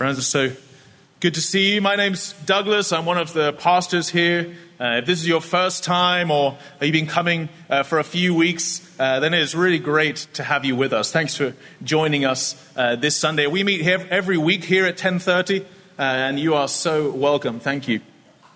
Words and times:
Friends, 0.00 0.26
so 0.26 0.50
good 1.20 1.34
to 1.34 1.42
see 1.42 1.74
you. 1.74 1.82
My 1.82 1.94
name's 1.94 2.32
Douglas. 2.46 2.90
I'm 2.90 3.04
one 3.04 3.18
of 3.18 3.34
the 3.34 3.52
pastors 3.52 4.08
here. 4.08 4.56
Uh, 4.80 5.00
if 5.00 5.04
this 5.04 5.20
is 5.20 5.28
your 5.28 5.42
first 5.42 5.84
time 5.84 6.30
or 6.30 6.56
you've 6.80 6.92
been 6.92 7.06
coming 7.06 7.50
uh, 7.68 7.82
for 7.82 7.98
a 7.98 8.02
few 8.02 8.34
weeks, 8.34 8.80
uh, 8.98 9.20
then 9.20 9.34
it 9.34 9.42
is 9.42 9.54
really 9.54 9.78
great 9.78 10.26
to 10.32 10.42
have 10.42 10.64
you 10.64 10.74
with 10.74 10.94
us. 10.94 11.12
Thanks 11.12 11.36
for 11.36 11.54
joining 11.84 12.24
us 12.24 12.56
uh, 12.76 12.96
this 12.96 13.14
Sunday. 13.14 13.46
We 13.46 13.62
meet 13.62 13.82
here 13.82 14.06
every 14.08 14.38
week 14.38 14.64
here 14.64 14.86
at 14.86 14.96
10:30, 14.96 15.60
uh, 15.60 15.66
and 15.98 16.40
you 16.40 16.54
are 16.54 16.66
so 16.66 17.10
welcome. 17.10 17.60
Thank 17.60 17.86
you 17.86 18.00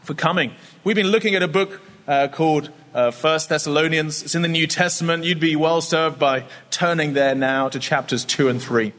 for 0.02 0.14
coming. 0.14 0.54
We've 0.82 0.96
been 0.96 1.08
looking 1.08 1.34
at 1.34 1.42
a 1.42 1.48
book 1.48 1.82
uh, 2.08 2.28
called 2.28 2.70
First 3.12 3.50
Thessalonians. 3.50 4.22
It's 4.22 4.34
in 4.34 4.40
the 4.40 4.48
New 4.48 4.66
Testament. 4.66 5.24
You'd 5.24 5.40
be 5.40 5.56
well 5.56 5.82
served 5.82 6.18
by 6.18 6.46
turning 6.70 7.12
there 7.12 7.34
now 7.34 7.68
to 7.68 7.78
chapters 7.78 8.24
two 8.24 8.48
and 8.48 8.62
three. 8.62 8.94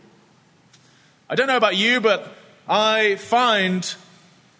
I 1.27 1.33
don't 1.33 1.47
know 1.47 1.57
about 1.57 1.75
you, 1.75 2.01
but 2.01 2.34
I 2.67 3.15
find 3.17 3.93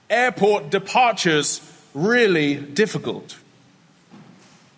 airport 0.10 0.70
departures 0.70 1.62
really 1.94 2.56
difficult. 2.56 3.38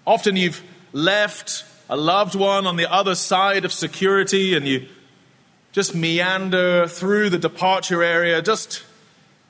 Often 0.06 0.38
you've 0.38 0.64
left 0.94 1.66
a 1.90 1.98
loved 1.98 2.36
one 2.36 2.66
on 2.66 2.78
the 2.78 2.92
other 2.92 3.16
side 3.16 3.66
of 3.66 3.74
security 3.74 4.56
and 4.56 4.66
you 4.66 4.88
just 5.74 5.94
meander 5.94 6.88
through 6.88 7.30
the 7.30 7.38
departure 7.38 8.02
area, 8.02 8.42
just 8.42 8.84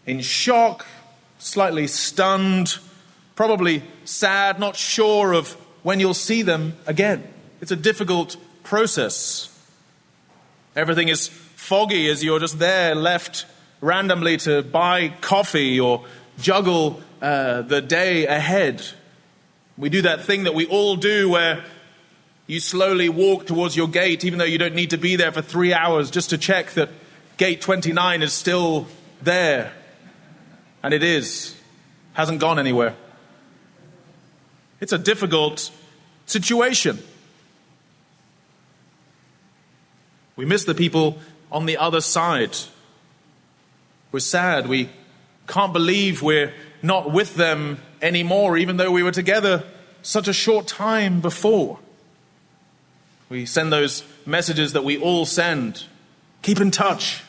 in 0.08 0.22
shock, 0.22 0.86
slightly 1.38 1.86
stunned, 1.86 2.80
probably 3.36 3.84
sad, 4.06 4.60
not 4.60 4.76
sure 4.76 5.34
of 5.34 5.52
when 5.84 6.00
you'll 6.00 6.16
see 6.16 6.42
them 6.42 6.76
again. 6.88 7.24
It's 7.62 7.72
a 7.72 7.76
difficult 7.76 8.38
process. 8.64 9.54
Everything 10.76 11.10
is 11.10 11.28
foggy 11.28 12.10
as 12.10 12.24
you're 12.24 12.40
just 12.40 12.58
there 12.58 12.96
left 12.96 13.46
randomly 13.82 14.38
to 14.38 14.64
buy 14.64 15.10
coffee 15.22 15.80
or 15.80 16.06
juggle 16.40 17.02
uh, 17.22 17.62
the 17.62 17.82
day 17.82 18.26
ahead. 18.26 18.86
We 19.78 19.90
do 19.90 20.04
that 20.04 20.24
thing 20.24 20.44
that 20.44 20.56
we 20.56 20.66
all 20.66 20.96
do 20.96 21.30
where 21.30 21.64
you 22.48 22.60
slowly 22.60 23.10
walk 23.10 23.46
towards 23.46 23.76
your 23.76 23.88
gate, 23.88 24.24
even 24.24 24.40
though 24.40 24.46
you 24.46 24.58
don't 24.58 24.76
need 24.76 24.92
to 24.92 24.98
be 24.98 25.16
there 25.16 25.32
for 25.32 25.42
three 25.42 25.74
hours, 25.74 26.10
just 26.10 26.30
to 26.30 26.38
check 26.38 26.72
that 26.72 26.90
gate 27.38 27.62
29 27.62 28.22
is 28.22 28.34
still 28.34 28.88
there. 29.22 29.74
And 30.82 30.94
it 30.94 31.04
is, 31.04 31.56
hasn't 32.14 32.40
gone 32.40 32.58
anywhere. 32.58 32.96
It's 34.80 34.94
a 34.94 34.98
difficult 34.98 35.72
situation. 36.26 37.00
We 40.36 40.46
miss 40.46 40.66
the 40.66 40.76
people 40.76 41.18
on 41.52 41.66
the 41.66 41.78
other 41.78 42.00
side. 42.00 42.56
We're 44.12 44.20
sad. 44.20 44.68
We 44.68 44.90
can't 45.48 45.74
believe 45.74 46.22
we're 46.22 46.54
not 46.82 47.12
with 47.12 47.36
them 47.36 47.80
anymore, 48.02 48.58
even 48.58 48.78
though 48.78 48.92
we 48.92 49.04
were 49.04 49.12
together 49.12 49.64
such 50.02 50.28
a 50.28 50.34
short 50.34 50.68
time 50.68 51.22
before. 51.22 51.80
We 53.30 53.46
send 53.46 53.74
those 53.74 54.04
messages 54.26 54.74
that 54.74 54.84
we 54.84 54.98
all 54.98 55.26
send. 55.26 55.84
Keep 56.42 56.62
in 56.62 56.72
touch. 56.72 57.24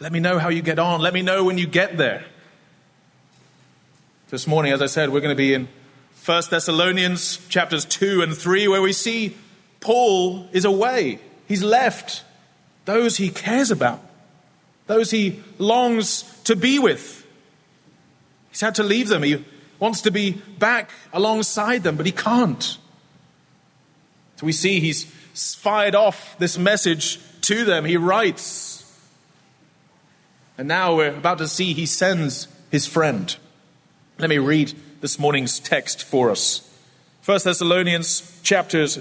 Let 0.00 0.12
me 0.12 0.20
know 0.20 0.38
how 0.38 0.48
you 0.48 0.62
get 0.62 0.78
on. 0.78 1.00
Let 1.00 1.12
me 1.12 1.22
know 1.22 1.44
when 1.44 1.58
you 1.58 1.66
get 1.66 1.96
there. 1.96 2.24
This 4.30 4.46
morning, 4.46 4.72
as 4.72 4.80
I 4.80 4.86
said, 4.86 5.10
we're 5.10 5.20
going 5.20 5.36
to 5.36 5.36
be 5.36 5.54
in 5.54 5.68
1 6.24 6.42
Thessalonians 6.50 7.36
chapters 7.48 7.84
2 7.84 8.22
and 8.22 8.34
3, 8.34 8.68
where 8.68 8.80
we 8.80 8.92
see 8.92 9.36
Paul 9.80 10.48
is 10.52 10.64
away. 10.64 11.18
He's 11.46 11.62
left 11.62 12.24
those 12.86 13.18
he 13.18 13.30
cares 13.30 13.70
about, 13.70 14.00
those 14.86 15.10
he 15.10 15.42
longs 15.58 16.22
to 16.44 16.56
be 16.56 16.78
with. 16.78 17.26
He's 18.50 18.60
had 18.60 18.76
to 18.76 18.82
leave 18.82 19.08
them. 19.08 19.22
He 19.22 19.44
wants 19.78 20.02
to 20.02 20.10
be 20.10 20.32
back 20.58 20.90
alongside 21.12 21.82
them, 21.82 21.96
but 21.96 22.06
he 22.06 22.12
can't. 22.12 22.78
So 24.36 24.46
we 24.46 24.52
see 24.52 24.80
he's 24.80 25.04
fired 25.54 25.94
off 25.94 26.36
this 26.38 26.58
message 26.58 27.18
to 27.42 27.64
them. 27.64 27.84
He 27.84 27.96
writes. 27.96 28.80
And 30.56 30.68
now 30.68 30.96
we're 30.96 31.16
about 31.16 31.38
to 31.38 31.48
see 31.48 31.72
he 31.72 31.86
sends 31.86 32.48
his 32.70 32.86
friend. 32.86 33.34
Let 34.18 34.30
me 34.30 34.38
read 34.38 34.72
this 35.00 35.18
morning's 35.18 35.58
text 35.58 36.02
for 36.04 36.30
us. 36.30 36.70
1 37.24 37.40
Thessalonians 37.42 38.40
chapters 38.42 38.98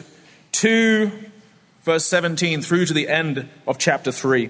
2 0.53 1.11
verse 1.83 2.05
17 2.05 2.61
through 2.61 2.85
to 2.85 2.93
the 2.93 3.07
end 3.07 3.47
of 3.67 3.77
chapter 3.77 4.11
3. 4.11 4.49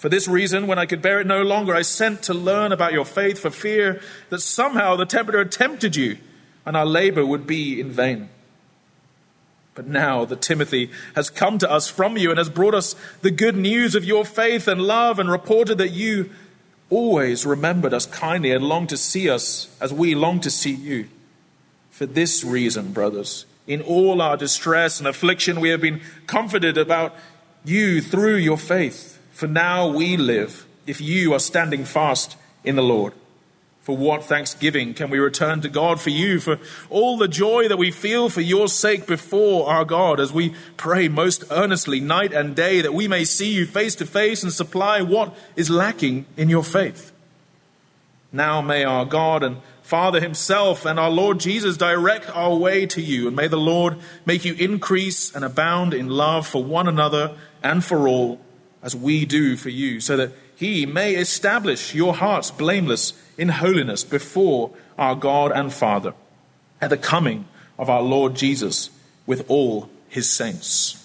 For 0.00 0.08
this 0.08 0.26
reason, 0.26 0.66
when 0.66 0.78
I 0.78 0.86
could 0.86 1.02
bear 1.02 1.20
it 1.20 1.26
no 1.26 1.42
longer, 1.42 1.74
I 1.74 1.82
sent 1.82 2.22
to 2.22 2.32
learn 2.32 2.72
about 2.72 2.94
your 2.94 3.04
faith 3.04 3.38
for 3.38 3.50
fear 3.50 4.00
that 4.30 4.40
somehow 4.40 4.96
the 4.96 5.04
tempter 5.04 5.36
had 5.36 5.52
tempted 5.52 5.94
you, 5.94 6.16
and 6.64 6.74
our 6.74 6.86
labor 6.86 7.26
would 7.26 7.46
be 7.46 7.78
in 7.78 7.90
vain. 7.90 8.30
But 9.74 9.86
now 9.86 10.24
that 10.24 10.40
Timothy 10.40 10.90
has 11.14 11.28
come 11.28 11.58
to 11.58 11.70
us 11.70 11.88
from 11.88 12.16
you 12.16 12.30
and 12.30 12.38
has 12.38 12.48
brought 12.48 12.72
us 12.72 12.96
the 13.20 13.30
good 13.30 13.56
news 13.56 13.94
of 13.94 14.06
your 14.06 14.24
faith 14.24 14.66
and 14.68 14.80
love, 14.80 15.18
and 15.18 15.30
reported 15.30 15.76
that 15.76 15.90
you 15.90 16.30
always 16.88 17.44
remembered 17.44 17.92
us 17.92 18.06
kindly 18.06 18.52
and 18.52 18.64
longed 18.64 18.88
to 18.88 18.96
see 18.96 19.28
us 19.28 19.68
as 19.82 19.92
we 19.92 20.14
long 20.14 20.40
to 20.40 20.50
see 20.50 20.72
you. 20.72 21.10
For 21.90 22.06
this 22.06 22.42
reason, 22.42 22.94
brothers, 22.94 23.44
in 23.66 23.82
all 23.82 24.22
our 24.22 24.38
distress 24.38 24.98
and 24.98 25.06
affliction, 25.06 25.60
we 25.60 25.68
have 25.68 25.82
been 25.82 26.00
comforted 26.26 26.78
about 26.78 27.14
you 27.66 28.00
through 28.00 28.36
your 28.36 28.56
faith. 28.56 29.18
For 29.40 29.46
now 29.46 29.88
we 29.88 30.18
live 30.18 30.66
if 30.86 31.00
you 31.00 31.32
are 31.32 31.38
standing 31.38 31.86
fast 31.86 32.36
in 32.62 32.76
the 32.76 32.82
Lord. 32.82 33.14
For 33.80 33.96
what 33.96 34.24
thanksgiving 34.24 34.92
can 34.92 35.08
we 35.08 35.18
return 35.18 35.62
to 35.62 35.70
God 35.70 35.98
for 35.98 36.10
you, 36.10 36.40
for 36.40 36.58
all 36.90 37.16
the 37.16 37.26
joy 37.26 37.66
that 37.66 37.78
we 37.78 37.90
feel 37.90 38.28
for 38.28 38.42
your 38.42 38.68
sake 38.68 39.06
before 39.06 39.66
our 39.66 39.86
God, 39.86 40.20
as 40.20 40.30
we 40.30 40.54
pray 40.76 41.08
most 41.08 41.42
earnestly 41.50 42.00
night 42.00 42.34
and 42.34 42.54
day 42.54 42.82
that 42.82 42.92
we 42.92 43.08
may 43.08 43.24
see 43.24 43.50
you 43.50 43.64
face 43.64 43.94
to 43.94 44.04
face 44.04 44.42
and 44.42 44.52
supply 44.52 45.00
what 45.00 45.34
is 45.56 45.70
lacking 45.70 46.26
in 46.36 46.50
your 46.50 46.62
faith. 46.62 47.10
Now 48.30 48.60
may 48.60 48.84
our 48.84 49.06
God 49.06 49.42
and 49.42 49.56
Father 49.80 50.20
Himself 50.20 50.84
and 50.84 51.00
our 51.00 51.08
Lord 51.08 51.40
Jesus 51.40 51.78
direct 51.78 52.28
our 52.36 52.54
way 52.54 52.84
to 52.84 53.00
you, 53.00 53.26
and 53.28 53.34
may 53.34 53.48
the 53.48 53.56
Lord 53.56 53.96
make 54.26 54.44
you 54.44 54.52
increase 54.56 55.34
and 55.34 55.46
abound 55.46 55.94
in 55.94 56.10
love 56.10 56.46
for 56.46 56.62
one 56.62 56.86
another 56.86 57.38
and 57.62 57.82
for 57.82 58.06
all, 58.06 58.38
as 58.82 58.96
we 58.96 59.26
do 59.26 59.56
for 59.56 59.68
you, 59.68 60.00
so 60.00 60.16
that 60.16 60.32
He 60.56 60.86
may 60.86 61.14
establish 61.14 61.94
your 61.94 62.14
hearts 62.14 62.50
blameless 62.50 63.12
in 63.36 63.48
holiness 63.48 64.04
before 64.04 64.70
our 64.98 65.14
God 65.14 65.52
and 65.52 65.72
Father 65.72 66.14
at 66.80 66.90
the 66.90 66.96
coming 66.96 67.46
of 67.78 67.90
our 67.90 68.02
Lord 68.02 68.34
Jesus 68.34 68.90
with 69.26 69.44
all 69.48 69.90
His 70.08 70.30
saints. 70.30 70.96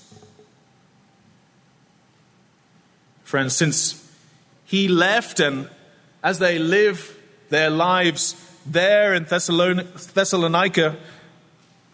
Friends, 3.23 3.55
since 3.55 4.09
He 4.65 4.87
left 4.87 5.39
and 5.39 5.69
as 6.23 6.39
they 6.39 6.57
live 6.57 7.17
their 7.49 7.69
lives 7.69 8.35
there 8.65 9.13
in 9.13 9.25
Thessalonica, 9.25 10.97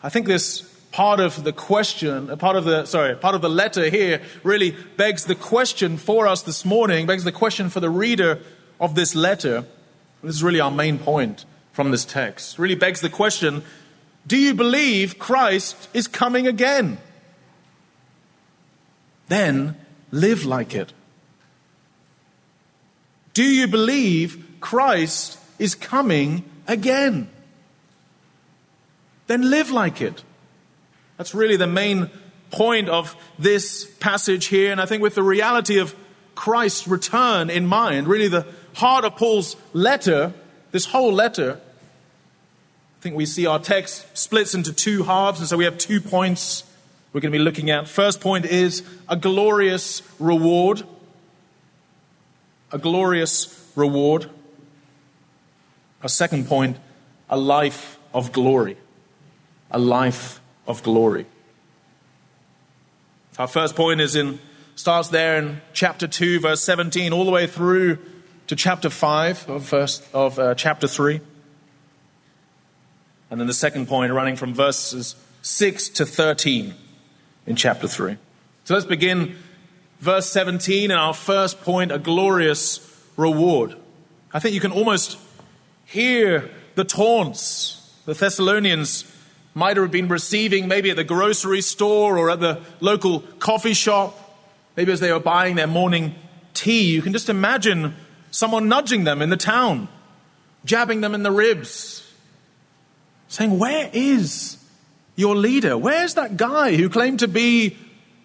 I 0.01 0.10
think 0.10 0.25
this 0.25 0.71
part 0.92 1.20
of 1.20 1.44
the 1.44 1.54
question, 1.54 2.30
uh, 2.30 2.36
part 2.36 2.56
of 2.56 2.66
the, 2.66 2.86
sorry, 2.86 3.16
part 3.16 3.36
of 3.36 3.42
the 3.42 3.50
letter 3.50 3.90
here 3.90 4.22
really 4.44 4.76
begs 4.98 5.26
the 5.26 5.36
question 5.36 5.98
for 5.98 6.28
us 6.28 6.42
this 6.42 6.66
morning, 6.66 7.08
begs 7.08 7.24
the 7.24 7.32
question 7.32 7.70
for 7.70 7.80
the 7.80 7.90
reader 7.90 8.40
of 8.80 8.96
this 8.96 9.16
letter, 9.16 9.66
this 10.22 10.36
is 10.36 10.44
really 10.44 10.60
our 10.60 10.72
main 10.72 11.00
point 11.00 11.46
from 11.72 11.92
this 11.92 12.06
text, 12.06 12.60
really 12.60 12.76
begs 12.76 13.02
the 13.02 13.10
question 13.10 13.64
do 14.28 14.38
you 14.38 14.54
believe 14.54 15.18
Christ 15.18 15.90
is 15.94 16.08
coming 16.08 16.46
again? 16.46 17.00
Then 19.30 19.78
live 20.12 20.46
like 20.46 20.76
it. 20.76 20.94
Do 23.34 23.44
you 23.44 23.68
believe 23.68 24.46
Christ 24.60 25.40
is 25.58 25.74
coming 25.74 26.44
again? 26.68 27.30
Then 29.28 29.50
live 29.50 29.72
like 29.72 30.02
it. 30.02 30.24
That's 31.22 31.36
really 31.36 31.56
the 31.56 31.68
main 31.68 32.10
point 32.50 32.90
of 32.90 33.16
this 33.38 33.86
passage 34.00 34.46
here. 34.46 34.72
And 34.72 34.82
I 34.82 34.88
think 34.88 35.04
with 35.04 35.14
the 35.14 35.22
reality 35.22 35.78
of 35.78 35.96
Christ's 36.34 36.88
return 36.88 37.52
in 37.52 37.68
mind, 37.68 38.08
really 38.08 38.28
the 38.28 38.48
heart 38.74 39.06
of 39.06 39.18
Paul's 39.18 39.56
letter, 39.72 40.34
this 40.72 40.86
whole 40.86 41.14
letter, 41.14 41.62
I 41.62 43.02
think 43.02 43.16
we 43.16 43.28
see 43.28 43.46
our 43.46 43.60
text 43.60 44.18
splits 44.18 44.56
into 44.56 44.74
two 44.74 45.04
halves. 45.04 45.40
And 45.40 45.48
so 45.48 45.58
we 45.58 45.66
have 45.66 45.78
two 45.78 46.02
points 46.02 46.64
we're 47.14 47.22
going 47.22 47.32
to 47.32 47.38
be 47.38 47.44
looking 47.44 47.70
at. 47.70 47.88
First 47.88 48.20
point 48.20 48.48
is 48.48 48.82
a 49.08 49.16
glorious 49.16 50.02
reward. 50.18 50.82
A 52.72 52.80
glorious 52.80 53.72
reward. 53.76 54.28
A 56.02 56.10
second 56.10 56.48
point, 56.48 56.78
a 57.30 57.38
life 57.38 58.00
of 58.12 58.32
glory. 58.32 58.76
A 59.70 59.78
life 59.78 60.41
of 60.68 60.84
glory. 60.84 61.25
Our 63.38 63.48
first 63.48 63.75
point 63.75 64.02
is 64.02 64.16
in 64.16 64.40
starts 64.75 65.10
there 65.10 65.38
in 65.38 65.62
chapter 65.74 66.08
2 66.08 66.40
verse 66.40 66.62
17 66.63 67.13
all 67.13 67.25
the 67.25 67.31
way 67.31 67.48
through 67.48 67.98
to 68.48 68.56
chapter 68.56 68.90
5 68.90 69.50
of 69.50 69.62
verse 69.63 70.08
of 70.13 70.38
uh, 70.40 70.56
chapter 70.56 70.88
3. 70.88 71.22
And 73.30 73.40
then 73.40 73.48
the 73.48 73.54
second 73.54 73.88
point 73.88 74.12
running 74.12 74.36
from 74.36 74.54
verses 74.54 75.16
6 75.42 75.90
to 75.90 76.06
13 76.06 76.74
in 77.48 77.56
chapter 77.56 77.88
3. 77.88 78.18
So 78.66 78.74
let's 78.74 78.86
begin 78.86 79.38
verse 80.00 80.30
17 80.30 80.92
and 80.92 81.00
our 81.00 81.13
first 81.13 81.62
point 81.62 81.92
a 81.92 82.00
glorious 82.00 82.80
reward. 83.18 83.75
I 84.34 84.40
think 84.40 84.54
you 84.54 84.62
can 84.62 84.72
almost 84.72 85.18
hear 85.86 86.50
the 86.75 86.84
taunts 86.84 87.78
the 88.06 88.13
Thessalonians 88.13 89.04
might 89.53 89.77
have 89.77 89.92
been 89.92 90.07
receiving 90.07 90.68
maybe 90.68 90.89
at 90.89 90.95
the 90.95 91.03
grocery 91.03 91.62
store 91.62 92.18
or 92.18 92.30
at 92.30 92.39
the 92.39 92.62
local 92.80 93.21
coffee 93.39 93.74
shop, 93.74 94.18
maybe 94.75 94.92
as 94.92 95.00
they 95.00 95.12
were 95.12 95.19
buying 95.19 95.56
their 95.56 95.68
morning 95.68 96.15
tea. 96.53 96.94
You 96.94 97.01
can 97.01 97.13
just 97.13 97.30
imagine 97.30 97.95
someone 98.31 98.69
nudging 98.69 99.03
them 99.03 99.21
in 99.21 99.30
the 99.30 99.38
town, 99.38 99.89
jabbing 100.63 101.01
them 101.01 101.13
in 101.13 101.24
the 101.24 101.31
ribs, 101.31 102.09
saying, 103.27 103.59
Where 103.59 103.89
is 103.94 104.57
your 105.15 105.36
leader? 105.36 105.77
Where's 105.77 106.13
that 106.13 106.38
guy 106.38 106.75
who 106.75 106.89
claimed 106.89 107.19
to 107.19 107.27
be 107.27 107.77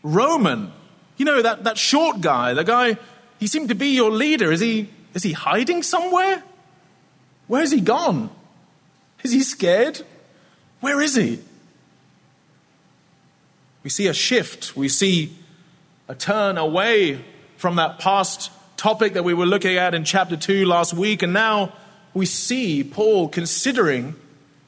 Roman? 0.03 0.73
You 1.17 1.25
know, 1.25 1.43
that, 1.43 1.65
that 1.65 1.79
short 1.79 2.21
guy, 2.21 2.55
the 2.55 2.65
guy, 2.65 2.99
he 3.41 3.47
seemed 3.47 3.71
to 3.71 3.75
be 3.75 3.89
your 3.89 4.11
leader. 4.11 4.53
Is 4.53 4.61
he, 4.61 4.91
is 5.15 5.23
he 5.23 5.33
hiding 5.33 5.83
somewhere? 5.83 6.43
Where's 7.49 7.73
he 7.73 7.81
gone? 7.81 8.31
Is 9.23 9.33
he 9.33 9.43
scared? 9.43 10.03
Where 10.81 11.01
is 11.01 11.15
he? 11.15 11.41
We 13.83 13.91
see 13.91 14.09
a 14.09 14.15
shift. 14.15 14.77
We 14.77 14.89
see 14.89 15.37
a 16.09 16.15
turn 16.15 16.59
away 16.59 17.25
from 17.57 17.77
that 17.77 17.99
past 17.99 18.51
topic 18.77 19.15
that 19.15 19.25
we 19.25 19.35
were 19.35 19.47
looking 19.47 19.77
at 19.77 19.95
in 19.95 20.05
chapter 20.05 20.37
2 20.37 20.67
last 20.67 20.93
week. 20.93 21.23
And 21.23 21.33
now 21.33 21.73
we 22.15 22.27
see 22.27 22.85
Paul 22.85 23.29
considering 23.29 24.15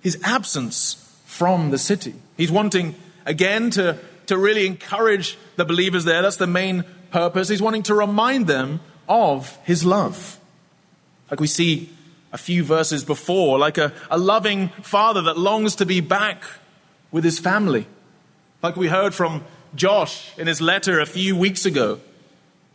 his 0.01 0.19
absence 0.23 1.05
from 1.27 1.71
the 1.71 1.79
city. 1.79 2.15
He's 2.37 2.51
wanting 2.51 2.95
again 3.27 3.71
to, 3.71 3.99
to 4.27 4.39
really 4.39 4.67
encourage 4.67 5.37
the 5.57 5.65
believers 5.65 6.05
there. 6.05 6.23
That's 6.23 6.37
the 6.37 6.47
main 6.47 6.85
purpose. 7.11 7.49
He's 7.49 7.63
wanting 7.63 7.83
to 7.85 7.95
remind 7.95 8.47
them 8.47 8.81
of 9.09 9.57
his 9.65 9.85
love. 9.85 10.39
Like 11.31 11.41
we 11.41 11.47
see 11.47 11.91
a 12.33 12.39
few 12.39 12.63
verses 12.63 13.05
before, 13.05 13.59
like 13.59 13.79
a, 13.79 13.93
a 14.11 14.19
loving 14.19 14.69
father 14.83 15.23
that 15.23 15.39
longs 15.39 15.77
to 15.77 15.87
be 15.87 16.01
back 16.01 16.45
with 17.11 17.25
his 17.25 17.39
family. 17.39 17.87
Like 18.63 18.77
we 18.77 18.89
heard 18.89 19.15
from 19.15 19.45
Josh 19.75 20.37
in 20.39 20.47
his 20.47 20.61
letter 20.61 21.01
a 21.01 21.07
few 21.07 21.37
weeks 21.37 21.65
ago. 21.65 22.01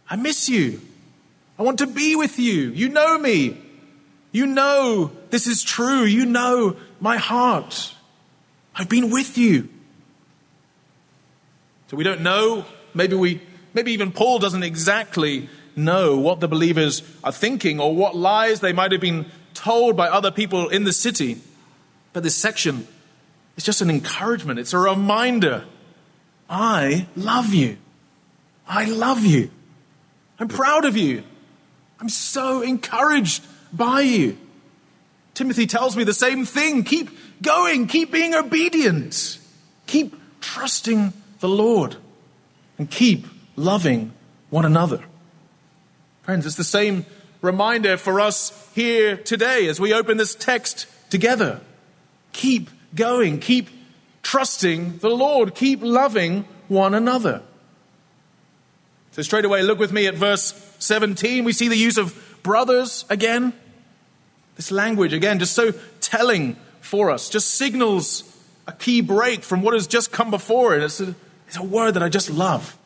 I 0.09 0.15
miss 0.15 0.49
you. 0.49 0.81
I 1.57 1.63
want 1.63 1.79
to 1.79 1.87
be 1.87 2.15
with 2.15 2.39
you. 2.39 2.71
You 2.71 2.89
know 2.89 3.17
me. 3.17 3.57
You 4.31 4.47
know 4.47 5.11
this 5.29 5.45
is 5.45 5.61
true. 5.61 6.03
You 6.03 6.25
know 6.25 6.75
my 6.99 7.17
heart. 7.17 7.93
I've 8.75 8.89
been 8.89 9.11
with 9.11 9.37
you. 9.37 9.69
So 11.87 11.97
we 11.97 12.03
don't 12.03 12.21
know. 12.21 12.65
Maybe 12.95 13.15
we, 13.15 13.41
maybe 13.73 13.91
even 13.91 14.11
Paul 14.11 14.39
doesn't 14.39 14.63
exactly 14.63 15.47
know 15.75 16.17
what 16.17 16.39
the 16.39 16.47
believers 16.47 17.03
are 17.23 17.31
thinking 17.31 17.79
or 17.79 17.95
what 17.95 18.15
lies 18.15 18.59
they 18.59 18.73
might 18.73 18.91
have 18.91 19.01
been 19.01 19.25
told 19.53 19.95
by 19.95 20.07
other 20.07 20.31
people 20.31 20.69
in 20.69 20.83
the 20.83 20.93
city. 20.93 21.41
But 22.11 22.23
this 22.23 22.35
section 22.35 22.87
is 23.57 23.63
just 23.63 23.81
an 23.81 23.89
encouragement, 23.89 24.59
it's 24.59 24.73
a 24.73 24.79
reminder 24.79 25.65
I 26.49 27.07
love 27.15 27.53
you. 27.53 27.77
I 28.67 28.85
love 28.85 29.23
you. 29.23 29.49
I'm 30.39 30.47
proud 30.47 30.85
of 30.85 30.97
you. 30.97 31.23
I'm 31.99 32.09
so 32.09 32.61
encouraged 32.61 33.43
by 33.71 34.01
you. 34.01 34.37
Timothy 35.33 35.65
tells 35.65 35.97
me 35.97 36.03
the 36.03 36.13
same 36.13 36.45
thing. 36.45 36.83
Keep 36.83 37.09
going, 37.41 37.87
keep 37.87 38.11
being 38.11 38.35
obedient, 38.35 39.39
keep 39.87 40.15
trusting 40.41 41.13
the 41.39 41.49
Lord, 41.49 41.95
and 42.77 42.89
keep 42.89 43.25
loving 43.55 44.11
one 44.49 44.65
another. 44.65 45.03
Friends, 46.23 46.45
it's 46.45 46.55
the 46.55 46.63
same 46.63 47.05
reminder 47.43 47.97
for 47.97 48.19
us 48.19 48.71
here 48.73 49.17
today 49.17 49.67
as 49.67 49.79
we 49.79 49.93
open 49.93 50.17
this 50.17 50.33
text 50.33 50.87
together. 51.11 51.61
Keep 52.31 52.69
going, 52.95 53.39
keep 53.39 53.69
trusting 54.23 54.97
the 54.99 55.09
Lord, 55.09 55.53
keep 55.53 55.81
loving 55.83 56.45
one 56.69 56.95
another. 56.95 57.43
So, 59.11 59.21
straight 59.21 59.45
away, 59.45 59.61
look 59.61 59.77
with 59.77 59.91
me 59.91 60.07
at 60.07 60.15
verse 60.15 60.53
17. 60.79 61.43
We 61.43 61.53
see 61.53 61.67
the 61.67 61.77
use 61.77 61.97
of 61.97 62.39
brothers 62.41 63.05
again. 63.09 63.53
This 64.55 64.71
language, 64.71 65.13
again, 65.13 65.37
just 65.37 65.53
so 65.53 65.73
telling 65.99 66.55
for 66.81 67.11
us, 67.11 67.29
just 67.29 67.55
signals 67.55 68.23
a 68.67 68.71
key 68.71 69.01
break 69.01 69.43
from 69.43 69.61
what 69.61 69.73
has 69.73 69.85
just 69.85 70.11
come 70.11 70.31
before 70.31 70.75
it. 70.75 70.81
It's 70.81 71.01
a, 71.01 71.13
it's 71.47 71.57
a 71.57 71.63
word 71.63 71.95
that 71.95 72.03
I 72.03 72.09
just 72.09 72.29
love. 72.29 72.77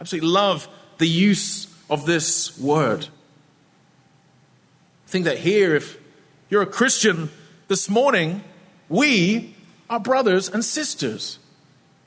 Absolutely 0.00 0.28
love 0.28 0.68
the 0.98 1.08
use 1.08 1.66
of 1.88 2.06
this 2.06 2.58
word. 2.58 3.06
I 5.10 5.12
think 5.12 5.24
that 5.24 5.38
here, 5.38 5.74
if 5.74 5.98
you're 6.50 6.62
a 6.62 6.66
Christian 6.66 7.30
this 7.66 7.90
morning, 7.90 8.44
we 8.88 9.56
are 9.88 9.98
brothers 9.98 10.48
and 10.48 10.64
sisters. 10.64 11.40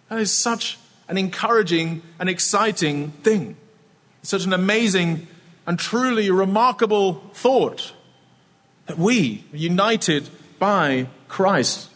That 0.07 0.19
is 0.19 0.31
such 0.31 0.79
an 1.09 1.17
encouraging 1.17 2.01
and 2.17 2.29
exciting 2.29 3.11
thing. 3.11 3.57
Such 4.21 4.45
an 4.45 4.53
amazing 4.53 5.27
and 5.67 5.77
truly 5.77 6.31
remarkable 6.31 7.15
thought 7.33 7.91
that 8.85 8.97
we 8.97 9.43
are 9.51 9.57
united 9.57 10.29
by 10.57 11.07
Christ. 11.27 11.89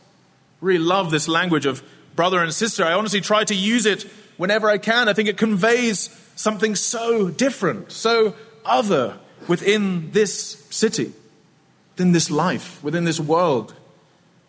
Really 0.60 0.84
love 0.84 1.10
this 1.10 1.30
language 1.30 1.66
of 1.66 1.82
brother 2.18 2.44
and 2.44 2.54
sister. 2.54 2.84
I 2.84 2.92
honestly 2.92 3.22
try 3.22 3.46
to 3.46 3.56
use 3.56 3.86
it 3.86 4.04
whenever 4.36 4.70
I 4.70 4.78
can. 4.78 5.08
I 5.08 5.14
think 5.14 5.30
it 5.30 5.38
conveys 5.38 6.10
something 6.36 6.76
so 6.76 7.30
different, 7.30 7.94
so 7.94 8.36
other 8.66 9.20
within 9.48 10.12
this 10.12 10.65
city, 10.70 11.13
within 11.96 12.12
this 12.12 12.29
life, 12.29 12.84
within 12.84 13.03
this 13.03 13.20
world. 13.20 13.74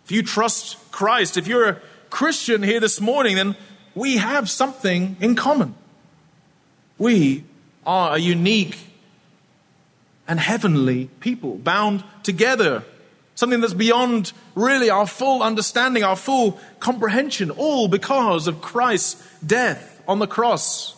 If 0.05 0.13
you 0.13 0.23
trust 0.23 0.91
Christ, 0.91 1.37
if 1.37 1.47
you're 1.47 1.69
a 1.69 1.81
Christian 2.11 2.63
here 2.63 2.81
this 2.81 3.01
morning, 3.01 3.37
then 3.37 3.57
we 3.95 4.17
have 4.17 4.49
something 4.49 5.17
in 5.21 5.35
common. 5.35 5.75
We 6.97 7.45
are 7.87 8.17
a 8.17 8.19
unique 8.19 8.79
and 10.27 10.39
heavenly 10.39 11.07
people 11.21 11.57
bound 11.57 12.05
together. 12.23 12.85
Something 13.35 13.61
that's 13.61 13.75
beyond 13.75 14.33
really 14.55 14.91
our 14.91 15.07
full 15.07 15.43
understanding, 15.43 16.05
our 16.05 16.17
full 16.17 16.59
comprehension, 16.81 17.51
all 17.51 17.89
because 17.89 18.47
of 18.47 18.61
Christ's 18.61 19.23
death 19.47 20.03
on 20.07 20.19
the 20.19 20.27
cross. 20.27 20.97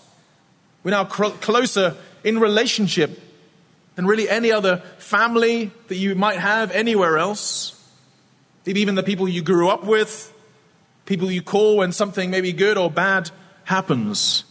We're 0.82 0.92
now 0.92 1.04
cr- 1.04 1.36
closer 1.40 1.96
in 2.24 2.38
relationship 2.38 3.20
than 3.94 4.06
really 4.06 4.28
any 4.28 4.52
other 4.52 4.78
family 4.98 5.70
that 5.88 5.96
you 5.96 6.14
might 6.14 6.38
have 6.38 6.70
anywhere 6.72 7.18
else. 7.18 7.76
Maybe 8.66 8.80
even 8.80 8.94
the 8.94 9.02
people 9.02 9.28
you 9.28 9.42
grew 9.42 9.68
up 9.68 9.84
with, 9.84 10.32
people 11.06 11.30
you 11.30 11.42
call 11.42 11.78
when 11.78 11.92
something 11.92 12.30
maybe 12.30 12.52
good 12.52 12.78
or 12.78 12.90
bad 12.90 13.30
happens. 13.64 14.44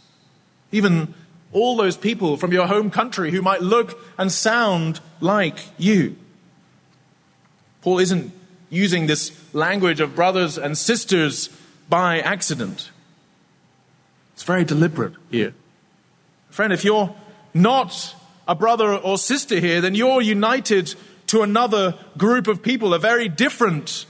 Even 0.72 1.14
all 1.52 1.76
those 1.76 1.96
people 1.96 2.36
from 2.36 2.52
your 2.52 2.66
home 2.66 2.90
country 2.90 3.30
who 3.30 3.42
might 3.42 3.62
look 3.62 3.98
and 4.18 4.30
sound 4.30 5.00
like 5.20 5.58
you. 5.78 6.16
Paul 7.82 7.98
isn't 7.98 8.32
using 8.68 9.06
this 9.06 9.32
language 9.52 10.00
of 10.00 10.14
brothers 10.14 10.58
and 10.58 10.76
sisters 10.76 11.48
by 11.88 12.20
accident. 12.20 12.90
It's 14.34 14.42
very 14.44 14.64
deliberate 14.64 15.14
here. 15.30 15.54
Friend, 16.50 16.72
if 16.72 16.84
you're 16.84 17.14
not 17.52 18.14
a 18.50 18.54
brother 18.56 18.96
or 18.96 19.16
sister 19.16 19.60
here, 19.60 19.80
then 19.80 19.94
you're 19.94 20.20
united 20.20 20.92
to 21.28 21.42
another 21.42 21.94
group 22.18 22.48
of 22.48 22.64
people, 22.64 22.92
a 22.92 22.98
very 22.98 23.28
different 23.28 24.06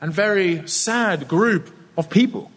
and 0.00 0.10
very 0.10 0.66
sad 0.66 1.28
group 1.28 1.70
of 1.98 2.08
people. 2.08 2.50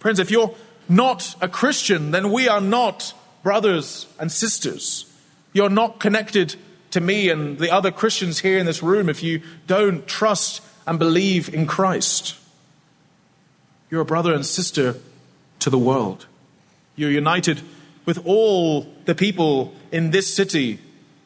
Friends, 0.00 0.18
if 0.18 0.30
you're 0.30 0.54
not 0.86 1.34
a 1.40 1.48
Christian, 1.48 2.10
then 2.10 2.30
we 2.30 2.46
are 2.46 2.60
not 2.60 3.14
brothers 3.42 4.06
and 4.18 4.30
sisters. 4.30 5.10
You're 5.54 5.70
not 5.70 5.98
connected 5.98 6.56
to 6.90 7.00
me 7.00 7.30
and 7.30 7.58
the 7.58 7.70
other 7.70 7.90
Christians 7.90 8.40
here 8.40 8.58
in 8.58 8.66
this 8.66 8.82
room 8.82 9.08
if 9.08 9.22
you 9.22 9.40
don't 9.66 10.06
trust 10.06 10.60
and 10.86 10.98
believe 10.98 11.54
in 11.54 11.66
Christ. 11.66 12.36
You're 13.90 14.02
a 14.02 14.04
brother 14.04 14.34
and 14.34 14.44
sister 14.44 14.96
to 15.60 15.70
the 15.70 15.78
world. 15.78 16.26
You're 16.96 17.10
united 17.10 17.62
with 18.04 18.26
all 18.26 18.86
the 19.06 19.14
people 19.14 19.74
in 19.90 20.10
this 20.10 20.34
city 20.34 20.78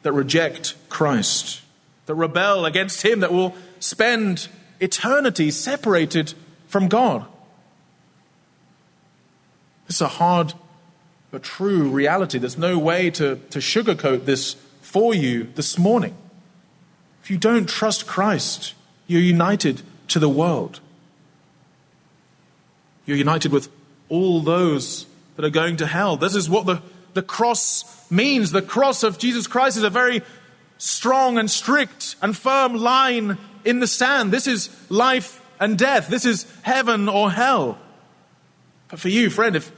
that 0.03 0.11
reject 0.11 0.75
Christ, 0.89 1.61
that 2.05 2.15
rebel 2.15 2.65
against 2.65 3.03
Him, 3.03 3.19
that 3.21 3.33
will 3.33 3.55
spend 3.79 4.47
eternity 4.79 5.51
separated 5.51 6.33
from 6.67 6.87
God. 6.87 7.25
This 9.87 9.97
is 9.97 10.01
a 10.01 10.07
hard 10.07 10.53
but 11.31 11.43
true 11.43 11.89
reality. 11.89 12.37
There's 12.37 12.57
no 12.57 12.77
way 12.77 13.09
to, 13.11 13.35
to 13.49 13.59
sugarcoat 13.59 14.25
this 14.25 14.55
for 14.81 15.13
you 15.13 15.49
this 15.55 15.77
morning. 15.77 16.15
If 17.23 17.31
you 17.31 17.37
don't 17.37 17.67
trust 17.67 18.07
Christ, 18.07 18.73
you're 19.07 19.21
united 19.21 19.81
to 20.09 20.19
the 20.19 20.29
world. 20.29 20.79
You're 23.05 23.17
united 23.17 23.51
with 23.51 23.69
all 24.09 24.41
those 24.41 25.05
that 25.35 25.45
are 25.45 25.49
going 25.49 25.77
to 25.77 25.87
hell. 25.87 26.17
This 26.17 26.35
is 26.35 26.49
what 26.49 26.65
the, 26.65 26.81
the 27.15 27.23
cross 27.23 28.09
means. 28.11 28.51
The 28.51 28.61
cross 28.61 29.01
of 29.01 29.17
Jesus 29.17 29.47
Christ 29.47 29.77
is 29.77 29.83
a 29.83 29.89
very 29.89 30.21
strong 30.77 31.39
and 31.39 31.49
strict 31.49 32.15
and 32.21 32.37
firm 32.37 32.75
line 32.75 33.39
in 33.63 33.79
the 33.79 33.87
sand. 33.87 34.31
This 34.31 34.45
is 34.45 34.69
life 34.91 35.41
and 35.59 35.77
death. 35.77 36.09
This 36.09 36.25
is 36.25 36.45
heaven 36.61 37.09
or 37.09 37.31
hell. 37.31 37.79
But 38.89 38.99
for 38.99 39.09
you, 39.09 39.29
friend, 39.29 39.55
if 39.55 39.71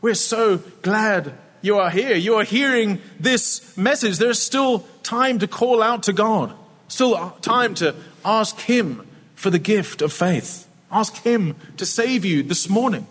we're 0.00 0.14
so 0.14 0.58
glad 0.82 1.34
you 1.64 1.78
are 1.78 1.90
here. 1.90 2.14
You 2.14 2.34
are 2.34 2.44
hearing 2.44 3.00
this 3.18 3.74
message. 3.76 4.18
There's 4.18 4.38
still 4.38 4.80
time 5.02 5.38
to 5.38 5.48
call 5.48 5.82
out 5.82 6.02
to 6.04 6.12
God, 6.12 6.52
still 6.88 7.14
uh, 7.14 7.30
time 7.40 7.74
to 7.76 7.94
ask 8.22 8.60
Him 8.60 9.06
for 9.34 9.48
the 9.48 9.58
gift 9.58 10.02
of 10.02 10.12
faith. 10.12 10.68
Ask 10.92 11.16
Him 11.22 11.56
to 11.78 11.86
save 11.86 12.24
you 12.24 12.42
this 12.42 12.68
morning. 12.68 13.06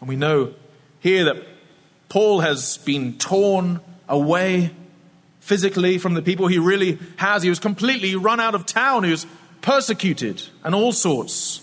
And 0.00 0.08
we 0.08 0.16
know 0.16 0.54
here 1.06 1.26
that 1.26 1.36
Paul 2.08 2.40
has 2.40 2.78
been 2.78 3.16
torn 3.16 3.78
away 4.08 4.72
physically 5.38 5.98
from 5.98 6.14
the 6.14 6.22
people 6.22 6.48
he 6.48 6.58
really 6.58 6.98
has. 7.16 7.44
He 7.44 7.48
was 7.48 7.60
completely 7.60 8.16
run 8.16 8.40
out 8.40 8.56
of 8.56 8.66
town. 8.66 9.04
He 9.04 9.12
was 9.12 9.24
persecuted 9.60 10.42
and 10.64 10.74
all 10.74 10.90
sorts. 10.90 11.60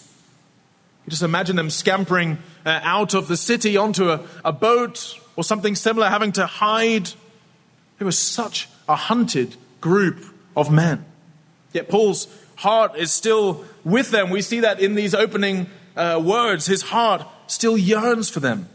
You 1.06 1.10
just 1.10 1.24
imagine 1.24 1.58
them 1.58 1.70
scampering 1.70 2.38
uh, 2.66 2.80
out 2.84 3.14
of 3.14 3.28
the 3.28 3.36
city 3.36 3.76
onto 3.76 4.10
a, 4.10 4.26
a 4.46 4.54
boat 4.54 5.20
or 5.36 5.44
something 5.44 5.76
similar, 5.76 6.08
having 6.08 6.32
to 6.34 6.46
hide. 6.46 7.10
It 8.00 8.06
was 8.06 8.18
such 8.18 8.70
a 8.88 8.96
hunted 8.96 9.58
group 9.82 10.24
of 10.56 10.72
men. 10.72 11.04
Yet 11.74 11.90
Paul's 11.90 12.30
heart 12.56 12.96
is 12.96 13.12
still 13.12 13.66
with 13.84 14.10
them. 14.10 14.30
We 14.30 14.42
see 14.42 14.62
that 14.62 14.80
in 14.80 14.96
these 14.96 15.14
opening 15.14 15.68
uh, 15.98 16.22
words. 16.24 16.66
His 16.66 16.82
heart 16.82 17.28
still 17.48 17.78
yearns 17.78 18.30
for 18.30 18.40
them. 18.40 18.70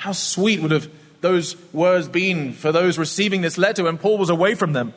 How 0.00 0.12
sweet 0.12 0.62
would 0.62 0.70
have 0.70 0.90
those 1.20 1.56
words 1.74 2.08
been 2.08 2.54
for 2.54 2.72
those 2.72 2.96
receiving 2.96 3.42
this 3.42 3.58
letter 3.58 3.84
when 3.84 3.98
Paul 3.98 4.16
was 4.16 4.30
away 4.30 4.54
from 4.54 4.72
them? 4.72 4.94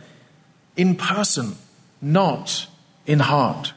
In 0.78 0.96
person, 0.96 1.58
not 2.02 2.68
in 3.06 3.20
heart. 3.20 3.74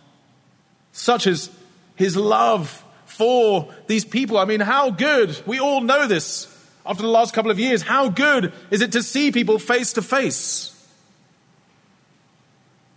Such 0.93 1.27
is 1.27 1.51
his 1.97 2.17
love 2.17 2.85
for 3.07 3.75
these 3.89 4.05
people. 4.05 4.39
I 4.39 4.45
mean, 4.45 4.61
how 4.61 4.91
good, 4.91 5.37
we 5.47 5.59
all 5.59 5.81
know 5.81 6.07
this 6.07 6.47
after 6.87 7.03
the 7.03 7.09
last 7.09 7.35
couple 7.35 7.51
of 7.51 7.59
years, 7.59 7.83
how 7.83 8.09
good 8.09 8.53
is 8.71 8.81
it 8.81 8.93
to 8.93 9.03
see 9.03 9.33
people 9.33 9.59
face 9.59 9.95
to 9.95 10.03
face? 10.03 10.73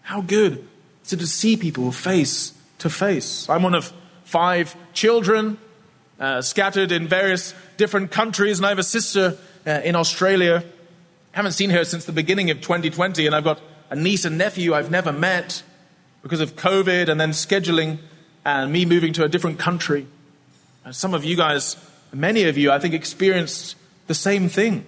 How 0.03 0.21
good 0.21 0.67
is 1.03 1.13
it 1.13 1.17
to 1.17 1.25
see 1.25 1.57
people 1.57 1.91
face 1.91 2.53
to 2.77 2.91
face? 2.91 3.49
I'm 3.49 3.63
one 3.63 3.73
of 3.73 3.91
five 4.23 4.75
children 4.93 5.57
uh, 6.19 6.41
scattered 6.41 6.91
in 6.91 7.07
various 7.07 7.53
different 7.77 8.11
countries, 8.11 8.59
and 8.59 8.65
I 8.65 8.69
have 8.69 8.79
a 8.79 8.83
sister 8.83 9.37
uh, 9.65 9.69
in 9.83 9.95
Australia. 9.95 10.63
I 11.33 11.37
haven't 11.37 11.53
seen 11.53 11.69
her 11.69 11.85
since 11.85 12.05
the 12.05 12.11
beginning 12.11 12.49
of 12.49 12.61
2020, 12.61 13.25
and 13.25 13.35
I've 13.35 13.43
got 13.43 13.61
a 13.89 13.95
niece 13.95 14.25
and 14.25 14.37
nephew 14.37 14.73
I've 14.73 14.91
never 14.91 15.11
met 15.11 15.63
because 16.21 16.41
of 16.41 16.55
COVID 16.55 17.07
and 17.07 17.19
then 17.19 17.31
scheduling 17.31 17.99
and 18.45 18.71
me 18.71 18.85
moving 18.85 19.13
to 19.13 19.23
a 19.23 19.29
different 19.29 19.59
country. 19.59 20.07
And 20.83 20.95
some 20.95 21.13
of 21.13 21.23
you 21.23 21.35
guys, 21.35 21.77
many 22.11 22.43
of 22.43 22.57
you, 22.57 22.71
I 22.71 22.79
think, 22.79 22.93
experienced 22.93 23.75
the 24.07 24.13
same 24.13 24.49
thing. 24.49 24.85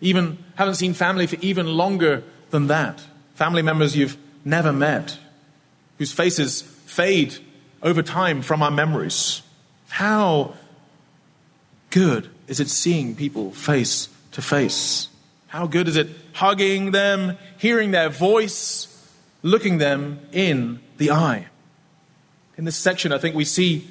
Even 0.00 0.38
haven't 0.56 0.74
seen 0.74 0.94
family 0.94 1.26
for 1.26 1.36
even 1.40 1.66
longer 1.66 2.22
than 2.50 2.68
that. 2.68 3.02
Family 3.34 3.62
members 3.62 3.96
you've 3.96 4.16
never 4.44 4.72
met, 4.72 5.18
whose 5.98 6.12
faces 6.12 6.62
fade 6.62 7.36
over 7.82 8.02
time 8.02 8.42
from 8.42 8.62
our 8.62 8.70
memories. 8.70 9.42
How 9.88 10.54
good 11.90 12.30
is 12.46 12.60
it 12.60 12.68
seeing 12.68 13.14
people 13.14 13.52
face 13.52 14.08
to 14.32 14.42
face? 14.42 15.08
How 15.48 15.66
good 15.66 15.88
is 15.88 15.96
it 15.96 16.08
hugging 16.34 16.90
them, 16.90 17.36
hearing 17.58 17.90
their 17.90 18.08
voice, 18.08 18.86
looking 19.42 19.78
them 19.78 20.20
in 20.32 20.80
the 20.98 21.10
eye? 21.10 21.46
in 22.58 22.64
this 22.64 22.76
section, 22.76 23.12
I 23.12 23.18
think 23.18 23.36
we 23.36 23.44
see 23.44 23.86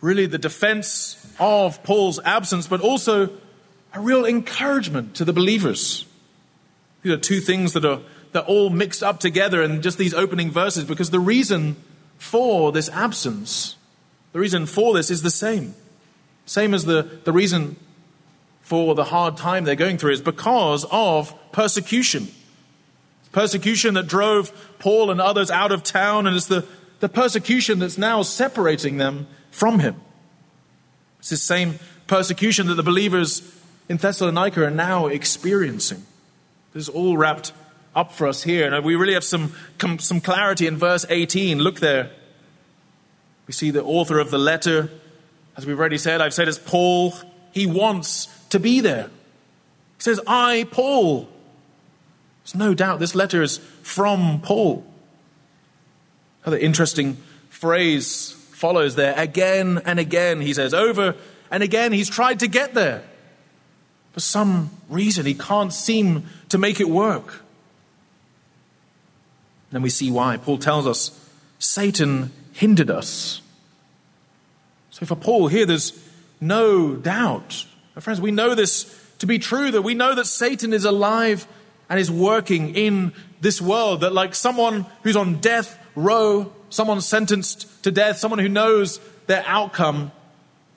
really 0.00 0.26
the 0.26 0.38
defense 0.38 1.26
of 1.40 1.82
Paul's 1.82 2.20
absence, 2.20 2.68
but 2.68 2.82
also 2.82 3.30
a 3.94 4.00
real 4.00 4.26
encouragement 4.26 5.16
to 5.16 5.24
the 5.24 5.32
believers. 5.32 6.04
These 7.02 7.12
are 7.14 7.16
two 7.16 7.40
things 7.40 7.72
that 7.72 7.84
are 7.84 8.00
that 8.32 8.44
all 8.44 8.68
mixed 8.68 9.02
up 9.02 9.20
together 9.20 9.62
in 9.62 9.80
just 9.80 9.96
these 9.96 10.12
opening 10.12 10.50
verses 10.50 10.84
because 10.84 11.08
the 11.08 11.18
reason 11.18 11.76
for 12.18 12.72
this 12.72 12.90
absence, 12.90 13.76
the 14.32 14.38
reason 14.38 14.66
for 14.66 14.92
this 14.92 15.10
is 15.10 15.22
the 15.22 15.30
same. 15.30 15.74
Same 16.48 16.74
as 16.74 16.84
the, 16.84 17.02
the 17.24 17.32
reason 17.32 17.76
for 18.62 18.94
the 18.94 19.04
hard 19.04 19.36
time 19.36 19.64
they're 19.64 19.74
going 19.74 19.98
through 19.98 20.12
is 20.12 20.20
because 20.20 20.84
of 20.90 21.34
persecution. 21.52 22.28
Persecution 23.32 23.94
that 23.94 24.06
drove 24.06 24.52
Paul 24.78 25.10
and 25.10 25.20
others 25.20 25.50
out 25.50 25.70
of 25.72 25.82
town, 25.82 26.26
and 26.26 26.34
it's 26.34 26.46
the 26.46 26.66
the 27.00 27.08
persecution 27.08 27.78
that's 27.78 27.98
now 27.98 28.22
separating 28.22 28.96
them 28.96 29.26
from 29.50 29.78
him. 29.78 30.00
It's 31.20 31.30
the 31.30 31.36
same 31.36 31.78
persecution 32.06 32.66
that 32.68 32.74
the 32.74 32.82
believers 32.82 33.42
in 33.88 33.96
Thessalonica 33.96 34.64
are 34.64 34.70
now 34.70 35.06
experiencing. 35.06 36.04
This 36.72 36.84
is 36.84 36.88
all 36.88 37.16
wrapped 37.16 37.52
up 37.94 38.12
for 38.12 38.26
us 38.26 38.42
here. 38.42 38.72
And 38.72 38.84
we 38.84 38.96
really 38.96 39.14
have 39.14 39.24
some, 39.24 39.52
some 39.98 40.20
clarity 40.20 40.66
in 40.66 40.76
verse 40.76 41.06
18. 41.08 41.58
Look 41.58 41.80
there. 41.80 42.10
We 43.46 43.52
see 43.52 43.70
the 43.70 43.82
author 43.82 44.18
of 44.18 44.30
the 44.30 44.38
letter, 44.38 44.90
as 45.58 45.66
we've 45.66 45.78
already 45.78 45.98
said, 45.98 46.20
I've 46.20 46.32
said 46.32 46.46
it's 46.46 46.56
Paul. 46.56 47.12
He 47.50 47.66
wants 47.66 48.26
to 48.50 48.60
be 48.60 48.78
there. 48.78 49.08
He 49.96 50.02
says, 50.02 50.20
I, 50.24 50.68
Paul. 50.70 51.28
There's 52.44 52.54
no 52.54 52.74
doubt 52.74 53.00
this 53.00 53.16
letter 53.16 53.42
is 53.42 53.58
from 53.82 54.40
Paul. 54.40 54.86
Another 56.44 56.58
interesting 56.58 57.16
phrase 57.50 58.30
follows 58.52 58.94
there. 58.94 59.14
Again 59.16 59.82
and 59.84 59.98
again, 59.98 60.40
he 60.40 60.54
says. 60.54 60.72
Over 60.72 61.16
and 61.50 61.64
again, 61.64 61.90
he's 61.90 62.08
tried 62.08 62.38
to 62.38 62.46
get 62.46 62.74
there. 62.74 63.02
For 64.12 64.20
some 64.20 64.70
reason, 64.88 65.26
he 65.26 65.34
can't 65.34 65.72
seem 65.72 66.26
to 66.50 66.58
make 66.58 66.78
it 66.78 66.88
work. 66.88 67.42
Then 69.72 69.82
we 69.82 69.90
see 69.90 70.12
why. 70.12 70.36
Paul 70.36 70.58
tells 70.58 70.86
us 70.86 71.28
Satan 71.58 72.30
hindered 72.52 72.90
us. 72.90 73.42
So 74.98 75.06
for 75.06 75.14
Paul 75.14 75.46
here, 75.46 75.64
there's 75.64 75.92
no 76.40 76.96
doubt. 76.96 77.66
Friends, 78.00 78.20
we 78.20 78.32
know 78.32 78.56
this 78.56 78.94
to 79.18 79.26
be 79.26 79.38
true, 79.38 79.70
that 79.70 79.82
we 79.82 79.94
know 79.94 80.14
that 80.14 80.26
Satan 80.26 80.72
is 80.72 80.84
alive 80.84 81.46
and 81.88 82.00
is 82.00 82.10
working 82.10 82.74
in 82.74 83.12
this 83.40 83.60
world, 83.60 84.00
that 84.00 84.12
like 84.12 84.34
someone 84.34 84.86
who's 85.04 85.16
on 85.16 85.40
death 85.40 85.78
row, 85.94 86.52
someone 86.68 87.00
sentenced 87.00 87.82
to 87.84 87.92
death, 87.92 88.18
someone 88.18 88.40
who 88.40 88.48
knows 88.48 88.98
their 89.28 89.44
outcome, 89.46 90.10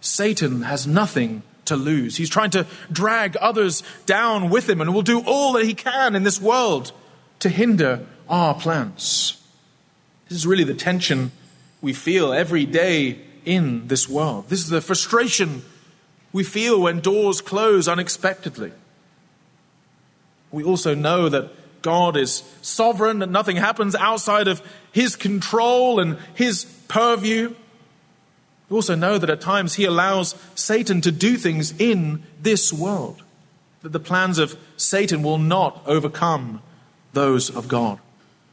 Satan 0.02 0.64
has 0.64 0.86
nothing 0.86 1.42
to 1.66 1.76
lose. 1.76 2.16
He's 2.16 2.30
trying 2.30 2.52
to 2.52 2.68
drag 2.92 3.38
others 3.38 3.82
down 4.06 4.52
with 4.52 4.70
him 4.70 4.82
and 4.82 4.94
will 4.94 5.02
do 5.02 5.22
all 5.22 5.54
that 5.54 5.66
he 5.66 5.74
can 5.74 6.16
in 6.16 6.24
this 6.24 6.40
world 6.40 6.92
to 7.40 7.50
hinder 7.50 8.06
our 8.30 8.54
plans. 8.54 9.42
This 10.30 10.38
is 10.38 10.46
really 10.46 10.64
the 10.64 10.76
tension 10.76 11.32
we 11.82 11.94
feel 11.94 12.34
every 12.34 12.66
day 12.66 13.20
in 13.46 13.88
this 13.88 14.08
world. 14.08 14.50
This 14.50 14.60
is 14.60 14.70
the 14.70 14.82
frustration 14.82 15.64
we 16.34 16.44
feel 16.44 16.82
when 16.82 17.00
doors 17.00 17.42
close 17.42 17.88
unexpectedly. 17.88 18.72
We 20.52 20.64
also 20.64 20.96
know 20.96 21.30
that 21.30 21.82
God 21.82 22.16
is 22.16 22.44
sovereign, 22.62 23.20
that 23.20 23.30
nothing 23.30 23.56
happens 23.56 23.96
outside 23.96 24.48
of 24.48 24.62
His 24.92 25.16
control 25.16 26.00
and 26.00 26.18
His 26.36 26.66
purview. 26.88 27.56
We 28.70 28.76
also 28.76 28.96
know 28.96 29.18
that 29.18 29.30
at 29.30 29.42
times 29.42 29.76
He 29.76 29.86
allows 29.86 30.36
Satan 30.56 31.02
to 31.02 31.12
do 31.12 31.38
things 31.38 31.74
in 31.80 32.24
this 32.42 32.72
world, 32.72 33.24
that 33.82 33.92
the 33.92 34.00
plans 34.00 34.38
of 34.38 34.58
Satan 34.78 35.24
will 35.24 35.38
not 35.38 35.82
overcome 35.86 36.62
those 37.14 37.50
of 37.50 37.68
God. 37.68 38.00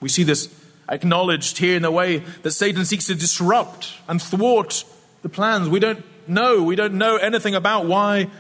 We 0.00 0.08
see 0.08 0.22
this 0.22 0.48
acknowledged 0.88 1.58
here 1.58 1.76
in 1.76 1.82
the 1.82 1.90
way 1.90 2.18
that 2.42 2.52
Satan 2.52 2.84
seeks 2.84 3.06
to 3.06 3.14
disrupt 3.14 3.92
and 4.08 4.20
thwart 4.20 4.84
the 5.22 5.28
plans. 5.28 5.68
We 5.68 5.80
don't 5.80 6.04
know. 6.28 6.62
We 6.62 6.76
don't 6.76 6.94
know 6.94 7.16
anything 7.16 7.54
about 7.54 7.86
why 7.86 8.30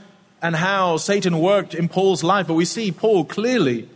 and 0.40 0.56
how 0.56 0.96
Satan 0.96 1.38
worked 1.40 1.74
in 1.74 1.88
Paul's 1.88 2.22
life, 2.22 2.46
but 2.46 2.54
we 2.54 2.64
see 2.64 2.92
Paul 2.92 3.24
clearly 3.24 3.88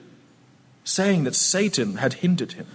saying 0.84 1.24
that 1.24 1.34
Satan 1.34 1.96
had 1.96 2.14
hindered 2.14 2.52
him. 2.52 2.66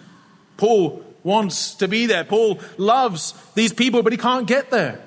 Paul 0.56 1.04
wants 1.24 1.76
to 1.76 1.88
be 1.88 2.06
there. 2.06 2.24
Paul 2.24 2.60
loves 2.78 3.34
these 3.54 3.74
people, 3.74 4.02
but 4.02 4.14
he 4.14 4.18
can't 4.18 4.48
get 4.48 4.72
there. 4.72 5.02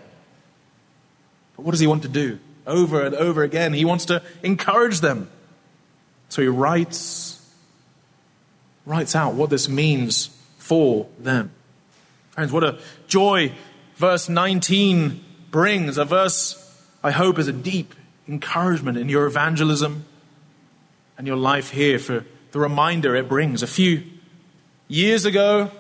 But 1.57 1.65
what 1.65 1.71
does 1.73 1.81
he 1.81 1.87
want 1.87 2.03
to 2.03 2.09
do? 2.09 2.39
Over 2.67 3.05
and 3.05 3.15
over 3.15 3.43
again, 3.43 3.73
he 3.73 3.85
wants 3.85 4.05
to 4.07 4.23
encourage 4.43 5.01
them. 5.01 5.31
So 6.29 6.43
he 6.43 6.49
writes 6.49 7.39
writes 8.87 9.15
out 9.15 9.35
what 9.35 9.51
this 9.51 9.69
means 9.69 10.31
for 10.71 11.09
them. 11.19 11.51
Friends, 12.31 12.53
what 12.53 12.63
a 12.63 12.79
joy 13.09 13.51
verse 13.97 14.29
19 14.29 15.21
brings. 15.51 15.99
A 15.99 16.05
verse 16.05 16.57
I 17.03 17.11
hope 17.11 17.41
is 17.41 17.49
a 17.49 17.53
deep 17.53 17.93
encouragement 18.29 18.97
in 18.97 19.09
your 19.09 19.27
evangelism 19.27 20.05
and 21.19 21.27
your 21.27 21.37
life 21.37 21.73
here 21.73 21.99
for 21.99 22.25
the 22.53 22.61
reminder 22.61 23.17
it 23.17 23.29
brings. 23.29 23.65
A 23.65 23.67
few 23.67 24.05
years 24.87 25.25
ago, 25.25 25.73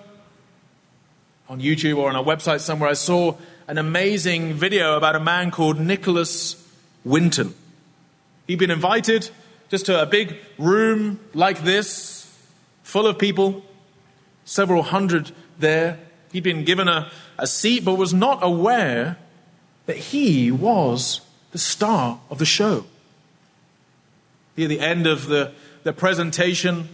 on 1.49 1.61
YouTube 1.61 1.97
or 1.97 2.09
on 2.09 2.17
a 2.17 2.25
website 2.25 2.59
somewhere, 2.59 2.91
I 2.91 2.95
saw 2.95 3.37
an 3.69 3.79
amazing 3.79 4.55
video 4.55 4.97
about 4.97 5.15
a 5.15 5.21
man 5.21 5.53
called 5.53 5.79
Nicholas 5.79 6.57
Winton. 7.05 7.55
He'd 8.49 8.59
been 8.59 8.73
invited 8.73 9.31
just 9.69 9.87
to 9.87 10.03
a 10.03 10.07
big 10.07 10.37
room 10.59 11.21
like 11.33 11.63
this, 11.63 12.29
full 12.83 13.07
of 13.07 13.21
people, 13.21 13.63
several 14.51 14.83
hundred 14.83 15.31
there. 15.61 15.97
He'd 16.33 16.43
been 16.43 16.65
given 16.65 16.89
a, 16.89 17.11
a 17.39 17.47
seat, 17.47 17.85
but 17.85 17.95
was 17.95 18.13
not 18.13 18.41
aware 18.43 19.17
that 19.87 19.97
he 19.97 20.51
was 20.51 21.21
the 21.53 21.59
star 21.59 22.21
of 22.29 22.39
the 22.39 22.45
show. 22.45 22.85
Near 24.57 24.67
the 24.67 24.81
end 24.81 25.07
of 25.07 25.27
the, 25.27 25.53
the 25.85 25.93
presentation, 25.93 26.89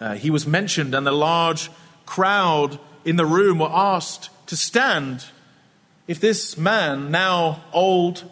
uh, 0.00 0.14
he 0.14 0.30
was 0.30 0.46
mentioned, 0.46 0.94
and 0.94 1.06
the 1.06 1.12
large 1.12 1.70
crowd 2.04 2.78
in 3.06 3.16
the 3.16 3.26
room 3.26 3.58
were 3.58 3.70
asked 3.72 4.28
to 4.48 4.56
stand. 4.56 5.24
If 6.06 6.20
this 6.20 6.58
man, 6.58 7.10
now 7.10 7.64
old, 7.72 8.30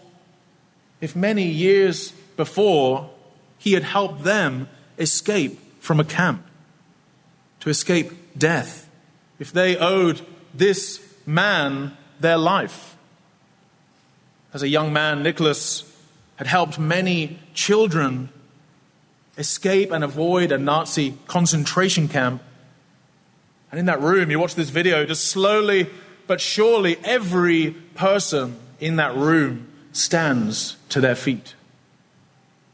if 1.00 1.16
many 1.16 1.46
years 1.48 2.12
before 2.36 3.10
he 3.58 3.72
had 3.72 3.84
helped 3.84 4.22
them 4.22 4.68
escape 4.98 5.58
from 5.80 5.98
a 5.98 6.04
camp, 6.04 6.45
to 7.66 7.70
escape 7.70 8.38
death, 8.38 8.88
if 9.40 9.50
they 9.50 9.76
owed 9.76 10.24
this 10.54 11.04
man 11.26 11.96
their 12.20 12.38
life. 12.38 12.96
As 14.54 14.62
a 14.62 14.68
young 14.68 14.92
man, 14.92 15.24
Nicholas 15.24 15.82
had 16.36 16.46
helped 16.46 16.78
many 16.78 17.40
children 17.54 18.28
escape 19.36 19.90
and 19.90 20.04
avoid 20.04 20.52
a 20.52 20.58
Nazi 20.58 21.18
concentration 21.26 22.06
camp. 22.06 22.40
And 23.72 23.80
in 23.80 23.86
that 23.86 24.00
room, 24.00 24.30
you 24.30 24.38
watch 24.38 24.54
this 24.54 24.70
video, 24.70 25.04
just 25.04 25.24
slowly 25.24 25.90
but 26.28 26.40
surely, 26.40 26.96
every 27.02 27.72
person 27.96 28.60
in 28.78 28.94
that 28.94 29.16
room 29.16 29.66
stands 29.90 30.76
to 30.90 31.00
their 31.00 31.16
feet. 31.16 31.56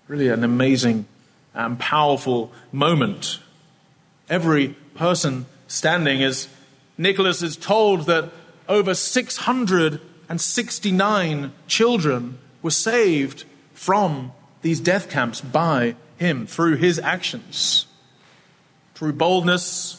Really 0.07 0.29
an 0.29 0.45
amazing 0.45 1.07
and 1.55 1.79
powerful 1.79 2.53
moment. 2.73 3.39
Every 4.29 4.77
person 4.95 5.47
standing 5.67 6.21
is 6.21 6.49
Nicholas 6.99 7.43
is 7.43 7.57
told 7.57 8.07
that 8.07 8.31
over 8.69 8.95
669 8.95 11.53
children 11.67 12.39
were 12.63 12.71
saved 12.71 13.45
from 13.75 14.33
these 14.63 14.81
death 14.81 15.11
camps 15.11 15.41
by 15.41 15.97
him 16.17 16.47
through 16.47 16.77
his 16.77 16.99
actions. 16.99 17.87
Through 18.95 19.15
boldness 19.15 19.99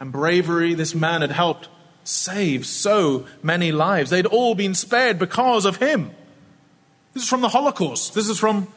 and 0.00 0.10
bravery, 0.10 0.74
this 0.74 0.94
man 0.94 1.20
had 1.20 1.30
helped 1.30 1.68
save 2.02 2.66
so 2.66 3.26
many 3.42 3.70
lives. 3.70 4.10
They'd 4.10 4.26
all 4.26 4.54
been 4.54 4.74
spared 4.74 5.18
because 5.18 5.64
of 5.64 5.76
him. 5.76 6.10
This 7.14 7.22
is 7.22 7.28
from 7.28 7.42
the 7.42 7.48
Holocaust. 7.48 8.14
This 8.14 8.28
is 8.28 8.38
from 8.38 8.68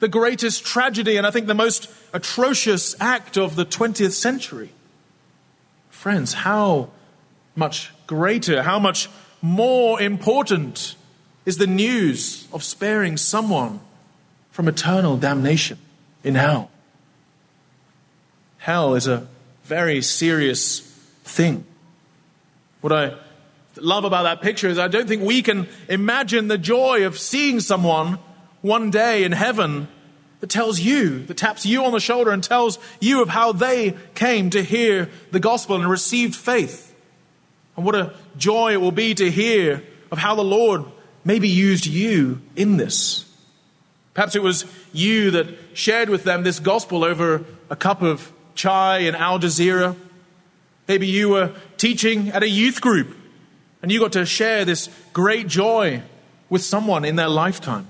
the 0.00 0.08
greatest 0.08 0.64
tragedy 0.64 1.16
and 1.16 1.26
I 1.26 1.30
think 1.30 1.46
the 1.46 1.54
most 1.54 1.90
atrocious 2.12 2.96
act 3.00 3.36
of 3.36 3.56
the 3.56 3.66
20th 3.66 4.12
century. 4.12 4.70
Friends, 5.98 6.32
how 6.32 6.90
much 7.56 7.92
greater, 8.06 8.62
how 8.62 8.78
much 8.78 9.10
more 9.42 10.00
important 10.00 10.94
is 11.44 11.56
the 11.56 11.66
news 11.66 12.46
of 12.52 12.62
sparing 12.62 13.16
someone 13.16 13.80
from 14.52 14.68
eternal 14.68 15.16
damnation 15.16 15.76
in 16.22 16.36
hell? 16.36 16.70
Hell 18.58 18.94
is 18.94 19.08
a 19.08 19.26
very 19.64 20.00
serious 20.00 20.82
thing. 21.24 21.64
What 22.80 22.92
I 22.92 23.14
love 23.74 24.04
about 24.04 24.22
that 24.22 24.40
picture 24.40 24.68
is 24.68 24.78
I 24.78 24.86
don't 24.86 25.08
think 25.08 25.24
we 25.24 25.42
can 25.42 25.66
imagine 25.88 26.46
the 26.46 26.58
joy 26.58 27.06
of 27.06 27.18
seeing 27.18 27.58
someone 27.58 28.20
one 28.62 28.92
day 28.92 29.24
in 29.24 29.32
heaven 29.32 29.88
that 30.40 30.50
tells 30.50 30.78
you, 30.78 31.24
that 31.26 31.36
taps 31.36 31.66
you 31.66 31.84
on 31.84 31.92
the 31.92 32.00
shoulder 32.00 32.30
and 32.30 32.42
tells 32.42 32.78
you 33.00 33.22
of 33.22 33.28
how 33.28 33.52
they 33.52 33.96
came 34.14 34.50
to 34.50 34.62
hear 34.62 35.10
the 35.30 35.40
gospel 35.40 35.76
and 35.76 35.88
received 35.88 36.34
faith. 36.34 36.94
And 37.76 37.84
what 37.84 37.94
a 37.94 38.14
joy 38.36 38.72
it 38.72 38.80
will 38.80 38.92
be 38.92 39.14
to 39.14 39.30
hear 39.30 39.82
of 40.10 40.18
how 40.18 40.34
the 40.34 40.44
Lord 40.44 40.84
maybe 41.24 41.48
used 41.48 41.86
you 41.86 42.40
in 42.56 42.76
this. 42.76 43.24
Perhaps 44.14 44.34
it 44.34 44.42
was 44.42 44.64
you 44.92 45.30
that 45.32 45.46
shared 45.74 46.08
with 46.08 46.24
them 46.24 46.42
this 46.42 46.58
gospel 46.58 47.04
over 47.04 47.44
a 47.70 47.76
cup 47.76 48.02
of 48.02 48.32
chai 48.54 48.98
in 48.98 49.14
Al 49.14 49.38
Jazeera. 49.38 49.94
Maybe 50.88 51.06
you 51.06 51.28
were 51.28 51.54
teaching 51.76 52.30
at 52.30 52.42
a 52.42 52.48
youth 52.48 52.80
group 52.80 53.16
and 53.82 53.92
you 53.92 54.00
got 54.00 54.12
to 54.12 54.26
share 54.26 54.64
this 54.64 54.88
great 55.12 55.46
joy 55.46 56.02
with 56.48 56.64
someone 56.64 57.04
in 57.04 57.16
their 57.16 57.28
lifetime. 57.28 57.88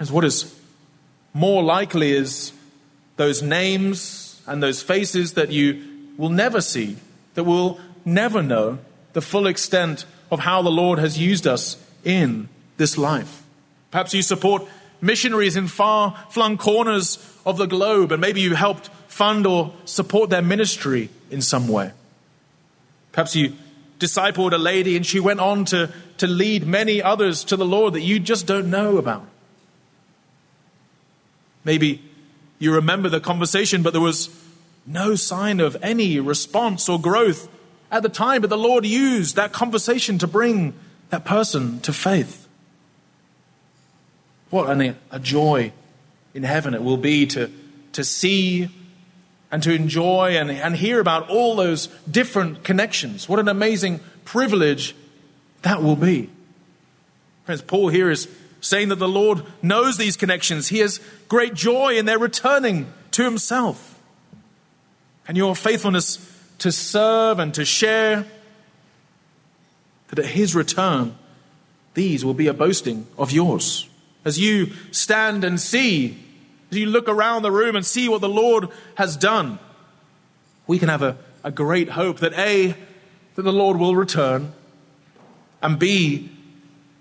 As 0.00 0.10
what 0.10 0.24
is 0.24 0.58
more 1.34 1.62
likely 1.62 2.12
is 2.12 2.52
those 3.16 3.42
names 3.42 4.40
and 4.46 4.62
those 4.62 4.82
faces 4.82 5.34
that 5.34 5.52
you 5.52 5.86
will 6.16 6.30
never 6.30 6.62
see, 6.62 6.96
that 7.34 7.44
will 7.44 7.78
never 8.04 8.42
know 8.42 8.78
the 9.12 9.20
full 9.20 9.46
extent 9.46 10.06
of 10.30 10.40
how 10.40 10.62
the 10.62 10.70
Lord 10.70 10.98
has 10.98 11.18
used 11.18 11.46
us 11.46 11.76
in 12.02 12.48
this 12.78 12.96
life. 12.96 13.42
Perhaps 13.90 14.14
you 14.14 14.22
support 14.22 14.66
missionaries 15.02 15.56
in 15.56 15.68
far 15.68 16.16
flung 16.30 16.56
corners 16.56 17.18
of 17.44 17.58
the 17.58 17.66
globe, 17.66 18.10
and 18.10 18.20
maybe 18.20 18.40
you 18.40 18.54
helped 18.54 18.88
fund 19.08 19.46
or 19.46 19.74
support 19.84 20.30
their 20.30 20.42
ministry 20.42 21.10
in 21.30 21.42
some 21.42 21.68
way. 21.68 21.92
Perhaps 23.12 23.36
you 23.36 23.52
discipled 23.98 24.52
a 24.52 24.58
lady 24.58 24.96
and 24.96 25.04
she 25.04 25.20
went 25.20 25.40
on 25.40 25.66
to, 25.66 25.92
to 26.16 26.26
lead 26.26 26.66
many 26.66 27.02
others 27.02 27.44
to 27.44 27.56
the 27.56 27.66
Lord 27.66 27.92
that 27.94 28.00
you 28.00 28.18
just 28.18 28.46
don't 28.46 28.70
know 28.70 28.96
about. 28.96 29.26
Maybe 31.70 32.02
you 32.58 32.74
remember 32.74 33.08
the 33.08 33.20
conversation, 33.20 33.84
but 33.84 33.92
there 33.92 34.02
was 34.02 34.28
no 34.84 35.14
sign 35.14 35.60
of 35.60 35.76
any 35.82 36.18
response 36.18 36.88
or 36.88 37.00
growth 37.00 37.48
at 37.92 38.02
the 38.02 38.08
time, 38.08 38.40
but 38.40 38.50
the 38.50 38.58
Lord 38.58 38.84
used 38.84 39.36
that 39.36 39.52
conversation 39.52 40.18
to 40.18 40.26
bring 40.26 40.74
that 41.10 41.24
person 41.24 41.78
to 41.82 41.92
faith. 41.92 42.48
What 44.50 44.68
an, 44.68 44.96
a 45.12 45.20
joy 45.20 45.72
in 46.34 46.42
heaven 46.42 46.74
it 46.74 46.82
will 46.82 46.96
be 46.96 47.24
to, 47.26 47.52
to 47.92 48.02
see 48.02 48.68
and 49.52 49.62
to 49.62 49.72
enjoy 49.72 50.36
and, 50.38 50.50
and 50.50 50.74
hear 50.74 50.98
about 50.98 51.30
all 51.30 51.54
those 51.54 51.86
different 52.10 52.64
connections. 52.64 53.28
What 53.28 53.38
an 53.38 53.46
amazing 53.46 54.00
privilege 54.24 54.96
that 55.62 55.84
will 55.84 55.94
be. 55.94 56.30
Friends, 57.44 57.62
Paul 57.62 57.90
here 57.90 58.10
is 58.10 58.26
saying 58.60 58.88
that 58.88 58.96
the 58.96 59.08
Lord 59.08 59.42
knows 59.62 59.96
these 59.96 60.16
connections. 60.16 60.68
He 60.68 60.78
has 60.78 61.00
great 61.28 61.54
joy 61.54 61.96
in 61.96 62.06
their 62.06 62.18
returning 62.18 62.92
to 63.12 63.24
himself. 63.24 64.00
And 65.26 65.36
your 65.36 65.54
faithfulness 65.54 66.26
to 66.58 66.70
serve 66.70 67.38
and 67.38 67.54
to 67.54 67.64
share, 67.64 68.26
that 70.08 70.18
at 70.18 70.26
his 70.26 70.54
return, 70.54 71.16
these 71.94 72.24
will 72.24 72.34
be 72.34 72.48
a 72.48 72.54
boasting 72.54 73.06
of 73.16 73.32
yours. 73.32 73.88
As 74.24 74.38
you 74.38 74.72
stand 74.90 75.44
and 75.44 75.60
see, 75.60 76.18
as 76.70 76.76
you 76.76 76.86
look 76.86 77.08
around 77.08 77.42
the 77.42 77.50
room 77.50 77.76
and 77.76 77.86
see 77.86 78.08
what 78.08 78.20
the 78.20 78.28
Lord 78.28 78.68
has 78.96 79.16
done, 79.16 79.58
we 80.66 80.78
can 80.78 80.88
have 80.88 81.02
a, 81.02 81.16
a 81.42 81.50
great 81.50 81.90
hope 81.90 82.18
that 82.18 82.34
A, 82.34 82.76
that 83.34 83.42
the 83.42 83.52
Lord 83.52 83.78
will 83.78 83.96
return, 83.96 84.52
and 85.62 85.78
B, 85.78 86.30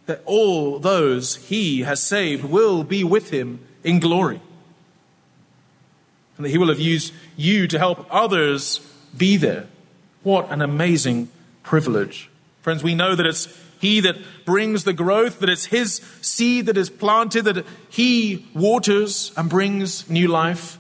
that 0.09 0.23
all 0.25 0.79
those 0.79 1.35
he 1.35 1.81
has 1.81 2.01
saved 2.01 2.43
will 2.43 2.83
be 2.83 3.03
with 3.03 3.29
him 3.29 3.59
in 3.83 3.99
glory. 3.99 4.41
And 6.35 6.45
that 6.45 6.49
he 6.49 6.57
will 6.57 6.69
have 6.69 6.79
used 6.79 7.13
you 7.37 7.67
to 7.67 7.77
help 7.77 8.07
others 8.09 8.79
be 9.15 9.37
there. 9.37 9.67
What 10.23 10.49
an 10.51 10.63
amazing 10.63 11.29
privilege. 11.61 12.27
Friends, 12.63 12.81
we 12.81 12.95
know 12.95 13.13
that 13.13 13.25
it's 13.27 13.47
he 13.79 13.99
that 13.99 14.15
brings 14.45 14.83
the 14.83 14.93
growth, 14.93 15.41
that 15.41 15.49
it's 15.49 15.65
his 15.65 16.01
seed 16.21 16.65
that 16.65 16.75
is 16.75 16.89
planted, 16.89 17.43
that 17.43 17.63
he 17.89 18.47
waters 18.55 19.31
and 19.37 19.47
brings 19.47 20.09
new 20.09 20.27
life. 20.27 20.79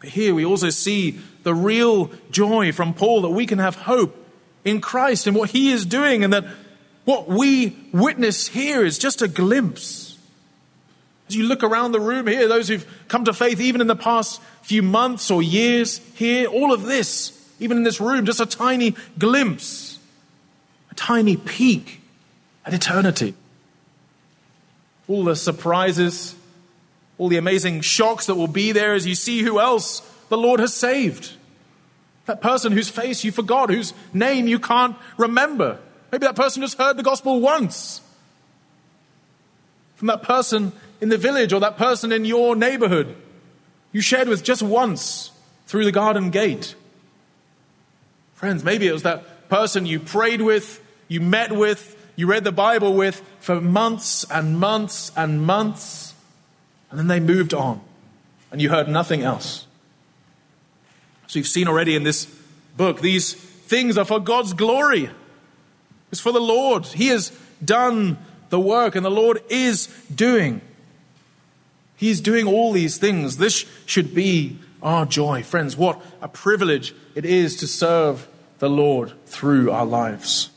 But 0.00 0.10
here 0.10 0.34
we 0.34 0.44
also 0.44 0.68
see 0.68 1.18
the 1.42 1.54
real 1.54 2.10
joy 2.30 2.70
from 2.72 2.92
Paul 2.92 3.22
that 3.22 3.30
we 3.30 3.46
can 3.46 3.60
have 3.60 3.76
hope 3.76 4.14
in 4.62 4.82
Christ 4.82 5.26
and 5.26 5.34
what 5.34 5.50
he 5.50 5.72
is 5.72 5.86
doing, 5.86 6.22
and 6.22 6.34
that 6.34 6.44
what 7.06 7.28
we 7.28 7.74
witness 7.92 8.48
here 8.48 8.84
is 8.84 8.98
just 8.98 9.22
a 9.22 9.28
glimpse. 9.28 10.18
As 11.28 11.36
you 11.36 11.44
look 11.44 11.62
around 11.62 11.92
the 11.92 12.00
room 12.00 12.26
here, 12.26 12.46
those 12.48 12.68
who've 12.68 12.86
come 13.08 13.24
to 13.24 13.32
faith 13.32 13.60
even 13.60 13.80
in 13.80 13.86
the 13.86 13.96
past 13.96 14.42
few 14.62 14.82
months 14.82 15.30
or 15.30 15.40
years 15.42 15.98
here, 16.14 16.48
all 16.48 16.72
of 16.72 16.82
this, 16.82 17.32
even 17.60 17.78
in 17.78 17.84
this 17.84 18.00
room, 18.00 18.26
just 18.26 18.40
a 18.40 18.46
tiny 18.46 18.94
glimpse 19.18 19.98
a 20.90 20.94
tiny 20.94 21.36
peek 21.36 22.00
at 22.64 22.74
eternity. 22.74 23.34
All 25.08 25.24
the 25.24 25.36
surprises, 25.36 26.34
all 27.18 27.28
the 27.28 27.36
amazing 27.36 27.82
shocks 27.82 28.26
that 28.26 28.34
will 28.34 28.48
be 28.48 28.72
there 28.72 28.94
as 28.94 29.06
you 29.06 29.14
see 29.14 29.42
who 29.42 29.60
else 29.60 30.00
the 30.28 30.36
Lord 30.36 30.58
has 30.58 30.74
saved. 30.74 31.32
That 32.26 32.40
person 32.40 32.72
whose 32.72 32.88
face 32.88 33.22
you 33.22 33.30
forgot, 33.30 33.70
whose 33.70 33.94
name 34.12 34.48
you 34.48 34.58
can't 34.58 34.96
remember. 35.16 35.78
Maybe 36.10 36.26
that 36.26 36.36
person 36.36 36.62
just 36.62 36.78
heard 36.78 36.96
the 36.96 37.02
gospel 37.02 37.40
once. 37.40 38.00
From 39.96 40.08
that 40.08 40.22
person 40.22 40.72
in 41.00 41.08
the 41.08 41.18
village 41.18 41.52
or 41.52 41.60
that 41.60 41.76
person 41.76 42.12
in 42.12 42.24
your 42.24 42.54
neighborhood 42.54 43.16
you 43.92 44.00
shared 44.00 44.28
with 44.28 44.42
just 44.44 44.62
once 44.62 45.30
through 45.66 45.84
the 45.84 45.92
garden 45.92 46.30
gate. 46.30 46.74
Friends, 48.34 48.62
maybe 48.62 48.86
it 48.86 48.92
was 48.92 49.04
that 49.04 49.48
person 49.48 49.86
you 49.86 50.00
prayed 50.00 50.42
with 50.42 50.82
you 51.08 51.20
met 51.20 51.52
with, 51.52 51.96
you 52.16 52.26
read 52.26 52.44
the 52.44 52.52
Bible 52.52 52.94
with 52.94 53.22
for 53.40 53.60
months 53.60 54.24
and 54.30 54.58
months 54.58 55.12
and 55.16 55.42
months, 55.42 56.14
and 56.90 56.98
then 56.98 57.06
they 57.06 57.20
moved 57.20 57.54
on, 57.54 57.80
and 58.50 58.60
you 58.60 58.70
heard 58.70 58.88
nothing 58.88 59.22
else. 59.22 59.66
So 61.26 61.38
you've 61.38 61.48
seen 61.48 61.68
already 61.68 61.94
in 61.96 62.02
this 62.02 62.26
book, 62.76 63.00
these 63.00 63.34
things 63.34 63.98
are 63.98 64.04
for 64.04 64.20
God's 64.20 64.52
glory. 64.52 65.10
It's 66.16 66.22
for 66.22 66.32
the 66.32 66.40
Lord. 66.40 66.86
He 66.86 67.08
has 67.08 67.30
done 67.62 68.16
the 68.48 68.58
work, 68.58 68.96
and 68.96 69.04
the 69.04 69.10
Lord 69.10 69.42
is 69.50 69.88
doing. 70.14 70.62
He 71.96 72.08
is 72.08 72.22
doing 72.22 72.46
all 72.46 72.72
these 72.72 72.96
things. 72.96 73.36
This 73.36 73.66
should 73.84 74.14
be 74.14 74.58
our 74.82 75.04
joy. 75.04 75.42
Friends, 75.42 75.76
what 75.76 76.00
a 76.22 76.28
privilege 76.28 76.94
it 77.14 77.26
is 77.26 77.56
to 77.56 77.66
serve 77.66 78.26
the 78.60 78.70
Lord 78.70 79.12
through 79.26 79.70
our 79.70 79.84
lives. 79.84 80.48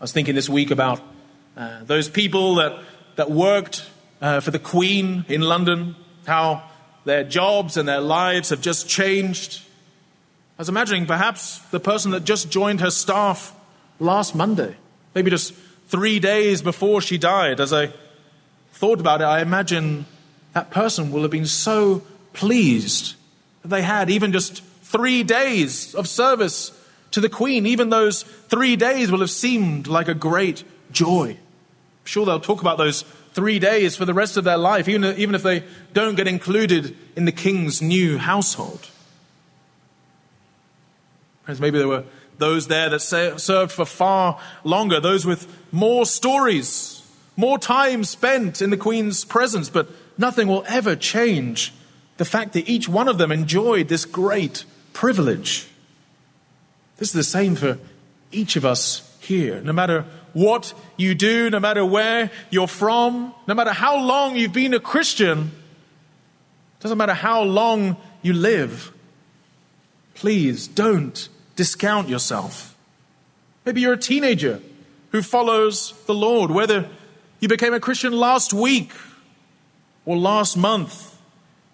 I 0.00 0.04
was 0.04 0.12
thinking 0.12 0.36
this 0.36 0.48
week 0.48 0.70
about 0.70 1.00
uh, 1.56 1.82
those 1.82 2.08
people 2.08 2.54
that, 2.56 2.78
that 3.16 3.28
worked 3.28 3.90
uh, 4.20 4.38
for 4.38 4.52
the 4.52 4.60
Queen 4.60 5.24
in 5.28 5.40
London, 5.40 5.96
how 6.28 6.62
their 7.04 7.24
jobs 7.24 7.76
and 7.76 7.88
their 7.88 8.00
lives 8.00 8.50
have 8.50 8.60
just 8.60 8.88
changed. 8.88 9.62
I 10.58 10.62
was 10.62 10.68
imagining 10.68 11.06
perhaps 11.06 11.58
the 11.72 11.80
person 11.80 12.12
that 12.12 12.22
just 12.22 12.52
joined 12.52 12.82
her 12.82 12.92
staff 12.92 13.56
last 14.02 14.34
Monday, 14.34 14.76
maybe 15.14 15.30
just 15.30 15.54
three 15.88 16.18
days 16.18 16.62
before 16.62 17.00
she 17.00 17.18
died. 17.18 17.60
As 17.60 17.72
I 17.72 17.90
thought 18.72 19.00
about 19.00 19.20
it, 19.20 19.24
I 19.24 19.40
imagine 19.40 20.06
that 20.52 20.70
person 20.70 21.12
will 21.12 21.22
have 21.22 21.30
been 21.30 21.46
so 21.46 22.02
pleased 22.32 23.14
that 23.62 23.68
they 23.68 23.82
had 23.82 24.10
even 24.10 24.32
just 24.32 24.62
three 24.82 25.22
days 25.22 25.94
of 25.94 26.08
service 26.08 26.78
to 27.12 27.20
the 27.20 27.28
Queen, 27.28 27.66
even 27.66 27.90
those 27.90 28.22
three 28.22 28.76
days 28.76 29.10
will 29.10 29.20
have 29.20 29.30
seemed 29.30 29.86
like 29.86 30.08
a 30.08 30.14
great 30.14 30.64
joy. 30.90 31.30
I'm 31.30 32.06
sure 32.06 32.26
they'll 32.26 32.40
talk 32.40 32.60
about 32.60 32.78
those 32.78 33.02
three 33.32 33.58
days 33.58 33.96
for 33.96 34.04
the 34.04 34.14
rest 34.14 34.36
of 34.36 34.44
their 34.44 34.58
life, 34.58 34.88
even, 34.88 35.04
even 35.18 35.34
if 35.34 35.42
they 35.42 35.64
don't 35.92 36.16
get 36.16 36.26
included 36.26 36.96
in 37.16 37.24
the 37.24 37.32
King's 37.32 37.80
new 37.80 38.18
household. 38.18 38.88
Maybe 41.46 41.78
there 41.78 41.88
were 41.88 42.04
those 42.42 42.66
there 42.66 42.90
that 42.90 43.00
served 43.00 43.72
for 43.72 43.86
far 43.86 44.38
longer, 44.64 45.00
those 45.00 45.24
with 45.24 45.46
more 45.70 46.04
stories, 46.04 47.02
more 47.36 47.56
time 47.56 48.04
spent 48.04 48.60
in 48.60 48.70
the 48.70 48.76
Queen's 48.76 49.24
presence, 49.24 49.70
but 49.70 49.88
nothing 50.18 50.48
will 50.48 50.64
ever 50.66 50.96
change 50.96 51.72
the 52.16 52.24
fact 52.24 52.52
that 52.52 52.68
each 52.68 52.88
one 52.88 53.08
of 53.08 53.16
them 53.16 53.32
enjoyed 53.32 53.88
this 53.88 54.04
great 54.04 54.64
privilege. 54.92 55.68
This 56.98 57.08
is 57.08 57.14
the 57.14 57.24
same 57.24 57.54
for 57.54 57.78
each 58.32 58.56
of 58.56 58.64
us 58.64 59.08
here. 59.20 59.60
No 59.60 59.72
matter 59.72 60.04
what 60.32 60.74
you 60.96 61.14
do, 61.14 61.48
no 61.48 61.60
matter 61.60 61.84
where 61.84 62.30
you're 62.50 62.68
from, 62.68 63.34
no 63.46 63.54
matter 63.54 63.72
how 63.72 64.04
long 64.04 64.36
you've 64.36 64.52
been 64.52 64.74
a 64.74 64.80
Christian, 64.80 65.52
doesn't 66.80 66.98
matter 66.98 67.14
how 67.14 67.42
long 67.42 67.96
you 68.20 68.32
live, 68.32 68.92
please 70.14 70.66
don't 70.66 71.28
discount 71.56 72.08
yourself. 72.08 72.76
Maybe 73.64 73.80
you're 73.80 73.92
a 73.92 73.98
teenager 73.98 74.60
who 75.10 75.22
follows 75.22 75.94
the 76.06 76.14
Lord, 76.14 76.50
whether 76.50 76.88
you 77.40 77.48
became 77.48 77.74
a 77.74 77.80
Christian 77.80 78.12
last 78.12 78.52
week 78.52 78.92
or 80.04 80.16
last 80.16 80.56
month. 80.56 81.16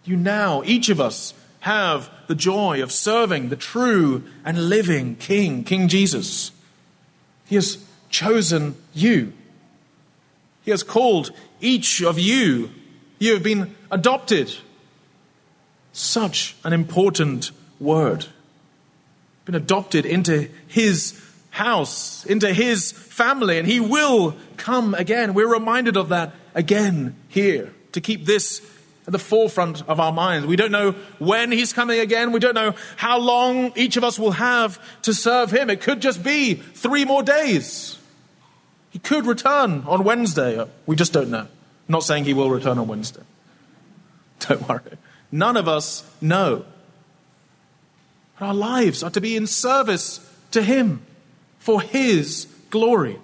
You 0.04 0.16
now, 0.16 0.62
each 0.64 0.88
of 0.88 1.00
us, 1.00 1.34
have 1.60 2.10
the 2.26 2.34
joy 2.34 2.82
of 2.82 2.92
serving 2.92 3.48
the 3.48 3.56
true 3.56 4.24
and 4.44 4.68
living 4.68 5.16
King, 5.16 5.64
King 5.64 5.88
Jesus. 5.88 6.52
He 7.46 7.54
has 7.54 7.84
chosen 8.10 8.76
you. 8.94 9.32
He 10.62 10.70
has 10.70 10.82
called 10.82 11.30
each 11.60 12.02
of 12.02 12.18
you. 12.18 12.70
You 13.18 13.32
have 13.34 13.42
been 13.42 13.74
adopted. 13.90 14.54
Such 15.92 16.56
an 16.64 16.72
important 16.72 17.50
word. 17.80 18.26
Been 19.48 19.54
adopted 19.54 20.04
into 20.04 20.50
His 20.66 21.18
house, 21.48 22.26
into 22.26 22.52
His 22.52 22.92
family, 22.92 23.56
and 23.56 23.66
He 23.66 23.80
will 23.80 24.36
come 24.58 24.92
again. 24.92 25.32
We're 25.32 25.50
reminded 25.50 25.96
of 25.96 26.10
that 26.10 26.34
again 26.54 27.16
here 27.28 27.72
to 27.92 28.02
keep 28.02 28.26
this 28.26 28.60
at 29.06 29.12
the 29.12 29.18
forefront 29.18 29.88
of 29.88 30.00
our 30.00 30.12
minds. 30.12 30.46
We 30.46 30.56
don't 30.56 30.70
know 30.70 30.92
when 31.18 31.50
he's 31.50 31.72
coming 31.72 31.98
again. 31.98 32.30
We 32.32 32.40
don't 32.40 32.54
know 32.54 32.74
how 32.96 33.18
long 33.18 33.72
each 33.74 33.96
of 33.96 34.04
us 34.04 34.18
will 34.18 34.32
have 34.32 34.78
to 35.04 35.14
serve 35.14 35.50
him. 35.50 35.70
It 35.70 35.80
could 35.80 36.02
just 36.02 36.22
be 36.22 36.52
three 36.52 37.06
more 37.06 37.22
days. 37.22 37.98
He 38.90 38.98
could 38.98 39.24
return 39.24 39.84
on 39.86 40.04
Wednesday. 40.04 40.58
Uh, 40.58 40.66
we 40.84 40.94
just 40.94 41.14
don't 41.14 41.30
know. 41.30 41.38
I'm 41.38 41.48
not 41.88 42.02
saying 42.02 42.26
he 42.26 42.34
will 42.34 42.50
return 42.50 42.76
on 42.76 42.86
Wednesday. 42.86 43.22
Don't 44.40 44.68
worry. 44.68 44.98
None 45.32 45.56
of 45.56 45.68
us 45.68 46.04
know. 46.20 46.66
Our 48.40 48.54
lives 48.54 49.02
are 49.02 49.10
to 49.10 49.20
be 49.20 49.36
in 49.36 49.46
service 49.46 50.20
to 50.52 50.62
him 50.62 51.02
for 51.58 51.80
his 51.80 52.46
glory. 52.70 53.18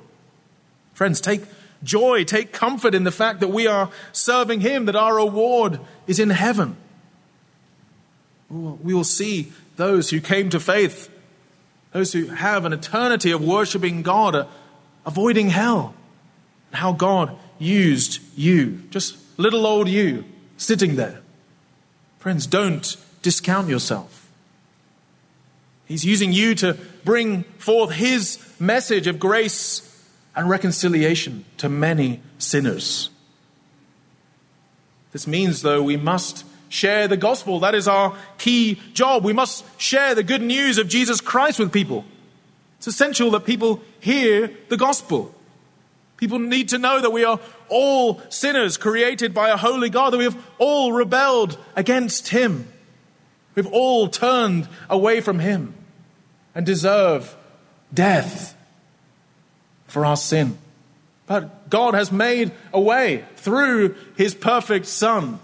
Friends, 0.94 1.20
take 1.20 1.42
joy, 1.85 2.24
take 2.24 2.53
comfort 2.53 2.94
in 2.94 3.05
the 3.05 3.12
fact 3.12 3.40
that 3.40 3.48
we 3.48 3.66
are 3.66 3.90
serving 4.12 4.61
Him, 4.61 4.87
that 4.87 4.96
our 4.96 5.16
reward 5.16 5.81
is 6.07 6.18
in 6.18 6.31
heaven. 6.31 6.77
We 8.48 8.94
will 8.94 9.05
see 9.05 9.53
those 9.77 10.11
who 10.11 10.20
came 10.20 10.50
to 10.50 10.61
faith, 10.61 11.11
those 11.92 12.12
who 12.12 12.27
have 12.27 12.64
an 12.64 12.72
eternity 12.72 13.31
of 13.31 13.44
worshiping 13.44 14.03
God, 14.03 14.46
avoiding 15.05 15.50
hell, 15.50 15.94
how 16.72 16.92
God 16.92 17.37
used 17.59 18.20
you, 18.37 18.83
just 18.90 19.16
little 19.38 19.66
old 19.66 19.88
you, 19.88 20.24
sitting 20.57 20.96
there. 20.96 21.20
Friends, 22.18 22.46
don't 22.46 22.96
discount 23.22 23.68
yourself. 23.68 24.24
He's 25.87 26.05
using 26.05 26.33
you 26.33 26.55
to 26.57 26.79
bring 27.05 27.42
forth 27.59 27.92
His 27.92 28.38
message 28.59 29.07
of 29.07 29.18
grace 29.18 29.90
and 30.35 30.49
reconciliation 30.49 31.44
to 31.59 31.68
many 31.68 32.20
sinners. 32.38 33.11
This 35.12 35.27
means, 35.27 35.62
though, 35.62 35.83
we 35.83 35.97
must 35.97 36.44
share 36.68 37.07
the 37.07 37.16
gospel. 37.16 37.61
That 37.61 37.75
is 37.75 37.87
our 37.87 38.16
key 38.37 38.81
job. 38.94 39.25
We 39.25 39.33
must 39.33 39.64
share 39.81 40.14
the 40.14 40.25
good 40.25 40.42
news 40.42 40.79
of 40.79 40.88
Jesus 40.88 41.20
Christ 41.20 41.59
with 41.59 41.73
people. 41.73 42.05
It's 42.79 42.88
essential 42.88 43.31
that 43.31 43.44
people 43.44 43.81
hear 44.01 44.51
the 44.68 44.77
gospel. 44.77 45.33
People 46.16 46.38
need 46.38 46.70
to 46.70 46.79
know 46.79 47.01
that 47.01 47.12
we 47.12 47.25
are 47.25 47.38
all 47.68 48.20
sinners 48.29 48.77
created 48.77 49.35
by 49.35 49.51
a 49.51 49.57
holy 49.57 49.88
God, 49.88 50.12
that 50.12 50.18
we 50.18 50.25
have 50.25 50.44
all 50.59 50.92
rebelled 50.92 51.59
against 51.77 52.29
Him. 52.29 52.68
We've 53.55 53.67
all 53.67 54.09
turned 54.09 54.69
away 54.90 55.21
from 55.21 55.38
Him 55.38 55.75
and 56.55 56.67
deserve 56.67 57.37
death 57.93 58.57
for 59.87 60.05
our 60.05 60.17
sin. 60.17 60.59
But 61.27 61.71
God 61.71 61.95
has 61.95 62.12
made 62.12 62.53
a 62.73 62.81
way 62.81 63.25
through 63.37 63.97
His 64.17 64.35
perfect 64.35 64.87
Son, 64.87 65.38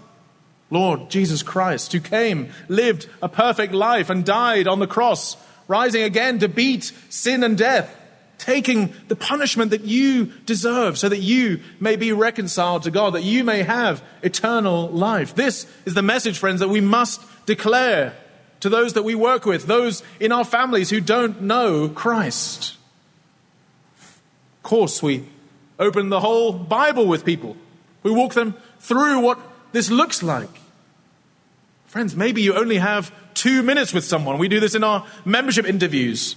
Lord 0.69 1.09
Jesus 1.09 1.41
Christ, 1.41 1.91
who 1.91 1.99
came, 1.99 2.51
lived 2.67 3.07
a 3.21 3.29
perfect 3.29 3.73
life, 3.73 4.09
and 4.09 4.25
died 4.25 4.67
on 4.67 4.79
the 4.79 4.87
cross, 4.87 5.37
rising 5.67 6.03
again 6.03 6.39
to 6.39 6.47
beat 6.47 6.91
sin 7.09 7.43
and 7.43 7.57
death, 7.57 7.97
taking 8.37 8.93
the 9.07 9.15
punishment 9.15 9.71
that 9.71 9.85
you 9.85 10.25
deserve 10.45 10.97
so 10.97 11.09
that 11.09 11.19
you 11.19 11.59
may 11.79 11.95
be 11.95 12.11
reconciled 12.11 12.83
to 12.83 12.91
God, 12.91 13.13
that 13.13 13.23
you 13.23 13.43
may 13.43 13.63
have 13.63 14.03
eternal 14.21 14.89
life. 14.89 15.35
This 15.35 15.65
is 15.85 15.93
the 15.93 16.01
message, 16.01 16.37
friends, 16.37 16.59
that 16.59 16.69
we 16.69 16.81
must 16.81 17.21
declare 17.45 18.15
to 18.61 18.69
those 18.69 18.93
that 18.93 19.03
we 19.03 19.15
work 19.15 19.45
with, 19.45 19.65
those 19.65 20.03
in 20.19 20.31
our 20.31 20.45
families 20.45 20.89
who 20.89 21.01
don't 21.01 21.41
know 21.41 21.89
Christ. 21.89 22.75
Of 23.97 24.63
course, 24.63 25.01
we 25.01 25.25
open 25.79 26.09
the 26.09 26.19
whole 26.19 26.53
Bible 26.53 27.07
with 27.07 27.25
people. 27.25 27.57
We 28.03 28.11
walk 28.11 28.33
them 28.33 28.55
through 28.79 29.19
what 29.19 29.39
this 29.71 29.89
looks 29.89 30.21
like. 30.21 30.49
Friends, 31.87 32.15
maybe 32.15 32.41
you 32.41 32.53
only 32.53 32.77
have 32.77 33.11
two 33.33 33.63
minutes 33.63 33.93
with 33.93 34.05
someone. 34.05 34.37
We 34.37 34.47
do 34.47 34.59
this 34.59 34.75
in 34.75 34.83
our 34.83 35.05
membership 35.25 35.65
interviews. 35.65 36.35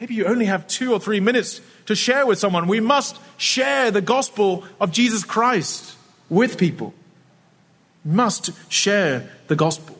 Maybe 0.00 0.14
you 0.14 0.26
only 0.26 0.46
have 0.46 0.66
two 0.66 0.92
or 0.92 1.00
three 1.00 1.20
minutes 1.20 1.60
to 1.86 1.94
share 1.94 2.26
with 2.26 2.38
someone. 2.38 2.66
We 2.66 2.80
must 2.80 3.18
share 3.36 3.90
the 3.90 4.00
gospel 4.00 4.64
of 4.80 4.92
Jesus 4.92 5.24
Christ 5.24 5.96
with 6.28 6.58
people. 6.58 6.92
Must 8.06 8.50
share 8.72 9.28
the 9.48 9.56
gospel. 9.56 9.98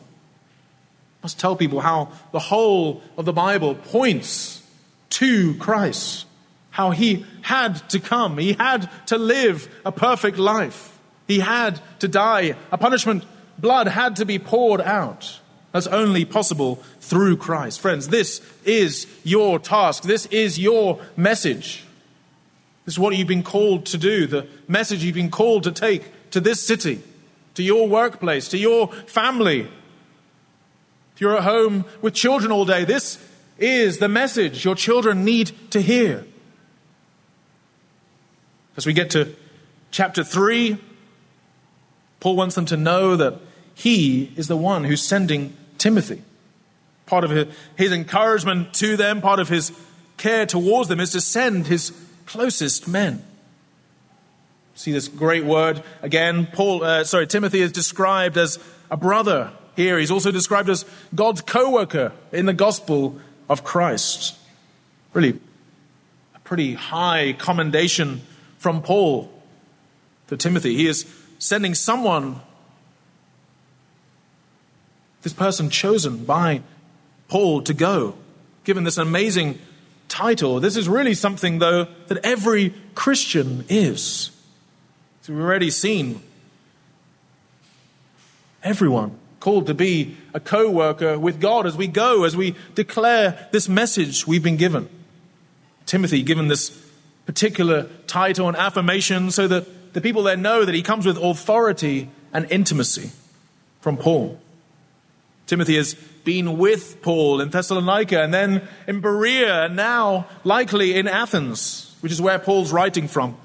Must 1.21 1.39
tell 1.39 1.55
people 1.55 1.81
how 1.81 2.11
the 2.31 2.39
whole 2.39 3.03
of 3.17 3.25
the 3.25 3.33
Bible 3.33 3.75
points 3.75 4.63
to 5.11 5.53
Christ 5.55 6.25
how 6.77 6.91
he 6.91 7.25
had 7.41 7.89
to 7.89 7.99
come. 7.99 8.37
He 8.37 8.53
had 8.53 8.87
to 9.07 9.17
live 9.17 9.67
a 9.83 9.91
perfect 9.91 10.37
life. 10.37 10.99
He 11.27 11.39
had 11.39 11.81
to 11.99 12.07
die. 12.07 12.55
A 12.71 12.77
punishment, 12.77 13.23
blood 13.57 13.87
had 13.87 14.15
to 14.17 14.25
be 14.25 14.37
poured 14.37 14.81
out. 14.81 15.39
That's 15.71 15.87
only 15.87 16.23
possible 16.23 16.75
through 17.01 17.37
Christ. 17.37 17.79
Friends, 17.79 18.09
this 18.09 18.41
is 18.63 19.07
your 19.23 19.57
task. 19.57 20.03
This 20.03 20.27
is 20.27 20.59
your 20.59 20.99
message. 21.15 21.83
This 22.85 22.93
is 22.93 22.99
what 22.99 23.17
you've 23.17 23.27
been 23.27 23.41
called 23.41 23.87
to 23.87 23.97
do, 23.97 24.27
the 24.27 24.45
message 24.67 25.03
you've 25.03 25.15
been 25.15 25.31
called 25.31 25.63
to 25.63 25.71
take 25.71 26.29
to 26.29 26.39
this 26.39 26.65
city, 26.65 27.01
to 27.57 27.63
your 27.63 27.87
workplace, 27.87 28.47
to 28.49 28.57
your 28.57 28.87
family. 29.07 29.61
If 31.15 31.21
you're 31.21 31.35
at 31.35 31.43
home 31.43 31.85
with 32.03 32.13
children 32.13 32.51
all 32.51 32.65
day, 32.65 32.85
this 32.85 33.17
is 33.57 33.97
the 33.97 34.07
message 34.07 34.63
your 34.63 34.75
children 34.75 35.25
need 35.25 35.51
to 35.71 35.81
hear. 35.81 36.23
As 38.77 38.85
we 38.85 38.93
get 38.93 39.09
to 39.11 39.35
chapter 39.89 40.23
3, 40.23 40.77
Paul 42.19 42.35
wants 42.35 42.53
them 42.53 42.67
to 42.67 42.77
know 42.77 43.15
that 43.15 43.39
he 43.73 44.31
is 44.35 44.47
the 44.47 44.55
one 44.55 44.83
who's 44.83 45.01
sending 45.01 45.57
Timothy. 45.79 46.21
Part 47.07 47.23
of 47.23 47.31
his 47.75 47.91
encouragement 47.91 48.75
to 48.75 48.95
them, 48.97 49.19
part 49.19 49.39
of 49.39 49.49
his 49.49 49.71
care 50.17 50.45
towards 50.45 50.89
them, 50.89 50.99
is 50.99 51.11
to 51.13 51.21
send 51.21 51.65
his 51.65 51.91
closest 52.27 52.87
men. 52.87 53.25
See 54.77 54.91
this 54.91 55.07
great 55.07 55.43
word 55.43 55.81
again. 56.03 56.47
Paul, 56.53 56.83
uh, 56.83 57.03
sorry, 57.03 57.25
Timothy 57.25 57.61
is 57.61 57.71
described 57.71 58.37
as 58.37 58.59
a 58.91 58.95
brother 58.95 59.49
here. 59.75 59.97
He's 59.97 60.11
also 60.11 60.29
described 60.29 60.69
as 60.69 60.85
God's 61.15 61.41
co-worker 61.41 62.11
in 62.31 62.45
the 62.45 62.53
gospel 62.53 63.19
of 63.49 63.63
Christ. 63.63 64.37
Really, 65.13 65.39
a 66.35 66.39
pretty 66.43 66.75
high 66.75 67.33
commendation 67.39 68.21
from 68.59 68.83
Paul 68.83 69.31
to 70.27 70.37
Timothy. 70.37 70.75
He 70.75 70.85
is 70.85 71.11
sending 71.39 71.73
someone, 71.73 72.39
this 75.23 75.33
person 75.33 75.71
chosen 75.71 76.23
by 76.23 76.61
Paul 77.29 77.63
to 77.63 77.73
go, 77.73 78.13
given 78.63 78.83
this 78.83 78.99
amazing 78.99 79.57
title. 80.07 80.59
This 80.59 80.77
is 80.77 80.87
really 80.87 81.15
something, 81.15 81.57
though, 81.57 81.87
that 82.09 82.23
every 82.23 82.75
Christian 82.93 83.65
is. 83.69 84.29
So 85.27 85.33
we've 85.33 85.43
already 85.43 85.71
seen 85.71 86.21
everyone 88.63 89.19
called 89.41 89.67
to 89.67 89.73
be 89.73 90.15
a 90.33 90.39
co 90.39 90.71
worker 90.71 91.19
with 91.19 91.41
God 91.41 91.65
as 91.65 91.75
we 91.75 91.87
go, 91.87 92.23
as 92.23 92.37
we 92.37 92.55
declare 92.75 93.49
this 93.51 93.67
message 93.67 94.25
we've 94.25 94.41
been 94.41 94.55
given. 94.55 94.87
Timothy, 95.85 96.23
given 96.23 96.47
this 96.47 96.69
particular 97.25 97.89
title 98.07 98.47
and 98.47 98.55
affirmation 98.55 99.29
so 99.29 99.49
that 99.49 99.93
the 99.93 99.99
people 99.99 100.23
there 100.23 100.37
know 100.37 100.63
that 100.63 100.73
he 100.73 100.81
comes 100.81 101.05
with 101.05 101.17
authority 101.17 102.09
and 102.31 102.49
intimacy 102.49 103.11
from 103.81 103.97
Paul. 103.97 104.39
Timothy 105.45 105.75
has 105.75 105.95
been 106.23 106.57
with 106.57 107.01
Paul 107.01 107.41
in 107.41 107.49
Thessalonica 107.49 108.23
and 108.23 108.33
then 108.33 108.65
in 108.87 109.01
Berea 109.01 109.65
and 109.65 109.75
now 109.75 110.27
likely 110.45 110.95
in 110.95 111.05
Athens, 111.05 111.93
which 111.99 112.13
is 112.13 112.21
where 112.21 112.39
Paul's 112.39 112.71
writing 112.71 113.09
from. 113.09 113.35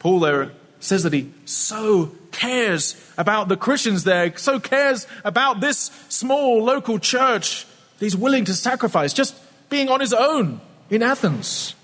Paul 0.00 0.18
there 0.20 0.50
says 0.80 1.04
that 1.04 1.12
he 1.12 1.32
so 1.44 2.10
cares 2.32 2.96
about 3.16 3.48
the 3.48 3.56
Christians 3.56 4.04
there, 4.04 4.36
so 4.36 4.58
cares 4.58 5.06
about 5.24 5.60
this 5.60 5.90
small 6.08 6.64
local 6.64 6.98
church 6.98 7.66
that 7.98 8.04
he's 8.04 8.16
willing 8.16 8.46
to 8.46 8.54
sacrifice 8.54 9.12
just 9.12 9.36
being 9.68 9.88
on 9.88 10.00
his 10.00 10.12
own 10.12 10.60
in 10.88 11.02
Athens 11.02 11.74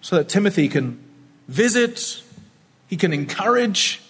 so 0.00 0.16
that 0.16 0.28
Timothy 0.28 0.68
can 0.68 1.02
visit, 1.48 2.22
he 2.86 2.96
can 2.96 3.12
encourage, 3.12 4.00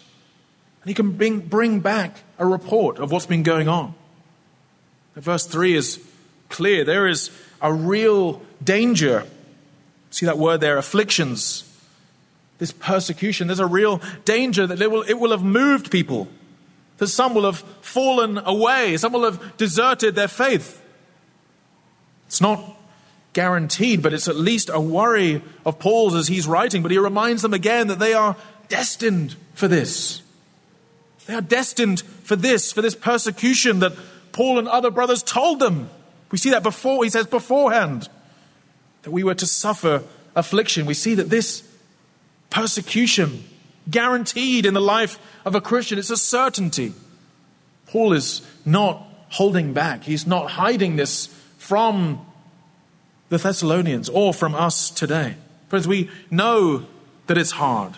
and 0.82 0.88
he 0.88 0.94
can 0.94 1.12
bring, 1.12 1.40
bring 1.40 1.80
back 1.80 2.18
a 2.38 2.46
report 2.46 2.98
of 2.98 3.10
what's 3.10 3.26
been 3.26 3.42
going 3.42 3.66
on. 3.66 3.94
Verse 5.16 5.46
3 5.46 5.74
is 5.74 6.00
clear. 6.48 6.84
There 6.84 7.08
is 7.08 7.30
a 7.60 7.72
real 7.72 8.42
danger. 8.62 9.26
See 10.10 10.26
that 10.26 10.38
word 10.38 10.60
there, 10.60 10.78
afflictions. 10.78 11.69
This 12.60 12.72
persecution, 12.72 13.48
there's 13.48 13.58
a 13.58 13.66
real 13.66 14.00
danger 14.26 14.66
that 14.66 14.80
it 14.80 14.90
will, 14.90 15.02
it 15.02 15.14
will 15.14 15.30
have 15.30 15.42
moved 15.42 15.90
people. 15.90 16.28
That 16.98 17.08
some 17.08 17.34
will 17.34 17.46
have 17.46 17.60
fallen 17.80 18.36
away, 18.36 18.98
some 18.98 19.14
will 19.14 19.24
have 19.24 19.56
deserted 19.56 20.14
their 20.14 20.28
faith. 20.28 20.80
It's 22.26 22.42
not 22.42 22.62
guaranteed, 23.32 24.02
but 24.02 24.12
it's 24.12 24.28
at 24.28 24.36
least 24.36 24.68
a 24.72 24.78
worry 24.78 25.42
of 25.64 25.78
Paul's 25.78 26.14
as 26.14 26.28
he's 26.28 26.46
writing. 26.46 26.82
But 26.82 26.90
he 26.90 26.98
reminds 26.98 27.40
them 27.40 27.54
again 27.54 27.88
that 27.88 27.98
they 27.98 28.12
are 28.12 28.36
destined 28.68 29.36
for 29.54 29.66
this. 29.66 30.20
They 31.26 31.34
are 31.34 31.40
destined 31.40 32.02
for 32.02 32.36
this, 32.36 32.72
for 32.72 32.82
this 32.82 32.94
persecution 32.94 33.78
that 33.78 33.94
Paul 34.32 34.58
and 34.58 34.68
other 34.68 34.90
brothers 34.90 35.22
told 35.22 35.60
them. 35.60 35.88
We 36.30 36.36
see 36.36 36.50
that 36.50 36.62
before, 36.62 37.04
he 37.04 37.10
says 37.10 37.26
beforehand, 37.26 38.10
that 39.02 39.12
we 39.12 39.24
were 39.24 39.34
to 39.34 39.46
suffer 39.46 40.02
affliction. 40.36 40.84
We 40.84 40.94
see 40.94 41.14
that 41.14 41.30
this 41.30 41.66
persecution, 42.50 43.44
guaranteed 43.90 44.66
in 44.66 44.74
the 44.74 44.80
life 44.80 45.18
of 45.44 45.54
a 45.54 45.60
Christian, 45.60 45.98
it's 45.98 46.10
a 46.10 46.16
certainty. 46.16 46.92
Paul 47.86 48.12
is 48.12 48.42
not 48.64 49.06
holding 49.30 49.72
back, 49.72 50.04
he's 50.04 50.26
not 50.26 50.52
hiding 50.52 50.96
this 50.96 51.26
from 51.56 52.26
the 53.28 53.38
Thessalonians 53.38 54.08
or 54.08 54.34
from 54.34 54.54
us 54.54 54.90
today. 54.90 55.36
Friends, 55.68 55.86
we 55.86 56.10
know 56.30 56.86
that 57.28 57.38
it's 57.38 57.52
hard. 57.52 57.94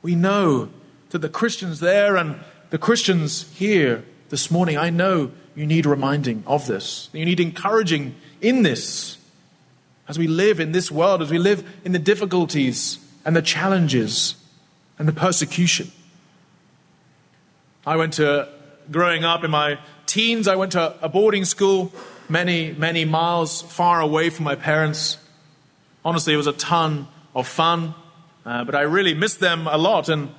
We 0.00 0.14
know 0.14 0.68
that 1.10 1.18
the 1.18 1.28
Christians 1.28 1.80
there 1.80 2.16
and 2.16 2.36
the 2.70 2.78
Christians 2.78 3.52
here 3.54 4.04
this 4.30 4.50
morning, 4.50 4.78
I 4.78 4.90
know 4.90 5.32
you 5.54 5.66
need 5.66 5.86
reminding 5.86 6.44
of 6.46 6.66
this. 6.66 7.10
You 7.12 7.24
need 7.24 7.40
encouraging 7.40 8.14
in 8.40 8.62
this 8.62 9.18
as 10.08 10.18
we 10.18 10.26
live 10.26 10.60
in 10.60 10.72
this 10.72 10.90
world, 10.90 11.20
as 11.20 11.30
we 11.30 11.38
live 11.38 11.68
in 11.84 11.92
the 11.92 11.98
difficulties 11.98 12.98
and 13.24 13.36
the 13.36 13.42
challenges 13.42 14.36
and 14.98 15.08
the 15.08 15.12
persecution. 15.12 15.90
I 17.86 17.96
went 17.96 18.14
to, 18.14 18.48
growing 18.90 19.24
up 19.24 19.44
in 19.44 19.50
my 19.50 19.78
teens, 20.06 20.46
I 20.46 20.56
went 20.56 20.72
to 20.72 20.94
a 21.02 21.08
boarding 21.08 21.44
school 21.44 21.92
many, 22.28 22.72
many 22.72 23.04
miles 23.04 23.62
far 23.62 24.00
away 24.00 24.30
from 24.30 24.44
my 24.44 24.54
parents. 24.54 25.18
Honestly, 26.04 26.34
it 26.34 26.36
was 26.36 26.46
a 26.46 26.52
ton 26.52 27.08
of 27.34 27.48
fun, 27.48 27.94
uh, 28.44 28.64
but 28.64 28.74
I 28.74 28.82
really 28.82 29.14
missed 29.14 29.40
them 29.40 29.66
a 29.66 29.76
lot. 29.76 30.08
And 30.08 30.30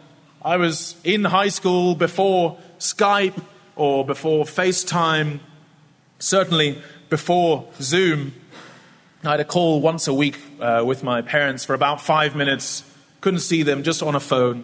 I 0.42 0.58
was 0.58 0.96
in 1.04 1.26
high 1.26 1.50
school 1.50 1.96
before 1.96 2.58
Skype 2.80 3.42
or 3.76 4.06
before 4.06 4.46
FaceTime, 4.46 5.40
certainly 6.20 6.82
before 7.10 7.68
Zoom. 7.80 8.34
I 9.24 9.32
had 9.32 9.40
a 9.40 9.46
call 9.46 9.82
once 9.82 10.08
a 10.08 10.14
week 10.14 10.38
uh, 10.64 10.82
with 10.86 11.04
my 11.04 11.22
parents 11.22 11.66
for 11.66 11.74
about 11.74 12.02
five 12.02 12.36
minutes. 12.36 12.84
Couldn't 13.20 13.42
see 13.42 13.64
them, 13.64 13.84
just 13.84 14.02
on 14.02 14.16
a 14.16 14.20
phone. 14.20 14.64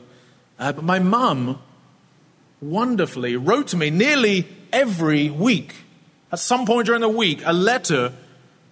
Uh, 0.57 0.71
but 0.71 0.83
my 0.83 0.99
mum 0.99 1.61
wonderfully 2.61 3.35
wrote 3.35 3.67
to 3.67 3.77
me 3.77 3.89
nearly 3.89 4.47
every 4.71 5.29
week. 5.29 5.75
At 6.31 6.39
some 6.39 6.65
point 6.65 6.85
during 6.85 7.01
the 7.01 7.09
week, 7.09 7.41
a 7.45 7.51
letter 7.51 8.13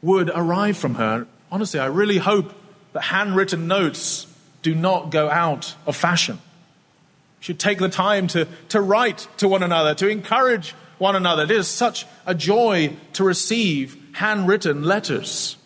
would 0.01 0.31
arrive 0.33 0.77
from 0.77 0.95
her. 0.95 1.27
Honestly, 1.51 1.79
I 1.79 1.87
really 1.87 2.17
hope 2.17 2.53
that 2.93 3.01
handwritten 3.01 3.67
notes 3.67 4.25
do 4.61 4.73
not 4.73 5.11
go 5.11 5.29
out 5.29 5.75
of 5.85 5.97
fashion. 5.97 6.35
You 6.35 7.43
should 7.43 7.59
take 7.59 7.79
the 7.79 7.89
time 7.89 8.27
to, 8.27 8.47
to 8.69 8.79
write 8.79 9.27
to 9.37 9.49
one 9.49 9.63
another, 9.63 9.93
to 9.95 10.07
encourage 10.07 10.71
one 10.97 11.15
another. 11.15 11.43
It 11.43 11.51
is 11.51 11.67
such 11.67 12.05
a 12.25 12.33
joy 12.33 12.95
to 13.13 13.23
receive 13.23 13.97
handwritten 14.13 14.83
letters. 14.83 15.56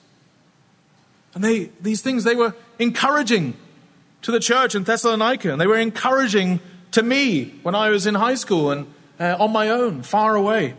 And 1.33 1.43
they, 1.43 1.65
these 1.79 2.01
things, 2.01 2.23
they 2.23 2.35
were 2.35 2.55
encouraging 2.79 3.55
to 4.23 4.31
the 4.31 4.39
church 4.39 4.75
in 4.75 4.83
Thessalonica, 4.83 5.51
and 5.51 5.59
they 5.59 5.67
were 5.67 5.77
encouraging 5.77 6.59
to 6.91 7.01
me 7.01 7.55
when 7.63 7.73
I 7.73 7.89
was 7.89 8.05
in 8.05 8.15
high 8.15 8.35
school 8.35 8.71
and 8.71 8.87
uh, 9.19 9.37
on 9.39 9.51
my 9.51 9.69
own, 9.69 10.03
far 10.03 10.35
away. 10.35 10.73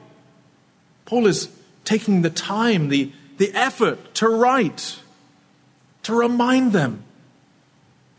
Paul 1.05 1.27
is 1.27 1.49
taking 1.85 2.23
the 2.23 2.31
time, 2.31 2.88
the, 2.88 3.12
the 3.38 3.53
effort 3.55 4.15
to 4.17 4.29
write, 4.29 4.99
to 6.05 6.15
remind 6.15 6.73
them 6.73 7.05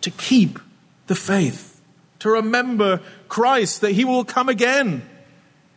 to 0.02 0.12
keep 0.12 0.60
the 1.08 1.15
faith, 1.15 1.82
to 2.19 2.30
remember 2.30 3.02
Christ, 3.30 3.82
that 3.82 3.91
he 3.91 4.06
will 4.06 4.24
come 4.24 4.50
again, 4.50 5.08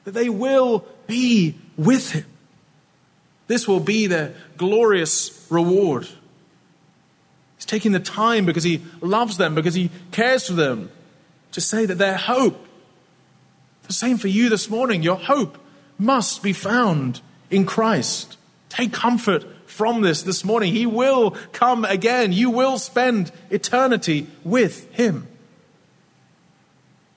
that 0.05 0.13
they 0.13 0.29
will 0.29 0.87
be 1.07 1.57
with 1.77 2.13
him. 2.13 2.25
This 3.47 3.69
will 3.69 3.81
be 3.81 4.07
their 4.07 4.35
glorious 4.57 5.47
reward. 5.51 6.09
He's 7.67 7.71
taking 7.73 7.91
the 7.91 7.99
time 7.99 8.47
because 8.47 8.63
he 8.63 8.81
loves 9.01 9.39
them, 9.39 9.57
because 9.57 9.75
he 9.75 9.91
cares 10.13 10.47
for 10.47 10.53
them, 10.53 10.89
to 11.51 11.61
say 11.61 11.85
that 11.85 11.99
their 11.99 12.17
hope, 12.17 12.65
the 13.89 13.93
same 13.93 14.19
for 14.19 14.29
you 14.29 14.49
this 14.49 14.71
morning, 14.71 15.03
your 15.03 15.17
hope 15.17 15.59
must 15.99 16.45
be 16.45 16.53
found 16.53 17.21
in 17.51 17.67
Christ. 17.67 18.37
Take 18.69 18.93
comfort 18.93 19.45
from 19.69 20.03
this 20.03 20.23
this 20.23 20.45
morning. 20.45 20.73
He 20.73 20.87
will 20.87 21.33
come 21.53 21.85
again. 21.85 22.33
You 22.33 22.51
will 22.51 22.79
spend 22.79 23.33
eternity 23.51 24.29
with 24.45 24.89
Him. 24.93 25.27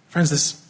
Friends, 0.07 0.31
this 0.31 0.65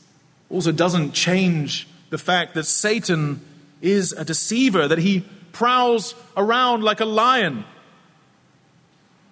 also 0.49 0.73
doesn't 0.73 1.13
change 1.13 1.87
the 2.09 2.17
fact 2.17 2.53
that 2.55 2.65
Satan 2.65 3.39
is 3.81 4.11
a 4.11 4.25
deceiver, 4.25 4.89
that 4.89 4.97
he 4.97 5.21
prowls 5.53 6.15
around 6.35 6.83
like 6.83 6.99
a 6.99 7.05
lion. 7.05 7.63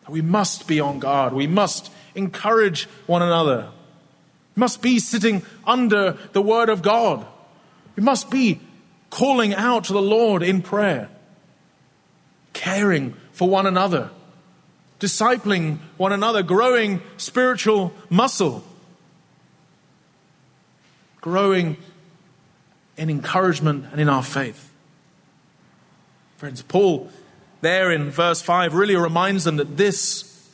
We 0.09 0.21
must 0.21 0.67
be 0.67 0.79
on 0.79 0.99
guard. 0.99 1.33
We 1.33 1.47
must 1.47 1.91
encourage 2.15 2.85
one 3.05 3.21
another 3.21 3.69
We 4.57 4.59
must 4.61 4.81
be 4.81 4.97
sitting 4.97 5.43
under 5.67 6.17
the 6.33 6.41
Word 6.41 6.69
of 6.69 6.81
God. 6.81 7.25
We 7.95 8.01
must 8.01 8.31
be 8.31 8.59
calling 9.11 9.53
out 9.53 9.83
to 9.85 9.93
the 9.93 10.01
Lord 10.01 10.41
in 10.41 10.63
prayer, 10.63 11.09
caring 12.53 13.13
for 13.33 13.47
one 13.47 13.67
another, 13.67 14.09
discipling 14.99 15.77
one 15.97 16.11
another, 16.11 16.41
growing 16.41 17.03
spiritual 17.17 17.93
muscle, 18.09 18.63
growing 21.21 21.77
in 22.97 23.11
encouragement 23.11 23.85
and 23.91 24.01
in 24.01 24.09
our 24.09 24.23
faith. 24.23 24.71
Friends, 26.37 26.63
Paul, 26.63 27.11
there 27.61 27.91
in 27.91 28.09
verse 28.09 28.41
5, 28.41 28.73
really 28.73 28.95
reminds 28.95 29.43
them 29.43 29.57
that 29.57 29.77
this 29.77 30.49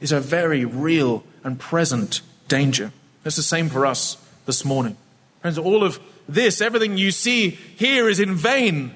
is 0.00 0.12
a 0.12 0.20
very 0.20 0.64
real 0.64 1.24
and 1.42 1.58
present 1.58 2.20
danger. 2.48 2.92
It's 3.24 3.36
the 3.36 3.42
same 3.42 3.68
for 3.68 3.86
us 3.86 4.16
this 4.46 4.64
morning. 4.64 4.96
Friends, 5.40 5.58
all 5.58 5.84
of 5.84 6.00
this, 6.28 6.60
everything 6.60 6.96
you 6.96 7.10
see 7.10 7.50
here 7.50 8.08
is 8.08 8.20
in 8.20 8.34
vain 8.34 8.92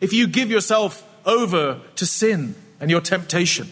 if 0.00 0.12
you 0.12 0.26
give 0.26 0.50
yourself 0.50 1.06
over 1.24 1.80
to 1.96 2.06
sin 2.06 2.54
and 2.80 2.90
your 2.90 3.00
temptation. 3.00 3.70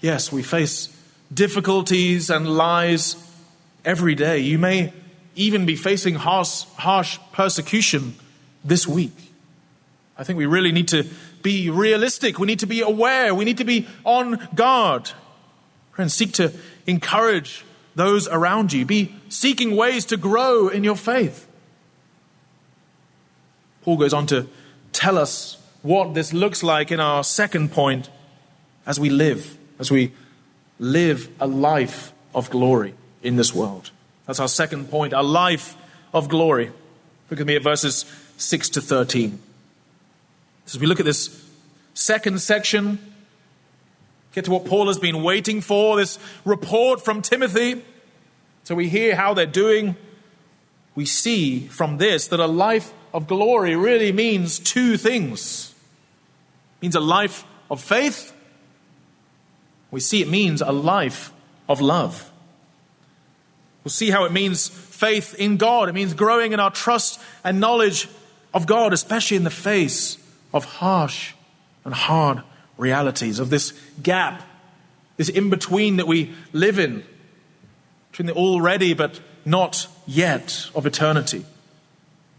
Yes, 0.00 0.32
we 0.32 0.42
face 0.42 0.88
difficulties 1.32 2.30
and 2.30 2.48
lies 2.48 3.16
every 3.84 4.14
day. 4.14 4.40
You 4.40 4.58
may 4.58 4.92
even 5.34 5.64
be 5.64 5.76
facing 5.76 6.16
harsh, 6.16 6.64
harsh 6.76 7.18
persecution 7.32 8.16
this 8.64 8.86
week. 8.86 9.16
I 10.18 10.24
think 10.24 10.36
we 10.36 10.46
really 10.46 10.72
need 10.72 10.88
to 10.88 11.04
be 11.42 11.70
realistic. 11.70 12.38
We 12.38 12.46
need 12.46 12.60
to 12.60 12.66
be 12.66 12.80
aware. 12.80 13.34
We 13.34 13.44
need 13.44 13.58
to 13.58 13.64
be 13.64 13.86
on 14.04 14.48
guard. 14.54 15.10
Friends, 15.92 16.14
seek 16.14 16.32
to 16.34 16.52
encourage 16.86 17.64
those 17.94 18.28
around 18.28 18.72
you. 18.72 18.84
Be 18.86 19.14
seeking 19.28 19.76
ways 19.76 20.06
to 20.06 20.16
grow 20.16 20.68
in 20.68 20.84
your 20.84 20.96
faith. 20.96 21.46
Paul 23.82 23.96
goes 23.96 24.14
on 24.14 24.26
to 24.28 24.48
tell 24.92 25.18
us 25.18 25.58
what 25.82 26.14
this 26.14 26.32
looks 26.32 26.62
like 26.62 26.92
in 26.92 27.00
our 27.00 27.24
second 27.24 27.72
point 27.72 28.08
as 28.86 28.98
we 28.98 29.10
live, 29.10 29.56
as 29.78 29.90
we 29.90 30.12
live 30.78 31.28
a 31.40 31.46
life 31.46 32.12
of 32.34 32.50
glory 32.50 32.94
in 33.22 33.36
this 33.36 33.54
world. 33.54 33.90
That's 34.26 34.40
our 34.40 34.48
second 34.48 34.90
point, 34.90 35.12
a 35.12 35.22
life 35.22 35.76
of 36.14 36.28
glory. 36.28 36.70
Look 37.30 37.40
at 37.40 37.46
me 37.46 37.56
at 37.56 37.62
verses 37.62 38.04
6 38.36 38.70
to 38.70 38.80
13. 38.80 39.38
As 40.72 40.78
we 40.78 40.86
look 40.86 41.00
at 41.00 41.06
this 41.06 41.44
second 41.94 42.40
section, 42.40 42.98
Get 44.32 44.46
to 44.46 44.50
what 44.50 44.64
Paul 44.64 44.86
has 44.86 44.98
been 44.98 45.22
waiting 45.22 45.60
for 45.60 45.96
this 45.96 46.18
report 46.44 47.04
from 47.04 47.20
Timothy. 47.20 47.82
So 48.64 48.74
we 48.74 48.88
hear 48.88 49.14
how 49.14 49.34
they're 49.34 49.46
doing. 49.46 49.96
We 50.94 51.04
see 51.04 51.66
from 51.68 51.98
this 51.98 52.28
that 52.28 52.40
a 52.40 52.46
life 52.46 52.92
of 53.12 53.26
glory 53.26 53.76
really 53.76 54.10
means 54.10 54.58
two 54.58 54.96
things. 54.96 55.74
It 56.78 56.82
means 56.82 56.94
a 56.94 57.00
life 57.00 57.44
of 57.70 57.80
faith. 57.80 58.34
We 59.90 60.00
see 60.00 60.22
it 60.22 60.28
means 60.28 60.62
a 60.62 60.72
life 60.72 61.32
of 61.68 61.82
love. 61.82 62.30
We'll 63.84 63.90
see 63.90 64.10
how 64.10 64.24
it 64.24 64.32
means 64.32 64.68
faith 64.68 65.34
in 65.34 65.58
God. 65.58 65.90
It 65.90 65.92
means 65.92 66.14
growing 66.14 66.52
in 66.52 66.60
our 66.60 66.70
trust 66.70 67.20
and 67.44 67.60
knowledge 67.60 68.08
of 68.54 68.66
God, 68.66 68.94
especially 68.94 69.36
in 69.36 69.44
the 69.44 69.50
face 69.50 70.16
of 70.52 70.64
harsh 70.64 71.34
and 71.84 71.94
hard 71.94 72.42
realities, 72.76 73.38
of 73.38 73.50
this 73.50 73.72
gap, 74.02 74.42
this 75.16 75.28
in 75.28 75.50
between 75.50 75.96
that 75.96 76.06
we 76.06 76.32
live 76.52 76.78
in, 76.78 77.04
between 78.10 78.26
the 78.26 78.34
already 78.34 78.94
but 78.94 79.20
not 79.44 79.86
yet 80.06 80.66
of 80.74 80.86
eternity. 80.86 81.44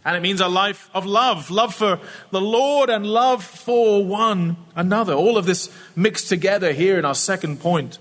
And 0.05 0.17
it 0.17 0.21
means 0.21 0.41
a 0.41 0.47
life 0.47 0.89
of 0.93 1.05
love, 1.05 1.49
love 1.49 1.73
for 1.73 1.99
the 2.31 2.41
Lord 2.41 2.89
and 2.89 3.05
love 3.05 3.43
for 3.43 4.03
one 4.03 4.57
another. 4.75 5.13
All 5.13 5.37
of 5.37 5.45
this 5.45 5.69
mixed 5.95 6.27
together 6.27 6.73
here 6.73 6.99
in 6.99 7.05
our 7.05 7.15
second 7.15 7.61
point. 7.61 7.99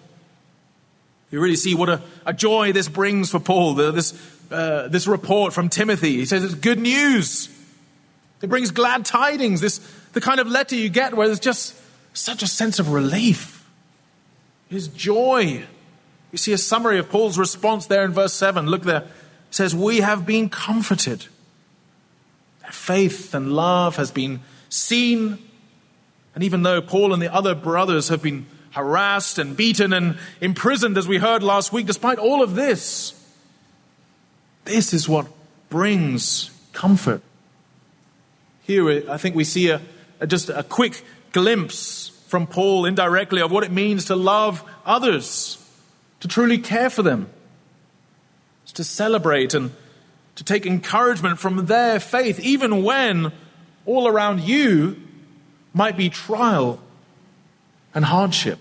You 1.31 1.41
really 1.41 1.57
see 1.57 1.75
what 1.75 1.89
a, 1.89 2.03
a 2.27 2.33
joy 2.33 2.73
this 2.73 2.89
brings 2.89 3.31
for 3.31 3.39
Paul, 3.39 3.75
the, 3.75 3.93
this, 3.93 4.13
uh, 4.51 4.89
this 4.89 5.07
report 5.07 5.53
from 5.53 5.69
Timothy. 5.69 6.17
He 6.17 6.27
says 6.27 6.43
it's 6.43 6.55
good 6.55 6.81
news. 6.81 7.49
It 8.43 8.49
brings 8.49 8.73
glad 8.73 9.05
tidings, 9.05 9.61
this, 9.61 9.79
the 10.13 10.21
kind 10.21 10.41
of 10.41 10.47
letter 10.47 10.77
you 10.77 10.89
get 10.89 11.15
where 11.15 11.27
there's 11.27 11.41
just 11.41 11.77
such 12.13 12.43
a 12.43 12.47
sense 12.47 12.79
of 12.79 12.91
relief, 12.91 13.69
his 14.69 14.89
joy. 14.89 15.65
You 16.31 16.39
see 16.39 16.53
a 16.53 16.59
summary 16.59 16.99
of 16.99 17.11
Paul's 17.11 17.39
response 17.39 17.87
there 17.87 18.05
in 18.05 18.13
verse 18.13 18.33
7. 18.35 18.67
Look 18.67 18.83
there. 18.83 19.03
It 19.03 19.09
says, 19.51 19.75
We 19.75 19.99
have 19.99 20.27
been 20.27 20.49
comforted. 20.49 21.27
Faith 22.71 23.35
and 23.35 23.53
love 23.53 23.97
has 23.97 24.11
been 24.11 24.41
seen. 24.69 25.39
And 26.35 26.43
even 26.43 26.63
though 26.63 26.81
Paul 26.81 27.13
and 27.13 27.21
the 27.21 27.33
other 27.33 27.55
brothers 27.55 28.09
have 28.09 28.23
been 28.23 28.47
harassed 28.71 29.39
and 29.39 29.55
beaten 29.55 29.93
and 29.93 30.19
imprisoned, 30.41 30.97
as 30.97 31.07
we 31.07 31.19
heard 31.19 31.43
last 31.43 31.73
week, 31.73 31.87
despite 31.87 32.19
all 32.19 32.43
of 32.43 32.55
this, 32.55 33.13
this 34.65 34.95
is 34.95 35.09
what 35.09 35.27
brings 35.69 36.51
comfort. 36.73 37.21
Here, 38.63 39.11
I 39.11 39.19
think 39.19 39.37
we 39.37 39.45
see 39.45 39.69
a 39.69 39.83
just 40.27 40.49
a 40.49 40.63
quick 40.63 41.05
glimpse 41.33 42.09
from 42.29 42.47
Paul 42.47 42.87
indirectly 42.87 43.43
of 43.43 43.51
what 43.51 43.65
it 43.65 43.71
means 43.71 44.07
to 44.07 44.17
love 44.17 44.65
others, 44.87 45.59
to 46.21 46.29
truly 46.29 46.59
care 46.59 46.91
for 46.91 47.03
them, 47.03 47.29
to 48.75 48.85
celebrate 48.85 49.53
and 49.53 49.71
to 50.37 50.45
take 50.45 50.65
encouragement 50.65 51.39
from 51.39 51.67
their 51.67 52.01
faith, 52.01 52.41
even 52.41 52.83
when 52.83 53.33
all 53.85 54.09
around 54.09 54.41
you 54.41 54.97
might 55.75 55.97
be 55.97 56.09
trial 56.09 56.81
and 57.95 58.05
hardship. 58.05 58.59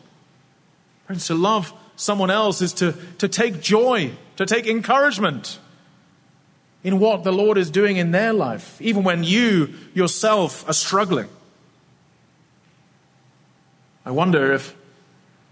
Friends, 1.05 1.27
to 1.27 1.35
love 1.35 1.73
someone 1.95 2.29
else 2.29 2.61
is 2.61 2.73
to, 2.73 2.93
to 3.19 3.27
take 3.27 3.61
joy, 3.61 4.11
to 4.35 4.45
take 4.45 4.67
encouragement 4.67 5.59
in 6.83 6.99
what 6.99 7.23
the 7.23 7.31
Lord 7.31 7.57
is 7.57 7.69
doing 7.69 7.97
in 7.97 8.11
their 8.11 8.33
life, 8.33 8.81
even 8.81 9.03
when 9.03 9.23
you 9.23 9.73
yourself 9.93 10.67
are 10.67 10.73
struggling. 10.73 11.29
I 14.11 14.13
wonder 14.13 14.51
if 14.51 14.75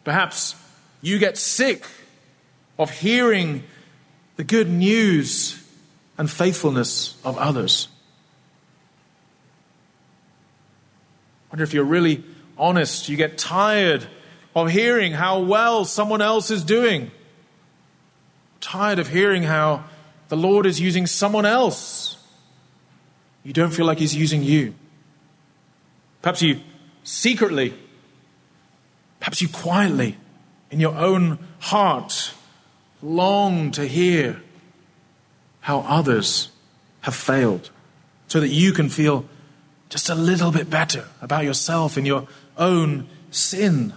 perhaps 0.03 0.53
you 1.01 1.17
get 1.17 1.37
sick 1.37 1.85
of 2.77 2.91
hearing 2.91 3.63
the 4.35 4.43
good 4.43 4.69
news 4.69 5.65
and 6.17 6.29
faithfulness 6.29 7.17
of 7.23 7.37
others. 7.37 7.87
I 11.47 11.53
wonder 11.53 11.63
if 11.63 11.73
you're 11.73 11.85
really 11.85 12.21
honest, 12.57 13.07
you 13.07 13.15
get 13.15 13.37
tired 13.37 14.05
of 14.53 14.69
hearing 14.69 15.13
how 15.13 15.39
well 15.39 15.85
someone 15.85 16.21
else 16.21 16.51
is 16.51 16.61
doing, 16.61 17.11
tired 18.59 18.99
of 18.99 19.07
hearing 19.07 19.43
how 19.43 19.85
the 20.27 20.35
Lord 20.35 20.65
is 20.65 20.81
using 20.81 21.07
someone 21.07 21.45
else. 21.45 22.17
You 23.45 23.53
don't 23.53 23.71
feel 23.71 23.85
like 23.85 23.99
He's 23.99 24.17
using 24.17 24.43
you. 24.43 24.75
Perhaps 26.21 26.41
you 26.41 26.59
secretly, 27.05 27.73
perhaps 29.19 29.41
you 29.41 29.49
quietly, 29.49 30.17
in 30.71 30.79
your 30.79 30.95
own 30.95 31.39
heart, 31.59 32.33
long 33.01 33.71
to 33.71 33.85
hear 33.85 34.41
how 35.61 35.79
others 35.81 36.49
have 37.01 37.15
failed 37.15 37.69
so 38.27 38.39
that 38.39 38.49
you 38.49 38.71
can 38.71 38.89
feel 38.89 39.25
just 39.89 40.09
a 40.09 40.15
little 40.15 40.51
bit 40.51 40.69
better 40.69 41.05
about 41.21 41.43
yourself 41.43 41.97
and 41.97 42.05
your 42.05 42.27
own 42.57 43.07
sin, 43.31 43.93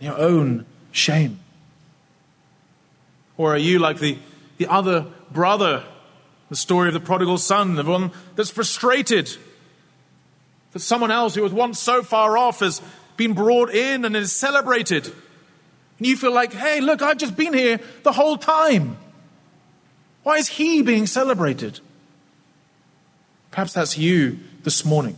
your 0.00 0.18
own 0.18 0.66
shame? 0.90 1.38
Or 3.36 3.54
are 3.54 3.58
you 3.58 3.78
like 3.78 3.98
the, 3.98 4.18
the 4.58 4.66
other 4.66 5.06
brother, 5.30 5.84
the 6.48 6.56
story 6.56 6.88
of 6.88 6.94
the 6.94 7.00
prodigal 7.00 7.38
son, 7.38 7.76
the 7.76 7.84
one 7.84 8.10
that's 8.34 8.50
frustrated 8.50 9.36
that 10.72 10.80
someone 10.80 11.10
else 11.10 11.34
who 11.34 11.42
was 11.42 11.52
once 11.52 11.78
so 11.78 12.02
far 12.02 12.36
off 12.36 12.60
has 12.60 12.82
been 13.22 13.34
brought 13.34 13.70
in 13.70 14.04
and 14.04 14.16
is 14.16 14.32
celebrated? 14.32 15.06
And 15.06 16.06
you 16.06 16.16
feel 16.16 16.32
like, 16.32 16.52
hey, 16.52 16.80
look, 16.80 17.02
I've 17.02 17.18
just 17.18 17.36
been 17.36 17.54
here 17.54 17.78
the 18.02 18.12
whole 18.12 18.36
time. 18.36 18.96
Why 20.24 20.36
is 20.36 20.48
he 20.48 20.82
being 20.82 21.06
celebrated? 21.06 21.78
Perhaps 23.52 23.74
that's 23.74 23.96
you 23.96 24.38
this 24.64 24.84
morning. 24.84 25.16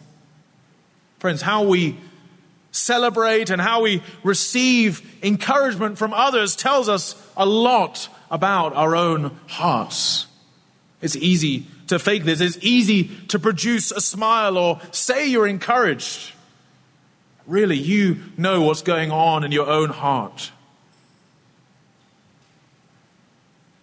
Friends, 1.18 1.40
how 1.40 1.64
we 1.64 1.96
celebrate 2.72 3.48
and 3.48 3.62
how 3.62 3.80
we 3.82 4.02
receive 4.22 5.24
encouragement 5.24 5.96
from 5.96 6.12
others 6.12 6.57
tells 6.57 6.88
us 6.88 7.14
a 7.36 7.46
lot 7.46 8.09
about 8.30 8.74
our 8.74 8.94
own 8.94 9.38
hearts. 9.46 10.26
It's 11.00 11.16
easy 11.16 11.66
to 11.86 11.98
fake 11.98 12.24
this, 12.24 12.40
it's 12.40 12.59
easy 12.61 13.05
to 13.28 13.38
produce 13.38 13.92
a 13.92 14.00
smile 14.00 14.59
or 14.59 14.80
say 14.90 15.26
you're 15.26 15.46
encouraged. 15.46 16.34
Really, 17.47 17.76
you 17.76 18.22
know 18.36 18.62
what's 18.62 18.82
going 18.82 19.11
on 19.11 19.45
in 19.45 19.53
your 19.53 19.68
own 19.68 19.90
heart. 19.90 20.51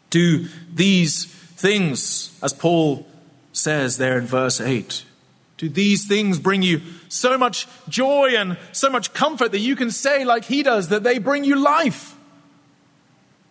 Do 0.09 0.47
these 0.73 1.25
things, 1.25 2.37
as 2.41 2.53
Paul 2.53 3.07
says 3.53 3.97
there 3.97 4.17
in 4.17 4.25
verse 4.25 4.59
8, 4.59 5.05
do 5.57 5.69
these 5.69 6.07
things 6.07 6.39
bring 6.39 6.63
you 6.63 6.81
so 7.07 7.37
much 7.37 7.67
joy 7.87 8.33
and 8.35 8.57
so 8.71 8.89
much 8.89 9.13
comfort 9.13 9.51
that 9.51 9.59
you 9.59 9.75
can 9.75 9.91
say, 9.91 10.25
like 10.25 10.45
he 10.45 10.63
does, 10.63 10.89
that 10.89 11.03
they 11.03 11.19
bring 11.19 11.43
you 11.43 11.55
life? 11.55 12.15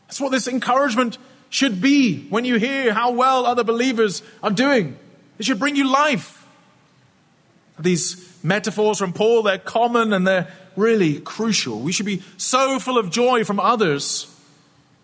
That's 0.09 0.21
what 0.21 0.33
this 0.33 0.49
encouragement 0.49 1.19
should 1.51 1.81
be 1.81 2.27
when 2.29 2.45
you 2.45 2.57
hear 2.57 2.93
how 2.93 3.13
well 3.13 3.47
other 3.47 3.63
believers 3.63 4.25
are 4.43 4.51
doing. 4.51 4.99
It 5.39 5.47
should 5.47 5.61
bring 5.61 5.77
you 5.77 5.89
life. 5.89 6.40
These 7.83 8.39
metaphors 8.43 8.99
from 8.99 9.13
Paul, 9.13 9.43
they're 9.43 9.59
common 9.59 10.13
and 10.13 10.27
they're 10.27 10.49
really 10.77 11.21
crucial. 11.21 11.81
We 11.81 11.93
should 11.93 12.07
be 12.07 12.23
so 12.37 12.79
full 12.79 12.99
of 12.99 13.11
joy 13.11 13.45
from 13.45 13.61
others 13.61 14.27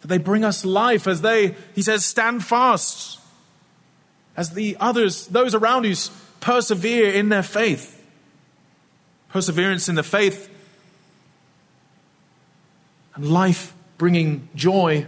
that 0.01 0.09
they 0.09 0.18
bring 0.18 0.45
us 0.45 0.64
life 0.64 1.07
as 1.07 1.22
they, 1.22 1.55
he 1.74 1.83
says, 1.83 2.05
stand 2.05 2.45
fast. 2.45 3.18
As 4.37 4.51
the 4.51 4.77
others, 4.79 5.27
those 5.29 5.55
around 5.55 5.85
you, 5.85 5.95
persevere 6.41 7.12
in 7.12 7.31
their 7.31 7.43
faith. 7.43 7.93
Perseverance 9.31 9.89
in 9.89 9.95
the 9.95 10.03
faith 10.03 10.51
and 13.16 13.31
life 13.31 13.74
bringing 13.99 14.49
joy. 14.55 15.07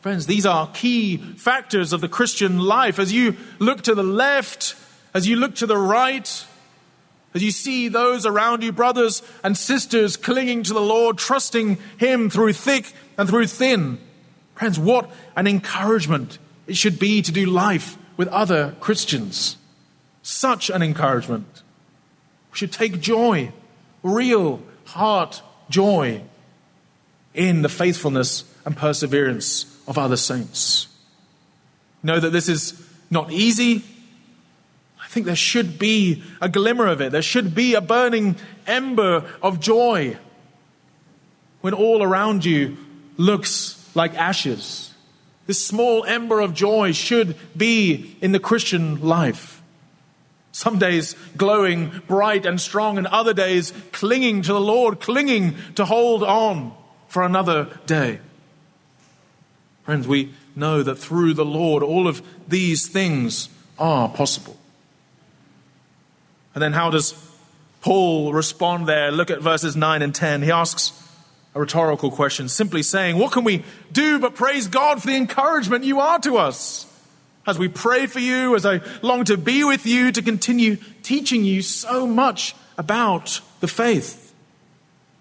Friends, 0.00 0.26
these 0.26 0.44
are 0.44 0.68
key 0.74 1.16
factors 1.16 1.92
of 1.92 2.00
the 2.00 2.08
Christian 2.08 2.58
life. 2.58 2.98
As 2.98 3.12
you 3.12 3.36
look 3.58 3.82
to 3.82 3.94
the 3.94 4.02
left, 4.02 4.74
as 5.14 5.26
you 5.26 5.36
look 5.36 5.54
to 5.56 5.66
the 5.66 5.78
right, 5.78 6.46
as 7.34 7.42
you 7.42 7.50
see 7.50 7.88
those 7.88 8.24
around 8.24 8.62
you, 8.62 8.70
brothers 8.72 9.22
and 9.42 9.56
sisters, 9.56 10.16
clinging 10.16 10.62
to 10.64 10.72
the 10.72 10.80
Lord, 10.80 11.18
trusting 11.18 11.78
Him 11.98 12.30
through 12.30 12.52
thick 12.52 12.92
and 13.18 13.28
through 13.28 13.48
thin. 13.48 13.98
Friends, 14.54 14.78
what 14.78 15.10
an 15.36 15.46
encouragement 15.46 16.38
it 16.66 16.76
should 16.76 16.98
be 16.98 17.22
to 17.22 17.32
do 17.32 17.46
life 17.46 17.98
with 18.16 18.28
other 18.28 18.76
Christians. 18.80 19.56
Such 20.22 20.70
an 20.70 20.80
encouragement. 20.80 21.62
We 22.52 22.58
should 22.58 22.72
take 22.72 23.00
joy, 23.00 23.52
real 24.02 24.62
heart 24.84 25.42
joy, 25.68 26.22
in 27.34 27.62
the 27.62 27.68
faithfulness 27.68 28.44
and 28.64 28.76
perseverance 28.76 29.66
of 29.88 29.98
other 29.98 30.16
saints. 30.16 30.86
Know 32.02 32.20
that 32.20 32.30
this 32.30 32.48
is 32.48 32.80
not 33.10 33.32
easy. 33.32 33.82
Think 35.14 35.26
there 35.26 35.36
should 35.36 35.78
be 35.78 36.24
a 36.40 36.48
glimmer 36.48 36.88
of 36.88 37.00
it. 37.00 37.12
There 37.12 37.22
should 37.22 37.54
be 37.54 37.74
a 37.74 37.80
burning 37.80 38.34
ember 38.66 39.24
of 39.40 39.60
joy 39.60 40.18
when 41.60 41.72
all 41.72 42.02
around 42.02 42.44
you 42.44 42.76
looks 43.16 43.80
like 43.94 44.12
ashes. 44.16 44.92
This 45.46 45.64
small 45.64 46.04
ember 46.04 46.40
of 46.40 46.52
joy 46.52 46.90
should 46.90 47.36
be 47.56 48.16
in 48.20 48.32
the 48.32 48.40
Christian 48.40 49.02
life. 49.02 49.62
Some 50.50 50.80
days 50.80 51.14
glowing 51.36 52.02
bright 52.08 52.44
and 52.44 52.60
strong, 52.60 52.98
and 52.98 53.06
other 53.06 53.32
days 53.32 53.72
clinging 53.92 54.42
to 54.42 54.52
the 54.52 54.60
Lord, 54.60 54.98
clinging 54.98 55.54
to 55.76 55.84
hold 55.84 56.24
on 56.24 56.76
for 57.06 57.22
another 57.22 57.68
day. 57.86 58.18
Friends, 59.84 60.08
we 60.08 60.34
know 60.56 60.82
that 60.82 60.96
through 60.96 61.34
the 61.34 61.44
Lord, 61.44 61.84
all 61.84 62.08
of 62.08 62.20
these 62.48 62.88
things 62.88 63.48
are 63.78 64.08
possible. 64.08 64.58
And 66.54 66.62
then, 66.62 66.72
how 66.72 66.90
does 66.90 67.14
Paul 67.80 68.32
respond 68.32 68.86
there? 68.86 69.10
Look 69.10 69.30
at 69.30 69.40
verses 69.40 69.76
9 69.76 70.02
and 70.02 70.14
10. 70.14 70.42
He 70.42 70.50
asks 70.50 70.92
a 71.54 71.60
rhetorical 71.60 72.10
question, 72.10 72.48
simply 72.48 72.82
saying, 72.82 73.18
What 73.18 73.32
can 73.32 73.44
we 73.44 73.64
do 73.92 74.18
but 74.18 74.34
praise 74.34 74.68
God 74.68 75.00
for 75.00 75.08
the 75.08 75.16
encouragement 75.16 75.84
you 75.84 76.00
are 76.00 76.18
to 76.20 76.36
us? 76.36 76.90
As 77.46 77.58
we 77.58 77.68
pray 77.68 78.06
for 78.06 78.20
you, 78.20 78.56
as 78.56 78.64
I 78.64 78.80
long 79.02 79.24
to 79.24 79.36
be 79.36 79.64
with 79.64 79.84
you, 79.84 80.12
to 80.12 80.22
continue 80.22 80.76
teaching 81.02 81.44
you 81.44 81.60
so 81.60 82.06
much 82.06 82.54
about 82.78 83.40
the 83.60 83.68
faith. 83.68 84.32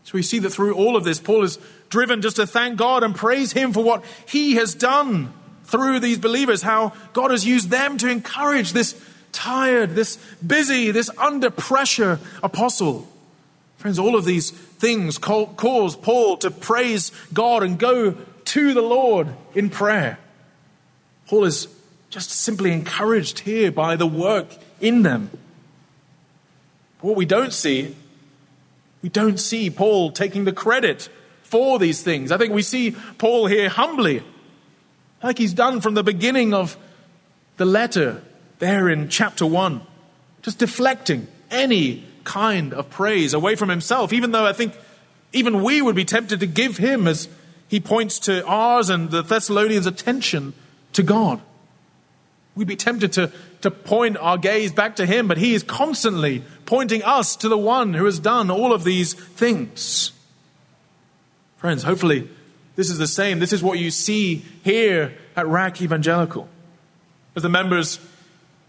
So 0.05 0.11
we 0.13 0.21
see 0.21 0.39
that 0.39 0.51
through 0.51 0.75
all 0.75 0.95
of 0.95 1.03
this, 1.03 1.19
Paul 1.19 1.43
is 1.43 1.59
driven 1.89 2.21
just 2.21 2.37
to 2.37 2.47
thank 2.47 2.77
God 2.77 3.03
and 3.03 3.15
praise 3.15 3.51
Him 3.51 3.73
for 3.73 3.83
what 3.83 4.03
He 4.27 4.55
has 4.55 4.73
done 4.73 5.33
through 5.65 5.99
these 5.99 6.17
believers, 6.17 6.61
how 6.61 6.93
God 7.13 7.31
has 7.31 7.45
used 7.45 7.69
them 7.69 7.97
to 7.97 8.07
encourage 8.07 8.73
this 8.73 8.93
tired, 9.33 9.95
this 9.95 10.17
busy, 10.45 10.91
this 10.91 11.09
under 11.17 11.49
pressure 11.49 12.19
apostle. 12.41 13.07
Friends, 13.77 13.99
all 13.99 14.15
of 14.15 14.23
these 14.23 14.51
things 14.51 15.17
cause 15.17 15.95
Paul 15.97 16.37
to 16.37 16.51
praise 16.51 17.11
God 17.33 17.63
and 17.63 17.77
go 17.77 18.11
to 18.45 18.73
the 18.73 18.81
Lord 18.81 19.27
in 19.53 19.69
prayer. 19.69 20.19
Paul 21.27 21.43
is 21.43 21.67
just 22.09 22.29
simply 22.29 22.71
encouraged 22.71 23.39
here 23.39 23.71
by 23.71 23.95
the 23.95 24.07
work 24.07 24.47
in 24.79 25.01
them. 25.01 25.29
what 27.01 27.17
we 27.17 27.25
don't 27.25 27.51
see, 27.51 27.95
we 29.01 29.09
don't 29.09 29.39
see 29.39 29.69
Paul 29.69 30.11
taking 30.11 30.45
the 30.45 30.53
credit 30.53 31.09
for 31.41 31.77
these 31.77 32.01
things. 32.01 32.31
I 32.31 32.37
think 32.37 32.53
we 32.53 32.61
see 32.61 32.95
Paul 33.17 33.47
here 33.47 33.67
humbly, 33.67 34.23
like 35.21 35.37
he's 35.37 35.53
done 35.53 35.81
from 35.81 35.95
the 35.95 36.03
beginning 36.03 36.53
of 36.53 36.77
the 37.57 37.65
letter 37.65 38.21
there 38.63 38.87
in 38.87 39.09
chapter 39.09 39.45
1, 39.45 39.81
just 40.41 40.57
deflecting 40.57 41.27
any 41.51 42.05
kind 42.23 42.73
of 42.73 42.89
praise 42.89 43.33
away 43.33 43.55
from 43.55 43.67
himself, 43.67 44.13
even 44.13 44.31
though 44.31 44.45
I 44.45 44.53
think 44.53 44.73
even 45.33 45.63
we 45.63 45.81
would 45.81 45.97
be 45.97 46.05
tempted 46.05 46.39
to 46.39 46.47
give 46.47 46.77
him 46.77 47.05
as 47.05 47.27
he 47.67 47.81
points 47.81 48.19
to 48.19 48.45
ours 48.45 48.89
and 48.89 49.11
the 49.11 49.21
Thessalonians' 49.21 49.85
attention 49.85 50.53
to 50.93 51.03
God. 51.03 51.41
We'd 52.55 52.69
be 52.69 52.77
tempted 52.77 53.11
to, 53.13 53.33
to 53.61 53.69
point 53.69 54.15
our 54.15 54.37
gaze 54.37 54.71
back 54.71 54.95
to 54.95 55.05
him, 55.05 55.27
but 55.27 55.37
he 55.37 55.53
is 55.53 55.63
constantly 55.63 56.43
pointing 56.65 57.03
us 57.03 57.35
to 57.37 57.49
the 57.49 57.57
one 57.57 57.93
who 57.93 58.05
has 58.05 58.17
done 58.17 58.49
all 58.49 58.71
of 58.71 58.85
these 58.85 59.13
things. 59.13 60.13
Friends, 61.57 61.83
hopefully 61.83 62.29
this 62.77 62.89
is 62.89 62.97
the 62.97 63.07
same. 63.07 63.39
This 63.39 63.51
is 63.51 63.61
what 63.61 63.77
you 63.77 63.91
see 63.91 64.45
here 64.63 65.17
at 65.35 65.47
RAK 65.47 65.81
Evangelical. 65.81 66.47
As 67.35 67.43
the 67.43 67.49
members 67.49 67.99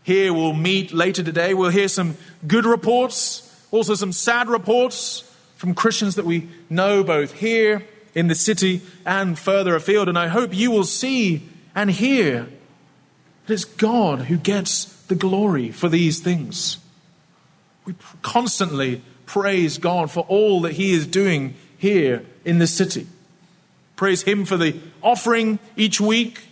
here 0.04 0.34
We'll 0.34 0.52
meet 0.52 0.92
later 0.92 1.22
today, 1.22 1.54
we'll 1.54 1.70
hear 1.70 1.88
some 1.88 2.16
good 2.46 2.66
reports, 2.66 3.50
also 3.70 3.94
some 3.94 4.12
sad 4.12 4.48
reports 4.48 5.22
from 5.56 5.74
Christians 5.74 6.14
that 6.16 6.26
we 6.26 6.48
know 6.68 7.02
both 7.02 7.32
here 7.32 7.86
in 8.14 8.28
the 8.28 8.34
city 8.34 8.82
and 9.06 9.38
further 9.38 9.74
afield. 9.74 10.08
And 10.10 10.18
I 10.18 10.28
hope 10.28 10.54
you 10.54 10.70
will 10.70 10.84
see 10.84 11.48
and 11.74 11.90
hear 11.90 12.46
that 13.46 13.54
it's 13.54 13.64
God 13.64 14.22
who 14.22 14.36
gets 14.36 14.84
the 15.04 15.14
glory 15.14 15.70
for 15.70 15.88
these 15.88 16.20
things. 16.20 16.76
We 17.86 17.94
constantly 18.20 19.02
praise 19.24 19.78
God 19.78 20.10
for 20.10 20.20
all 20.28 20.60
that 20.62 20.72
He 20.72 20.92
is 20.92 21.06
doing 21.06 21.54
here 21.78 22.24
in 22.44 22.58
the 22.58 22.66
city. 22.66 23.06
Praise 23.96 24.22
Him 24.22 24.44
for 24.44 24.58
the 24.58 24.78
offering 25.02 25.58
each 25.76 25.98
week, 25.98 26.42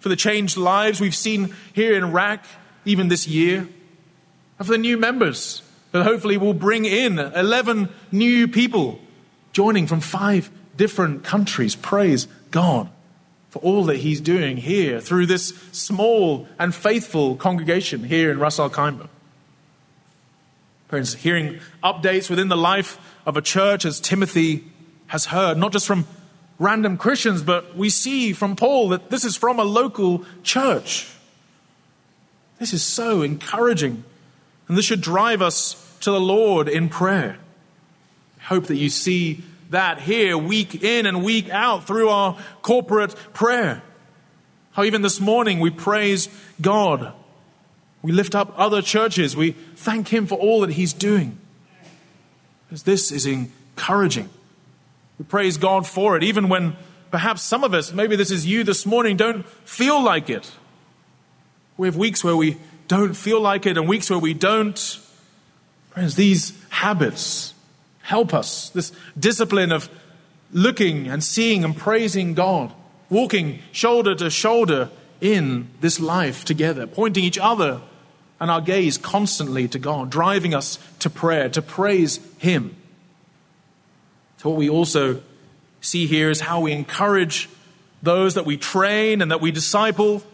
for 0.00 0.08
the 0.08 0.16
changed 0.16 0.56
lives 0.56 0.98
we've 0.98 1.14
seen 1.14 1.54
here 1.74 1.94
in 1.94 2.10
RAK, 2.12 2.44
even 2.84 3.08
this 3.08 3.26
year, 3.26 3.68
for 4.58 4.64
the 4.64 4.78
new 4.78 4.96
members 4.96 5.62
that 5.92 6.04
hopefully 6.04 6.36
will 6.36 6.54
bring 6.54 6.84
in 6.84 7.18
11 7.18 7.88
new 8.10 8.48
people 8.48 9.00
joining 9.52 9.86
from 9.86 10.00
five 10.00 10.50
different 10.76 11.24
countries. 11.24 11.76
Praise 11.76 12.26
God 12.50 12.88
for 13.50 13.58
all 13.58 13.84
that 13.84 13.98
He's 13.98 14.20
doing 14.20 14.56
here 14.56 15.00
through 15.00 15.26
this 15.26 15.48
small 15.72 16.48
and 16.58 16.74
faithful 16.74 17.36
congregation 17.36 18.04
here 18.04 18.30
in 18.30 18.38
Ras 18.38 18.58
Al. 18.58 18.70
Friends, 20.88 21.14
hearing 21.14 21.60
updates 21.82 22.30
within 22.30 22.48
the 22.48 22.56
life 22.56 22.98
of 23.26 23.36
a 23.36 23.42
church 23.42 23.84
as 23.84 24.00
Timothy 24.00 24.64
has 25.08 25.26
heard, 25.26 25.58
not 25.58 25.72
just 25.72 25.86
from 25.86 26.06
random 26.58 26.96
Christians, 26.96 27.42
but 27.42 27.76
we 27.76 27.90
see 27.90 28.32
from 28.32 28.56
Paul 28.56 28.88
that 28.90 29.10
this 29.10 29.24
is 29.24 29.36
from 29.36 29.58
a 29.58 29.64
local 29.64 30.24
church. 30.42 31.11
This 32.62 32.74
is 32.74 32.84
so 32.84 33.22
encouraging, 33.22 34.04
and 34.68 34.78
this 34.78 34.84
should 34.84 35.00
drive 35.00 35.42
us 35.42 35.74
to 36.02 36.12
the 36.12 36.20
Lord 36.20 36.68
in 36.68 36.88
prayer. 36.88 37.38
I 38.38 38.42
hope 38.44 38.66
that 38.66 38.76
you 38.76 38.88
see 38.88 39.42
that 39.70 39.98
here 39.98 40.38
week 40.38 40.84
in 40.84 41.04
and 41.06 41.24
week 41.24 41.50
out 41.50 41.88
through 41.88 42.08
our 42.08 42.38
corporate 42.62 43.16
prayer. 43.32 43.82
How 44.74 44.84
even 44.84 45.02
this 45.02 45.20
morning 45.20 45.58
we 45.58 45.70
praise 45.70 46.28
God. 46.60 47.12
We 48.00 48.12
lift 48.12 48.36
up 48.36 48.54
other 48.56 48.80
churches. 48.80 49.36
We 49.36 49.56
thank 49.74 50.12
Him 50.12 50.28
for 50.28 50.38
all 50.38 50.60
that 50.60 50.70
He's 50.70 50.92
doing. 50.92 51.38
Because 52.68 52.84
this 52.84 53.10
is 53.10 53.26
encouraging. 53.26 54.30
We 55.18 55.24
praise 55.24 55.56
God 55.56 55.84
for 55.84 56.16
it, 56.16 56.22
even 56.22 56.48
when 56.48 56.76
perhaps 57.10 57.42
some 57.42 57.64
of 57.64 57.74
us, 57.74 57.92
maybe 57.92 58.14
this 58.14 58.30
is 58.30 58.46
you 58.46 58.62
this 58.62 58.86
morning, 58.86 59.16
don't 59.16 59.44
feel 59.64 60.00
like 60.00 60.30
it. 60.30 60.48
We 61.76 61.88
have 61.88 61.96
weeks 61.96 62.22
where 62.22 62.36
we 62.36 62.56
don't 62.88 63.14
feel 63.14 63.40
like 63.40 63.66
it 63.66 63.76
and 63.76 63.88
weeks 63.88 64.10
where 64.10 64.18
we 64.18 64.34
don't. 64.34 64.78
Friends, 65.90 66.14
these 66.14 66.52
habits 66.68 67.54
help 68.02 68.34
us. 68.34 68.70
This 68.70 68.92
discipline 69.18 69.72
of 69.72 69.88
looking 70.52 71.08
and 71.08 71.24
seeing 71.24 71.64
and 71.64 71.76
praising 71.76 72.34
God, 72.34 72.72
walking 73.08 73.60
shoulder 73.72 74.14
to 74.16 74.30
shoulder 74.30 74.90
in 75.20 75.68
this 75.80 76.00
life 76.00 76.44
together, 76.44 76.86
pointing 76.86 77.24
each 77.24 77.38
other 77.38 77.80
and 78.40 78.50
our 78.50 78.60
gaze 78.60 78.98
constantly 78.98 79.68
to 79.68 79.78
God, 79.78 80.10
driving 80.10 80.52
us 80.52 80.78
to 80.98 81.08
prayer, 81.08 81.48
to 81.50 81.62
praise 81.62 82.18
Him. 82.38 82.76
So, 84.38 84.50
what 84.50 84.58
we 84.58 84.68
also 84.68 85.22
see 85.80 86.06
here 86.08 86.28
is 86.28 86.40
how 86.40 86.60
we 86.60 86.72
encourage 86.72 87.48
those 88.02 88.34
that 88.34 88.44
we 88.44 88.56
train 88.56 89.22
and 89.22 89.30
that 89.30 89.40
we 89.40 89.52
disciple. 89.52 90.24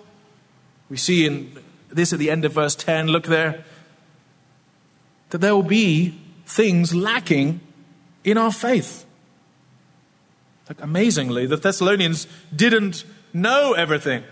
We 0.91 0.97
see 0.97 1.27
in 1.27 1.59
this 1.89 2.13
at 2.13 2.19
the 2.19 2.31
end 2.31 2.45
of 2.45 2.53
verse 2.53 2.75
10, 2.75 3.09
look 3.09 3.25
there, 3.25 3.65
that 5.31 5.39
there 5.39 5.55
will 5.55 5.63
be 5.63 6.19
things 6.47 6.95
lacking 6.95 7.61
in 8.25 8.39
our 8.39 8.53
faith. 8.53 9.05
Like 10.69 10.83
amazingly, 10.83 11.47
the 11.47 11.57
Thessalonians 11.57 12.27
didn't 12.55 13.05
know 13.33 13.73
everything. 13.73 14.23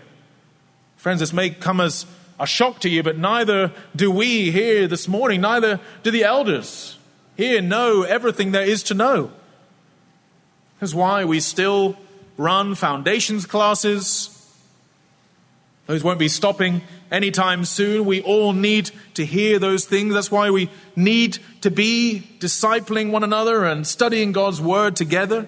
Friends, 0.95 1.19
this 1.19 1.33
may 1.33 1.49
come 1.49 1.79
as 1.79 2.05
a 2.39 2.45
shock 2.45 2.79
to 2.81 2.89
you, 2.89 3.01
but 3.01 3.17
neither 3.17 3.71
do 3.95 4.11
we 4.11 4.51
here 4.51 4.87
this 4.87 5.07
morning, 5.07 5.41
neither 5.41 5.79
do 6.03 6.11
the 6.11 6.23
elders 6.23 6.97
here 7.37 7.61
know 7.61 8.01
everything 8.01 8.51
there 8.51 8.63
is 8.63 8.83
to 8.83 8.95
know. 8.95 9.31
That's 10.79 10.93
why 10.93 11.23
we 11.23 11.39
still 11.39 11.95
run 12.35 12.75
foundations 12.75 13.45
classes. 13.45 14.33
Those 15.87 16.03
won't 16.03 16.19
be 16.19 16.27
stopping 16.27 16.81
anytime 17.09 17.63
soon. 17.63 18.05
We 18.05 18.21
all 18.21 18.51
need 18.51 18.91
to 19.13 19.25
hear 19.25 19.57
those 19.57 19.85
things. 19.85 20.13
That's 20.13 20.29
why 20.29 20.51
we 20.51 20.69
need 20.97 21.39
to 21.61 21.71
be 21.71 22.29
discipling 22.39 23.11
one 23.11 23.23
another 23.23 23.63
and 23.63 23.87
studying 23.87 24.33
God's 24.33 24.61
word 24.61 24.97
together. 24.97 25.47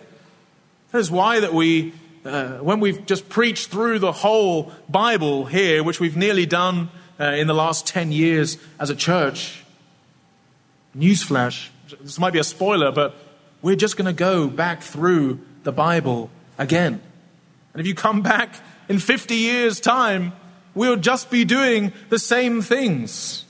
That's 0.92 1.12
why 1.12 1.42
that 1.42 1.54
we, 1.54 1.94
uh, 2.24 2.60
when 2.60 2.80
we've 2.80 3.06
just 3.06 3.28
preached 3.28 3.68
through 3.68 4.00
the 4.00 4.14
whole 4.14 4.72
Bible 4.88 5.46
here, 5.46 5.84
which 5.84 6.00
we've 6.00 6.18
nearly 6.18 6.46
done 6.46 6.90
uh, 7.20 7.26
in 7.26 7.48
the 7.48 7.54
last 7.54 7.86
10 7.86 8.14
years 8.14 8.58
as 8.80 8.90
a 8.90 8.96
church, 8.96 9.66
newsflash, 10.98 11.68
this 12.00 12.18
might 12.18 12.34
be 12.34 12.40
a 12.40 12.46
spoiler, 12.46 12.94
but 12.94 13.14
we're 13.62 13.76
just 13.76 13.98
going 13.98 14.06
to 14.06 14.14
go 14.14 14.48
back 14.48 14.82
through 14.82 15.42
the 15.64 15.74
Bible 15.74 16.30
again. 16.58 17.02
And 17.74 17.82
if 17.82 17.86
you 17.86 17.94
come 17.94 18.22
back 18.22 18.56
in 18.90 19.00
50 19.00 19.36
years' 19.36 19.80
time, 19.80 20.34
we'll 20.74 20.98
just 20.98 21.30
be 21.30 21.46
doing 21.46 21.94
the 22.10 22.20
same 22.20 22.62
things. 22.62 23.46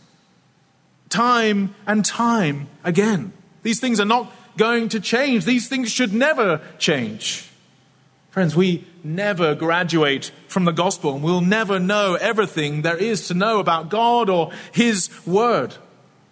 Time 1.07 1.73
and 1.87 2.05
time 2.05 2.67
again. 2.83 3.33
These 3.63 3.79
things 3.79 3.99
are 3.99 4.05
not 4.05 4.31
going 4.57 4.89
to 4.89 4.99
change. 4.99 5.45
These 5.45 5.69
things 5.69 5.89
should 5.91 6.13
never 6.13 6.61
change. 6.77 7.49
Friends, 8.29 8.55
we 8.55 8.85
never 9.03 9.55
graduate 9.55 10.31
from 10.47 10.65
the 10.65 10.71
gospel 10.71 11.15
and 11.15 11.23
we'll 11.23 11.41
never 11.41 11.79
know 11.79 12.15
everything 12.15 12.83
there 12.83 12.97
is 12.97 13.27
to 13.29 13.33
know 13.33 13.59
about 13.59 13.89
God 13.89 14.29
or 14.29 14.51
His 14.71 15.09
Word. 15.25 15.75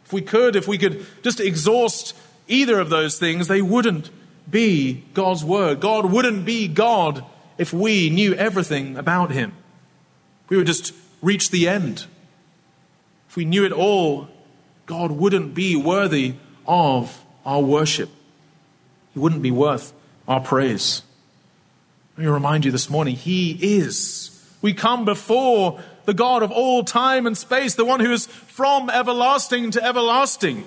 If 0.05 0.13
we 0.13 0.21
could, 0.21 0.55
if 0.55 0.67
we 0.67 0.77
could 0.77 1.05
just 1.23 1.39
exhaust 1.39 2.15
either 2.47 2.79
of 2.79 2.89
those 2.89 3.17
things, 3.17 3.47
they 3.47 3.61
wouldn't 3.61 4.09
be 4.49 5.03
God's 5.13 5.43
word. 5.43 5.79
God 5.79 6.11
wouldn't 6.11 6.45
be 6.45 6.67
God 6.67 7.25
if 7.57 7.73
we 7.73 8.09
knew 8.09 8.33
everything 8.33 8.97
about 8.97 9.31
him. 9.31 9.53
We 10.49 10.57
would 10.57 10.67
just 10.67 10.93
reach 11.21 11.49
the 11.49 11.67
end. 11.67 12.05
If 13.29 13.35
we 13.35 13.45
knew 13.45 13.65
it 13.65 13.71
all, 13.71 14.29
God 14.85 15.11
wouldn't 15.11 15.53
be 15.53 15.75
worthy 15.75 16.35
of 16.65 17.23
our 17.45 17.61
worship. 17.61 18.09
He 19.13 19.19
wouldn't 19.19 19.41
be 19.41 19.51
worth 19.51 19.93
our 20.27 20.39
praise. 20.39 21.01
Let 22.17 22.25
me 22.25 22.29
remind 22.31 22.65
you 22.65 22.71
this 22.71 22.89
morning, 22.89 23.15
He 23.15 23.51
is. 23.77 24.33
We 24.61 24.73
come 24.73 25.05
before 25.05 25.79
the 26.05 26.13
God 26.13 26.43
of 26.43 26.51
all 26.51 26.83
time 26.83 27.27
and 27.27 27.37
space, 27.37 27.75
the 27.75 27.85
one 27.85 27.99
who 27.99 28.11
is 28.11 28.27
from 28.27 28.89
everlasting 28.89 29.71
to 29.71 29.83
everlasting 29.83 30.65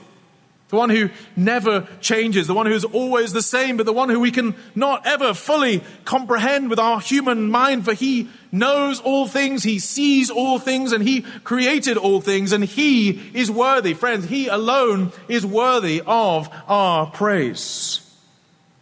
the 0.71 0.77
one 0.77 0.91
who 0.91 1.11
never 1.37 1.87
changes, 2.01 2.47
the 2.47 2.55
one 2.55 2.67
who 2.67 2.73
is 2.73 2.85
always 2.85 3.33
the 3.33 3.43
same, 3.43 3.77
but 3.77 3.87
the 3.87 3.93
one 3.93 4.09
who 4.09 4.21
we 4.21 4.31
can 4.31 4.55
not 4.77 5.05
ever 5.05 5.35
fully 5.35 5.83
comprehend 6.05 6.71
with 6.71 6.79
our 6.79 7.01
human 7.01 7.51
mind, 7.51 7.85
for 7.85 7.93
he 7.93 8.31
knows 8.53 9.01
all 9.01 9.27
things, 9.27 9.65
he 9.65 9.81
sees 9.81 10.31
all 10.31 10.61
things, 10.61 10.93
and 10.93 11.03
he 11.03 11.23
created 11.43 11.97
all 11.97 12.21
things, 12.21 12.53
and 12.53 12.65
he 12.65 13.21
is 13.35 13.51
worthy. 13.51 13.95
Friends, 13.95 14.27
he 14.27 14.47
alone 14.47 15.13
is 15.29 15.45
worthy 15.45 16.03
of 16.07 16.49
our 16.69 17.07
praise. 17.07 18.01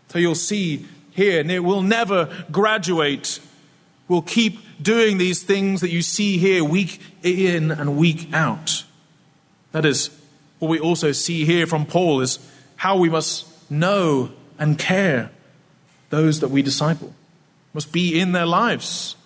So 0.08 0.18
you'll 0.18 0.34
see 0.34 0.86
here, 1.12 1.40
and 1.40 1.50
it 1.50 1.60
will 1.60 1.82
never 1.82 2.28
graduate. 2.52 3.40
We'll 4.08 4.22
keep 4.22 4.58
doing 4.82 5.16
these 5.16 5.42
things 5.42 5.80
that 5.80 5.90
you 5.90 6.02
see 6.02 6.36
here 6.36 6.62
week 6.62 7.00
in 7.22 7.70
and 7.70 7.96
week 7.96 8.28
out. 8.34 8.84
That 9.72 9.86
is 9.86 10.10
what 10.58 10.68
we 10.68 10.78
also 10.80 11.12
see 11.12 11.44
here 11.44 11.66
from 11.66 11.86
Paul 11.86 12.20
is 12.20 12.38
how 12.76 12.96
we 12.96 13.08
must 13.08 13.46
know 13.70 14.30
and 14.58 14.78
care 14.78 15.30
those 16.10 16.40
that 16.40 16.48
we 16.48 16.62
disciple, 16.62 17.14
must 17.74 17.92
be 17.92 18.18
in 18.18 18.32
their 18.32 18.46
lives, 18.46 19.16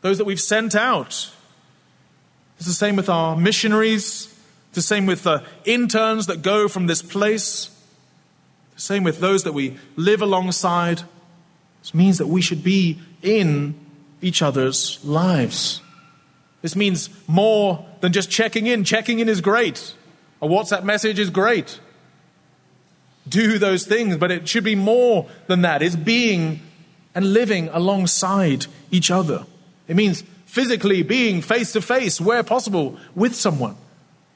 those 0.00 0.18
that 0.18 0.24
we've 0.24 0.40
sent 0.40 0.74
out. 0.74 1.30
It's 2.56 2.66
the 2.66 2.72
same 2.72 2.96
with 2.96 3.08
our 3.08 3.36
missionaries, 3.36 4.26
it's 4.68 4.76
the 4.76 4.82
same 4.82 5.06
with 5.06 5.24
the 5.24 5.42
interns 5.64 6.26
that 6.26 6.42
go 6.42 6.68
from 6.68 6.86
this 6.86 7.02
place, 7.02 7.70
the 8.74 8.80
same 8.80 9.02
with 9.02 9.20
those 9.20 9.44
that 9.44 9.52
we 9.52 9.76
live 9.96 10.22
alongside. 10.22 11.02
This 11.82 11.94
means 11.94 12.18
that 12.18 12.28
we 12.28 12.40
should 12.40 12.62
be 12.62 13.00
in 13.22 13.74
each 14.22 14.42
other's 14.42 15.02
lives. 15.04 15.80
This 16.62 16.76
means 16.76 17.08
more 17.26 17.84
than 18.00 18.12
just 18.12 18.30
checking 18.30 18.66
in. 18.66 18.84
Checking 18.84 19.18
in 19.18 19.28
is 19.28 19.40
great. 19.40 19.94
A 20.42 20.46
WhatsApp 20.46 20.84
message 20.84 21.18
is 21.18 21.30
great. 21.30 21.80
Do 23.28 23.58
those 23.58 23.86
things, 23.86 24.16
but 24.16 24.30
it 24.30 24.48
should 24.48 24.64
be 24.64 24.74
more 24.74 25.28
than 25.46 25.62
that. 25.62 25.82
It's 25.82 25.96
being 25.96 26.60
and 27.14 27.32
living 27.32 27.68
alongside 27.72 28.66
each 28.90 29.10
other. 29.10 29.44
It 29.88 29.96
means 29.96 30.22
physically 30.46 31.02
being 31.02 31.42
face 31.42 31.72
to 31.72 31.82
face, 31.82 32.20
where 32.20 32.42
possible, 32.42 32.98
with 33.14 33.34
someone. 33.34 33.76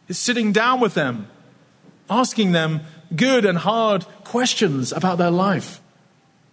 It's 0.09 0.18
sitting 0.18 0.52
down 0.52 0.80
with 0.80 0.94
them, 0.94 1.28
asking 2.11 2.52
them 2.52 2.80
good 3.14 3.44
and 3.44 3.59
hard 3.59 4.05
questions 4.24 4.92
about 4.92 5.18
their 5.18 5.30
life. 5.30 5.80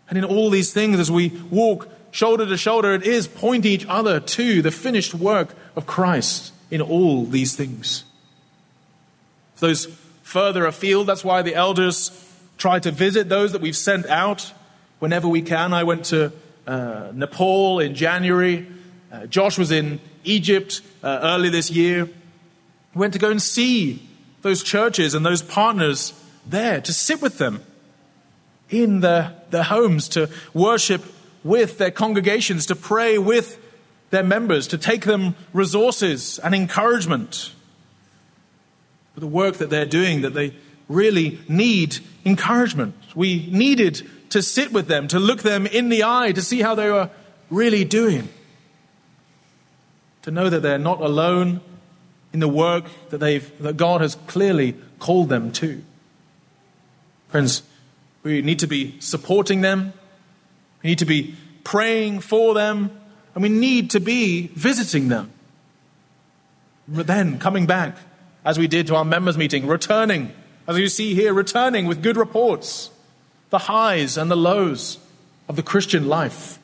And 0.09 0.17
in 0.17 0.23
all 0.23 0.49
these 0.49 0.73
things, 0.73 0.99
as 0.99 1.11
we 1.11 1.29
walk 1.49 1.89
shoulder 2.11 2.45
to 2.45 2.57
shoulder, 2.57 2.93
it 2.93 3.03
is 3.03 3.27
pointing 3.27 3.71
each 3.71 3.85
other 3.87 4.19
to 4.19 4.61
the 4.61 4.71
finished 4.71 5.13
work 5.13 5.55
of 5.75 5.85
Christ 5.85 6.53
in 6.69 6.81
all 6.81 7.25
these 7.25 7.55
things. 7.55 8.03
Those 9.61 9.85
further 10.23 10.65
afield, 10.65 11.05
that's 11.05 11.23
why 11.23 11.43
the 11.43 11.53
elders 11.53 12.11
try 12.57 12.79
to 12.79 12.89
visit 12.89 13.29
those 13.29 13.51
that 13.51 13.61
we've 13.61 13.77
sent 13.77 14.07
out 14.07 14.51
whenever 14.97 15.27
we 15.27 15.43
can. 15.43 15.71
I 15.71 15.83
went 15.83 16.05
to 16.05 16.33
uh, 16.65 17.11
Nepal 17.13 17.79
in 17.79 17.93
January. 17.93 18.67
Uh, 19.11 19.27
Josh 19.27 19.59
was 19.59 19.71
in 19.71 19.99
Egypt 20.23 20.81
uh, 21.03 21.19
early 21.21 21.49
this 21.49 21.69
year. 21.69 22.05
We 22.05 22.99
went 22.99 23.13
to 23.13 23.19
go 23.19 23.29
and 23.29 23.39
see 23.39 24.01
those 24.41 24.63
churches 24.63 25.13
and 25.13 25.23
those 25.23 25.43
partners 25.43 26.13
there, 26.47 26.81
to 26.81 26.91
sit 26.91 27.21
with 27.21 27.37
them 27.37 27.63
in 28.71 29.01
their, 29.01 29.35
their 29.51 29.63
homes, 29.63 30.09
to 30.09 30.27
worship 30.55 31.03
with 31.43 31.77
their 31.77 31.91
congregations, 31.91 32.65
to 32.65 32.75
pray 32.75 33.19
with 33.19 33.59
their 34.09 34.23
members, 34.23 34.65
to 34.69 34.77
take 34.79 35.05
them 35.05 35.35
resources 35.53 36.39
and 36.39 36.55
encouragement 36.55 37.53
for 39.13 39.19
the 39.19 39.27
work 39.27 39.57
that 39.57 39.69
they're 39.69 39.85
doing, 39.85 40.21
that 40.21 40.33
they 40.33 40.53
really 40.87 41.39
need 41.47 41.99
encouragement. 42.25 42.95
We 43.15 43.47
needed 43.51 44.01
to 44.29 44.41
sit 44.41 44.71
with 44.71 44.87
them, 44.87 45.07
to 45.09 45.19
look 45.19 45.41
them 45.41 45.65
in 45.65 45.89
the 45.89 46.03
eye, 46.03 46.31
to 46.31 46.41
see 46.41 46.61
how 46.61 46.75
they 46.75 46.89
were 46.89 47.09
really 47.49 47.83
doing, 47.83 48.29
to 50.21 50.31
know 50.31 50.49
that 50.49 50.61
they're 50.61 50.77
not 50.77 51.01
alone 51.01 51.61
in 52.33 52.39
the 52.39 52.47
work 52.47 52.85
that, 53.09 53.17
they've, 53.17 53.57
that 53.61 53.75
God 53.77 54.01
has 54.01 54.15
clearly 54.27 54.75
called 54.99 55.29
them 55.29 55.51
to. 55.53 55.83
Friends, 57.27 57.63
we 58.23 58.41
need 58.41 58.59
to 58.59 58.67
be 58.67 58.99
supporting 58.99 59.61
them. 59.61 59.93
We 60.83 60.91
need 60.91 60.99
to 60.99 61.05
be 61.05 61.35
praying 61.63 62.21
for 62.21 62.53
them. 62.53 62.91
And 63.33 63.43
we 63.43 63.49
need 63.49 63.91
to 63.91 63.99
be 63.99 64.47
visiting 64.47 65.07
them. 65.07 65.31
But 66.87 67.07
then 67.07 67.39
coming 67.39 67.65
back, 67.65 67.97
as 68.43 68.57
we 68.57 68.67
did 68.67 68.87
to 68.87 68.95
our 68.95 69.05
members' 69.05 69.37
meeting, 69.37 69.67
returning, 69.67 70.31
as 70.67 70.77
you 70.77 70.87
see 70.87 71.13
here, 71.13 71.33
returning 71.33 71.85
with 71.85 72.01
good 72.01 72.17
reports, 72.17 72.89
the 73.49 73.59
highs 73.59 74.17
and 74.17 74.31
the 74.31 74.37
lows 74.37 74.97
of 75.47 75.55
the 75.55 75.63
Christian 75.63 76.07
life. 76.07 76.59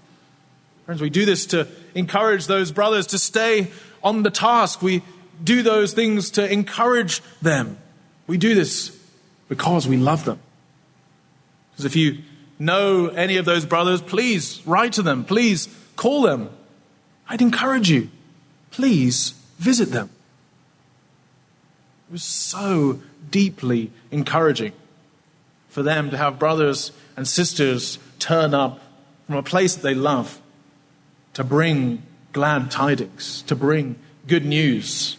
Friends, 0.85 1.01
we 1.01 1.09
do 1.09 1.25
this 1.25 1.45
to 1.47 1.67
encourage 1.95 2.47
those 2.47 2.71
brothers 2.71 3.07
to 3.07 3.19
stay 3.19 3.67
on 4.03 4.23
the 4.23 4.31
task. 4.31 4.81
We 4.81 5.03
do 5.43 5.61
those 5.61 5.93
things 5.93 6.31
to 6.31 6.51
encourage 6.51 7.21
them. 7.41 7.77
We 8.25 8.37
do 8.37 8.55
this 8.55 8.97
because 9.49 9.87
we 9.87 9.97
love 9.97 10.25
them. 10.25 10.39
Because 11.71 11.85
if 11.85 11.95
you 11.95 12.19
know 12.57 13.07
any 13.07 13.37
of 13.37 13.45
those 13.45 13.65
brothers, 13.65 14.01
please 14.01 14.65
write 14.65 14.93
to 14.93 15.01
them. 15.01 15.25
Please 15.25 15.67
call 15.95 16.21
them. 16.21 16.49
I'd 17.29 17.41
encourage 17.41 17.89
you. 17.89 18.09
Please 18.71 19.31
visit 19.59 19.91
them. 19.91 20.09
It 22.07 22.13
was 22.13 22.23
so 22.23 23.01
deeply 23.29 23.91
encouraging 24.11 24.71
for 25.67 25.83
them 25.83 26.09
to 26.09 26.17
have 26.17 26.39
brothers 26.39 26.91
and 27.17 27.27
sisters 27.27 27.99
turn 28.19 28.53
up 28.53 28.79
from 29.25 29.35
a 29.35 29.43
place 29.43 29.75
that 29.75 29.83
they 29.83 29.93
love 29.93 30.41
to 31.33 31.43
bring 31.43 32.03
glad 32.31 32.71
tidings, 32.71 33.41
to 33.43 33.55
bring 33.55 33.97
good 34.25 34.45
news, 34.45 35.17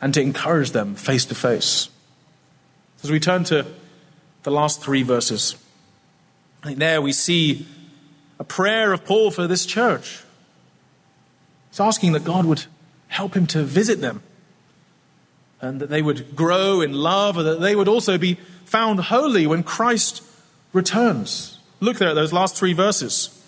and 0.00 0.14
to 0.14 0.20
encourage 0.20 0.70
them 0.70 0.94
face 0.94 1.26
to 1.26 1.34
face. 1.34 1.88
As 3.02 3.10
we 3.10 3.20
turn 3.20 3.44
to 3.44 3.66
the 4.44 4.50
last 4.50 4.82
three 4.82 5.02
verses, 5.02 5.56
I 6.62 6.68
think 6.68 6.78
there 6.78 7.02
we 7.02 7.12
see 7.12 7.66
a 8.38 8.44
prayer 8.44 8.92
of 8.92 9.04
Paul 9.04 9.30
for 9.30 9.46
this 9.46 9.66
church. 9.66 10.22
He's 11.70 11.80
asking 11.80 12.12
that 12.12 12.24
God 12.24 12.46
would 12.46 12.64
help 13.08 13.36
him 13.36 13.46
to 13.48 13.62
visit 13.62 14.00
them 14.00 14.22
and 15.64 15.80
that 15.80 15.88
they 15.90 16.02
would 16.02 16.36
grow 16.36 16.80
in 16.80 16.92
love 16.92 17.36
and 17.36 17.46
that 17.46 17.60
they 17.60 17.74
would 17.74 17.88
also 17.88 18.18
be 18.18 18.34
found 18.64 19.00
holy 19.00 19.46
when 19.46 19.62
Christ 19.62 20.22
returns. 20.72 21.58
Look 21.80 21.98
there 21.98 22.10
at 22.10 22.14
those 22.14 22.32
last 22.32 22.56
three 22.56 22.72
verses. 22.72 23.42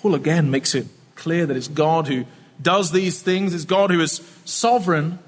Paul 0.00 0.14
again 0.14 0.50
makes 0.50 0.74
it 0.74 0.86
clear 1.14 1.46
that 1.46 1.56
it's 1.56 1.68
God 1.68 2.08
who 2.08 2.26
does 2.60 2.92
these 2.92 3.22
things, 3.22 3.54
it's 3.54 3.64
God 3.64 3.90
who 3.90 4.00
is 4.00 4.20
sovereign. 4.44 5.18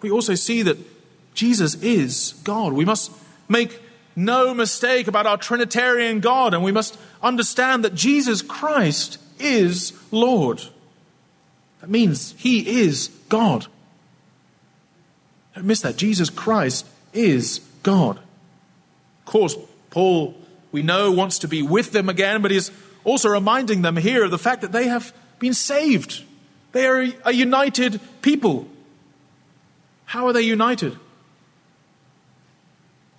We 0.00 0.10
also 0.10 0.34
see 0.34 0.62
that 0.62 0.78
Jesus 1.34 1.74
is 1.76 2.34
God. 2.44 2.72
We 2.72 2.84
must 2.84 3.12
make 3.48 3.80
no 4.14 4.52
mistake 4.52 5.06
about 5.06 5.26
our 5.26 5.36
Trinitarian 5.36 6.20
God, 6.20 6.52
and 6.52 6.62
we 6.62 6.72
must 6.72 6.98
understand 7.22 7.84
that 7.84 7.94
Jesus 7.94 8.42
Christ 8.42 9.18
is 9.38 9.92
Lord. 10.10 10.60
That 11.80 11.90
means 11.90 12.34
He 12.36 12.82
is 12.82 13.08
God. 13.28 13.66
Don't 15.58 15.66
miss 15.66 15.80
that. 15.80 15.96
Jesus 15.96 16.30
Christ 16.30 16.86
is 17.12 17.58
God. 17.82 18.16
Of 18.16 19.24
course, 19.24 19.56
Paul, 19.90 20.36
we 20.70 20.82
know, 20.82 21.10
wants 21.10 21.40
to 21.40 21.48
be 21.48 21.62
with 21.62 21.90
them 21.90 22.08
again, 22.08 22.42
but 22.42 22.52
he's 22.52 22.70
also 23.02 23.28
reminding 23.28 23.82
them 23.82 23.96
here 23.96 24.22
of 24.22 24.30
the 24.30 24.38
fact 24.38 24.62
that 24.62 24.70
they 24.70 24.86
have 24.86 25.12
been 25.40 25.54
saved. 25.54 26.22
They 26.70 26.86
are 26.86 27.08
a 27.24 27.32
united 27.32 28.00
people. 28.22 28.68
How 30.04 30.28
are 30.28 30.32
they 30.32 30.42
united? 30.42 30.96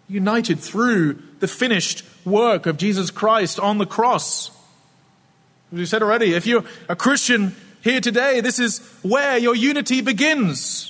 united 0.08 0.60
through 0.60 1.22
the 1.40 1.48
finished 1.48 2.04
work 2.24 2.66
of 2.66 2.78
Jesus 2.78 3.12
Christ 3.12 3.60
on 3.60 3.80
the 3.80 3.86
cross. 3.86 4.50
As 5.74 5.78
we 5.78 5.86
said 5.86 6.02
already, 6.02 6.36
if 6.36 6.48
you're 6.48 6.64
a 6.88 6.96
Christian 6.96 7.54
here 7.82 8.00
today, 8.00 8.40
this 8.40 8.60
is 8.60 8.80
where 9.04 9.38
your 9.38 9.56
unity 9.56 10.00
begins. 10.00 10.90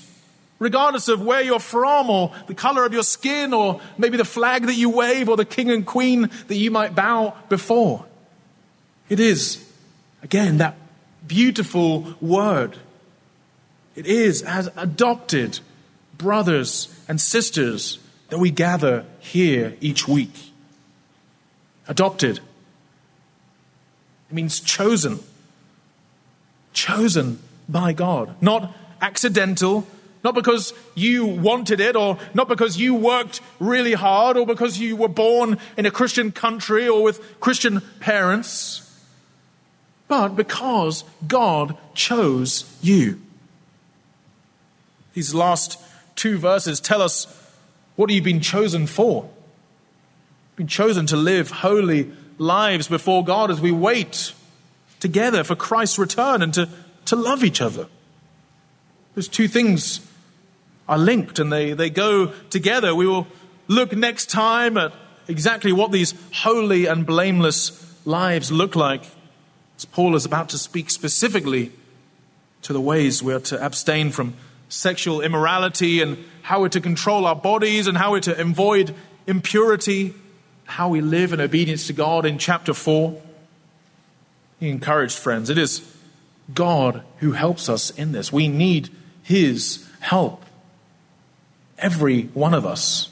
Regardless 0.60 1.08
of 1.08 1.22
where 1.22 1.42
you're 1.42 1.60
from 1.60 2.10
or 2.10 2.34
the 2.48 2.54
color 2.54 2.86
of 2.86 2.94
your 2.94 3.04
skin 3.04 3.54
or 3.54 3.80
maybe 3.98 4.18
the 4.18 4.26
flag 4.26 4.66
that 4.66 4.76
you 4.76 4.90
wave 4.90 5.30
or 5.30 5.38
the 5.38 5.46
king 5.46 5.72
and 5.72 5.86
queen 5.86 6.30
that 6.48 6.56
you 6.56 6.70
might 6.70 6.94
bow 6.94 7.34
before. 7.48 8.06
It 9.08 9.20
is, 9.20 9.66
again, 10.22 10.58
that 10.58 10.76
beautiful 11.26 12.16
word. 12.20 12.78
It 13.96 14.06
is 14.06 14.44
as 14.44 14.70
adopted 14.76 15.60
brothers 16.18 16.94
and 17.08 17.20
sisters 17.20 18.00
that 18.30 18.38
we 18.38 18.52
gather 18.52 19.06
here 19.20 19.76
each 19.82 20.08
week. 20.08 20.52
Adopted. 21.88 22.38
It 24.30 24.34
means 24.34 24.60
chosen. 24.60 25.20
Chosen 26.74 27.40
by 27.68 27.94
God. 27.94 28.36
Not 28.42 28.76
accidental, 29.02 29.88
not 30.24 30.36
because 30.36 30.74
you 30.96 31.26
wanted 31.26 31.80
it, 31.80 31.96
or 31.96 32.18
not 32.34 32.48
because 32.48 32.78
you 32.78 32.94
worked 32.96 33.42
really 33.60 33.94
hard, 33.94 34.38
or 34.38 34.46
because 34.46 34.80
you 34.80 34.96
were 34.96 35.08
born 35.08 35.58
in 35.78 35.86
a 35.86 35.92
Christian 35.92 36.32
country 36.32 36.88
or 36.88 37.02
with 37.02 37.40
Christian 37.40 37.82
parents, 38.00 38.86
but 40.08 40.30
because 40.30 41.04
God 41.28 41.78
chose 41.94 42.66
you. 42.82 43.22
These 45.14 45.34
last 45.34 45.80
two 46.16 46.38
verses 46.38 46.80
tell 46.80 47.02
us 47.02 47.28
what 47.96 48.10
you've 48.10 48.26
you 48.28 48.34
been 48.34 48.42
chosen 48.42 48.88
for? 48.88 49.30
Been 50.56 50.68
chosen 50.68 51.06
to 51.08 51.16
live 51.16 51.52
holy 51.52 52.12
lives 52.38 52.88
before 52.88 53.24
God 53.24 53.52
as 53.52 53.62
we 53.62 53.72
wait 53.72 54.34
together 55.00 55.44
for 55.44 55.56
Christ's 55.56 56.00
return 56.00 56.42
and 56.42 56.54
to, 56.54 56.70
to 57.06 57.16
love 57.16 57.44
each 57.44 57.62
other. 57.62 57.88
There's 59.16 59.28
two 59.28 59.48
things 59.48 60.00
are 60.90 60.98
linked 60.98 61.38
and 61.40 61.54
they, 61.54 61.74
they 61.74 61.90
go 61.90 62.34
together. 62.50 62.94
We 62.94 63.08
will 63.08 63.28
look 63.68 63.96
next 63.96 64.30
time 64.30 64.76
at 64.76 64.92
exactly 65.28 65.72
what 65.72 65.92
these 65.92 66.16
holy 66.34 66.88
and 66.88 67.06
blameless 67.06 68.06
lives 68.06 68.52
look 68.52 68.76
like. 68.76 69.04
As 69.78 69.86
Paul 69.86 70.16
is 70.16 70.26
about 70.26 70.50
to 70.50 70.58
speak 70.58 70.90
specifically 70.90 71.72
to 72.64 72.74
the 72.74 72.82
ways 72.82 73.22
we're 73.22 73.40
to 73.40 73.64
abstain 73.64 74.10
from 74.10 74.34
sexual 74.68 75.22
immorality 75.22 76.02
and 76.02 76.18
how 76.42 76.62
we're 76.62 76.70
to 76.70 76.82
control 76.82 77.28
our 77.28 77.36
bodies 77.36 77.86
and 77.88 77.96
how 77.96 78.12
we're 78.12 78.20
to 78.22 78.42
avoid 78.42 78.94
impurity, 79.28 80.16
how 80.66 80.90
we 80.90 81.02
live 81.02 81.34
in 81.34 81.40
obedience 81.40 81.86
to 81.88 81.94
God 81.94 82.26
in 82.26 82.40
chapter 82.40 82.74
4. 82.74 83.22
He 84.60 84.70
encouraged 84.70 85.18
friends. 85.18 85.52
It 85.52 85.60
is 85.60 85.96
God 86.52 87.04
who 87.18 87.34
helps 87.34 87.70
us 87.70 87.92
in 87.92 88.12
this. 88.12 88.34
We 88.34 88.48
need 88.48 88.90
His 89.22 89.88
help. 90.00 90.44
Every 91.80 92.24
one 92.34 92.54
of 92.54 92.66
us. 92.66 93.10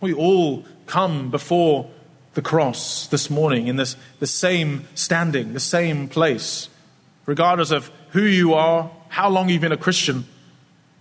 We 0.00 0.12
all 0.12 0.64
come 0.86 1.30
before 1.30 1.90
the 2.34 2.42
cross 2.42 3.06
this 3.06 3.30
morning 3.30 3.66
in 3.66 3.76
this, 3.76 3.96
the 4.18 4.26
same 4.26 4.86
standing, 4.94 5.52
the 5.52 5.60
same 5.60 6.08
place. 6.08 6.68
Regardless 7.26 7.70
of 7.70 7.90
who 8.10 8.22
you 8.22 8.54
are, 8.54 8.90
how 9.08 9.28
long 9.28 9.48
you've 9.48 9.60
been 9.60 9.72
a 9.72 9.76
Christian, 9.76 10.24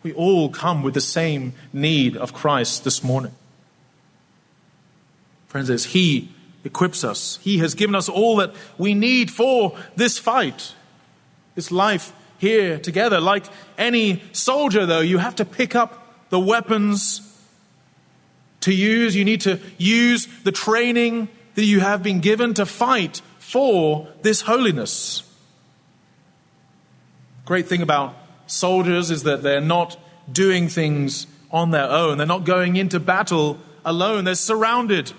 we 0.04 0.14
all 0.14 0.50
come 0.50 0.84
with 0.84 0.94
the 0.94 1.02
same 1.02 1.54
need 1.74 2.18
of 2.18 2.34
Christ 2.34 2.84
this 2.84 3.04
morning. 3.04 3.34
Friends, 5.48 5.70
as 5.70 5.86
He 5.86 6.30
equips 6.64 7.04
us, 7.04 7.40
He 7.42 7.60
has 7.60 7.76
given 7.76 7.96
us 7.96 8.10
all 8.10 8.38
that 8.38 8.54
we 8.78 8.94
need 8.94 9.32
for 9.32 9.78
this 9.96 10.18
fight, 10.18 10.74
this 11.56 11.72
life 11.72 12.14
here 12.38 12.80
together. 12.80 13.20
Like 13.20 13.46
any 13.78 14.24
soldier, 14.32 14.86
though, 14.86 15.02
you 15.02 15.20
have 15.20 15.36
to 15.36 15.46
pick 15.46 15.76
up 15.76 16.01
the 16.32 16.40
weapons 16.40 17.22
to 18.62 18.74
use. 18.74 19.16
You 19.16 19.24
need 19.24 19.42
to 19.42 19.60
use 19.78 20.28
the 20.44 20.52
training 20.52 21.30
that 21.54 21.66
you 21.66 21.82
have 21.82 22.02
been 22.02 22.22
given 22.22 22.56
to 22.56 22.66
fight 22.66 23.22
for 23.38 24.08
this 24.24 24.42
holiness. 24.42 25.24
Great 27.46 27.68
thing 27.68 27.82
about 27.82 28.16
soldiers 28.48 29.12
is 29.12 29.24
that 29.24 29.44
they're 29.44 29.62
not 29.62 30.00
doing 30.32 30.68
things 30.68 31.28
on 31.52 31.72
their 31.72 31.90
own. 31.90 32.18
They're 32.18 32.26
not 32.26 32.46
going 32.46 32.78
into 32.78 33.00
battle 33.00 33.60
alone. 33.84 34.24
They're 34.24 34.36
surrounded 34.36 35.12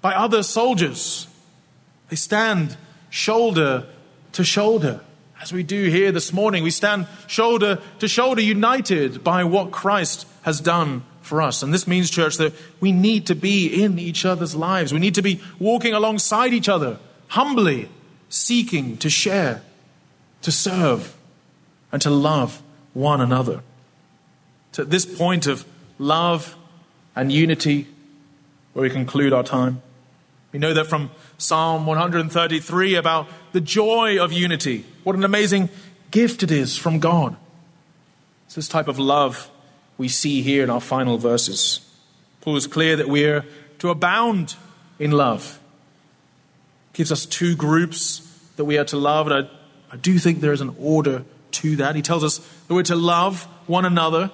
by 0.00 0.14
other 0.14 0.42
soldiers. 0.42 1.26
They 2.08 2.16
stand 2.16 2.76
shoulder 3.10 3.86
to 4.32 4.44
shoulder. 4.44 5.00
As 5.42 5.52
we 5.52 5.62
do 5.62 5.90
here 5.90 6.10
this 6.10 6.32
morning, 6.32 6.64
we 6.64 6.70
stand 6.70 7.06
shoulder 7.26 7.80
to 7.98 8.08
shoulder, 8.08 8.40
united 8.40 9.22
by 9.22 9.44
what 9.44 9.72
Christ 9.72 10.26
has 10.44 10.60
done 10.60 11.02
for 11.22 11.40
us. 11.40 11.62
And 11.62 11.72
this 11.72 11.86
means, 11.86 12.10
church, 12.10 12.36
that 12.36 12.52
we 12.80 12.92
need 12.92 13.26
to 13.26 13.34
be 13.34 13.82
in 13.82 13.98
each 13.98 14.24
other's 14.24 14.54
lives. 14.54 14.92
We 14.92 15.00
need 15.00 15.14
to 15.14 15.22
be 15.22 15.40
walking 15.58 15.94
alongside 15.94 16.52
each 16.52 16.68
other, 16.68 16.98
humbly 17.28 17.88
seeking 18.28 18.98
to 18.98 19.08
share, 19.08 19.62
to 20.42 20.52
serve, 20.52 21.16
and 21.90 22.00
to 22.02 22.10
love 22.10 22.62
one 22.92 23.20
another. 23.20 23.62
To 24.72 24.84
this 24.84 25.06
point 25.06 25.46
of 25.46 25.64
love 25.98 26.56
and 27.16 27.32
unity, 27.32 27.86
where 28.74 28.82
we 28.82 28.90
conclude 28.90 29.32
our 29.32 29.44
time, 29.44 29.80
we 30.52 30.58
know 30.58 30.74
that 30.74 30.88
from 30.88 31.10
Psalm 31.38 31.86
133 31.86 32.96
about 32.96 33.28
the 33.52 33.60
joy 33.60 34.22
of 34.22 34.32
unity. 34.32 34.84
What 35.04 35.16
an 35.16 35.24
amazing 35.24 35.70
gift 36.10 36.42
it 36.42 36.50
is 36.50 36.76
from 36.76 36.98
God. 36.98 37.34
It's 38.46 38.56
this 38.56 38.68
type 38.68 38.88
of 38.88 38.98
love 38.98 39.50
we 39.98 40.08
see 40.08 40.42
here 40.42 40.64
in 40.64 40.70
our 40.70 40.80
final 40.80 41.18
verses. 41.18 41.80
Paul 42.40 42.56
is 42.56 42.66
clear 42.66 42.96
that 42.96 43.08
we're 43.08 43.44
to 43.78 43.90
abound 43.90 44.56
in 44.98 45.10
love. 45.10 45.60
Gives 46.92 47.12
us 47.12 47.26
two 47.26 47.56
groups 47.56 48.20
that 48.56 48.64
we 48.64 48.78
are 48.78 48.84
to 48.84 48.96
love, 48.96 49.28
and 49.28 49.46
I, 49.46 49.94
I 49.94 49.96
do 49.96 50.18
think 50.18 50.40
there 50.40 50.52
is 50.52 50.60
an 50.60 50.74
order 50.78 51.24
to 51.52 51.76
that. 51.76 51.96
He 51.96 52.02
tells 52.02 52.24
us 52.24 52.38
that 52.38 52.74
we're 52.74 52.82
to 52.84 52.96
love 52.96 53.44
one 53.66 53.84
another. 53.84 54.30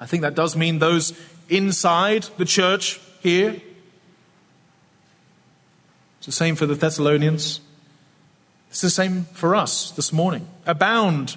I 0.00 0.06
think 0.06 0.22
that 0.22 0.34
does 0.34 0.56
mean 0.56 0.78
those 0.78 1.18
inside 1.48 2.24
the 2.36 2.44
church 2.44 3.00
here. 3.20 3.60
It's 6.18 6.26
the 6.26 6.32
same 6.32 6.56
for 6.56 6.66
the 6.66 6.74
Thessalonians. 6.74 7.60
It's 8.70 8.80
the 8.80 8.90
same 8.90 9.24
for 9.32 9.54
us 9.54 9.92
this 9.92 10.12
morning. 10.12 10.48
Abound. 10.66 11.36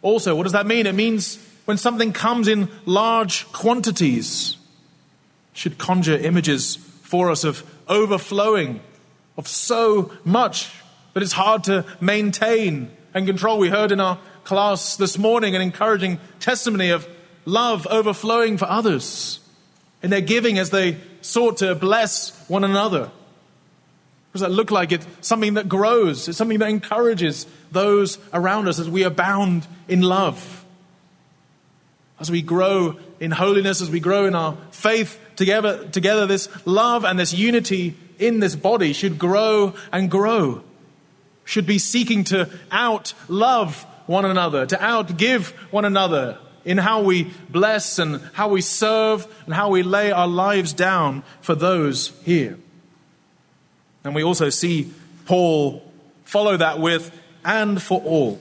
Also, 0.00 0.34
what 0.34 0.44
does 0.44 0.52
that 0.52 0.66
mean? 0.66 0.86
It 0.86 0.94
means 0.94 1.36
when 1.64 1.76
something 1.76 2.12
comes 2.12 2.48
in 2.48 2.68
large 2.86 3.50
quantities, 3.52 4.56
should 5.52 5.78
conjure 5.78 6.16
images 6.16 6.76
for 6.76 7.30
us 7.30 7.44
of 7.44 7.62
overflowing, 7.88 8.80
of 9.36 9.46
so 9.46 10.12
much 10.24 10.72
that 11.14 11.22
it's 11.22 11.32
hard 11.32 11.64
to 11.64 11.84
maintain 12.00 12.90
and 13.14 13.26
control. 13.26 13.58
We 13.58 13.68
heard 13.68 13.92
in 13.92 14.00
our 14.00 14.18
class 14.44 14.96
this 14.96 15.18
morning 15.18 15.54
an 15.54 15.62
encouraging 15.62 16.18
testimony 16.40 16.90
of 16.90 17.06
love 17.44 17.86
overflowing 17.88 18.56
for 18.56 18.64
others 18.64 19.40
in 20.02 20.10
their 20.10 20.20
giving 20.20 20.58
as 20.58 20.70
they 20.70 20.96
sought 21.20 21.58
to 21.58 21.74
bless 21.74 22.30
one 22.48 22.64
another. 22.64 23.02
What 23.02 23.12
does 24.32 24.40
that 24.42 24.50
look 24.50 24.70
like? 24.70 24.90
It's 24.90 25.06
something 25.20 25.54
that 25.54 25.68
grows, 25.68 26.28
it's 26.28 26.38
something 26.38 26.58
that 26.58 26.70
encourages 26.70 27.46
those 27.70 28.18
around 28.32 28.68
us 28.68 28.78
as 28.78 28.88
we 28.88 29.02
abound 29.02 29.66
in 29.86 30.00
love 30.00 30.61
as 32.22 32.30
we 32.30 32.40
grow 32.40 32.96
in 33.18 33.32
holiness, 33.32 33.82
as 33.82 33.90
we 33.90 33.98
grow 33.98 34.26
in 34.26 34.36
our 34.36 34.56
faith 34.70 35.18
together, 35.34 35.88
together 35.88 36.24
this 36.24 36.48
love 36.64 37.04
and 37.04 37.18
this 37.18 37.34
unity 37.34 37.96
in 38.20 38.38
this 38.38 38.54
body 38.54 38.92
should 38.92 39.18
grow 39.18 39.74
and 39.90 40.08
grow. 40.08 40.62
Should 41.44 41.66
be 41.66 41.80
seeking 41.80 42.22
to 42.24 42.48
out 42.70 43.12
love 43.26 43.82
one 44.06 44.24
another, 44.24 44.64
to 44.66 44.76
outgive 44.76 45.50
one 45.72 45.84
another 45.84 46.38
in 46.64 46.78
how 46.78 47.02
we 47.02 47.24
bless 47.50 47.98
and 47.98 48.20
how 48.34 48.48
we 48.50 48.60
serve 48.60 49.26
and 49.46 49.52
how 49.52 49.70
we 49.70 49.82
lay 49.82 50.12
our 50.12 50.28
lives 50.28 50.72
down 50.72 51.24
for 51.40 51.56
those 51.56 52.12
here. 52.24 52.56
And 54.04 54.14
we 54.14 54.22
also 54.22 54.48
see 54.48 54.92
Paul 55.26 55.82
follow 56.22 56.56
that 56.56 56.78
with, 56.78 57.10
and 57.44 57.82
for 57.82 58.00
all. 58.00 58.40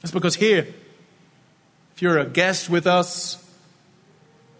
That's 0.00 0.12
because 0.12 0.34
here 0.34 0.66
if 1.96 2.02
you're 2.02 2.18
a 2.18 2.26
guest 2.26 2.68
with 2.68 2.86
us, 2.86 3.42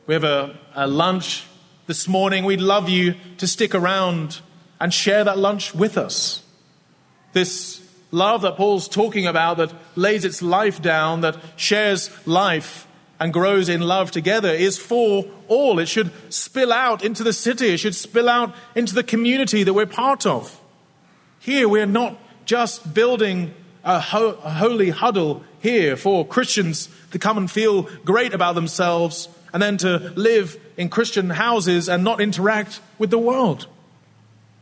we 0.06 0.14
have 0.14 0.24
a, 0.24 0.58
a 0.74 0.86
lunch 0.86 1.44
this 1.86 2.08
morning. 2.08 2.46
We'd 2.46 2.62
love 2.62 2.88
you 2.88 3.14
to 3.36 3.46
stick 3.46 3.74
around 3.74 4.40
and 4.80 4.92
share 4.92 5.22
that 5.22 5.36
lunch 5.36 5.74
with 5.74 5.98
us. 5.98 6.42
This 7.34 7.86
love 8.10 8.40
that 8.40 8.56
Paul's 8.56 8.88
talking 8.88 9.26
about, 9.26 9.58
that 9.58 9.70
lays 9.96 10.24
its 10.24 10.40
life 10.40 10.80
down, 10.80 11.20
that 11.20 11.36
shares 11.56 12.08
life 12.26 12.88
and 13.20 13.34
grows 13.34 13.68
in 13.68 13.82
love 13.82 14.10
together, 14.10 14.48
is 14.48 14.78
for 14.78 15.26
all. 15.46 15.78
It 15.78 15.88
should 15.88 16.12
spill 16.32 16.72
out 16.72 17.04
into 17.04 17.22
the 17.22 17.34
city, 17.34 17.74
it 17.74 17.76
should 17.76 17.94
spill 17.94 18.30
out 18.30 18.54
into 18.74 18.94
the 18.94 19.04
community 19.04 19.62
that 19.62 19.74
we're 19.74 19.84
part 19.84 20.24
of. 20.24 20.58
Here, 21.38 21.68
we're 21.68 21.84
not 21.84 22.18
just 22.46 22.94
building 22.94 23.52
a, 23.84 24.00
ho- 24.00 24.38
a 24.42 24.52
holy 24.52 24.88
huddle 24.88 25.44
here 25.60 25.96
for 25.96 26.26
Christians 26.26 26.88
to 27.16 27.18
come 27.18 27.38
and 27.38 27.50
feel 27.50 27.84
great 28.04 28.34
about 28.34 28.54
themselves 28.54 29.30
and 29.54 29.62
then 29.62 29.78
to 29.78 30.12
live 30.16 30.60
in 30.76 30.90
Christian 30.90 31.30
houses 31.30 31.88
and 31.88 32.04
not 32.04 32.20
interact 32.20 32.80
with 32.98 33.08
the 33.08 33.18
world. 33.18 33.66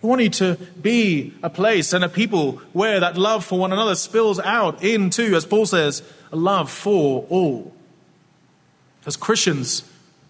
We 0.00 0.08
want 0.08 0.22
you 0.22 0.30
to 0.30 0.54
be 0.80 1.34
a 1.42 1.50
place 1.50 1.92
and 1.92 2.04
a 2.04 2.08
people 2.08 2.58
where 2.72 3.00
that 3.00 3.18
love 3.18 3.44
for 3.44 3.58
one 3.58 3.72
another 3.72 3.96
spills 3.96 4.38
out 4.38 4.84
into, 4.84 5.34
as 5.34 5.44
Paul 5.44 5.66
says, 5.66 6.04
a 6.30 6.36
love 6.36 6.70
for 6.70 7.26
all. 7.28 7.74
As 9.04 9.16
Christians, 9.16 9.82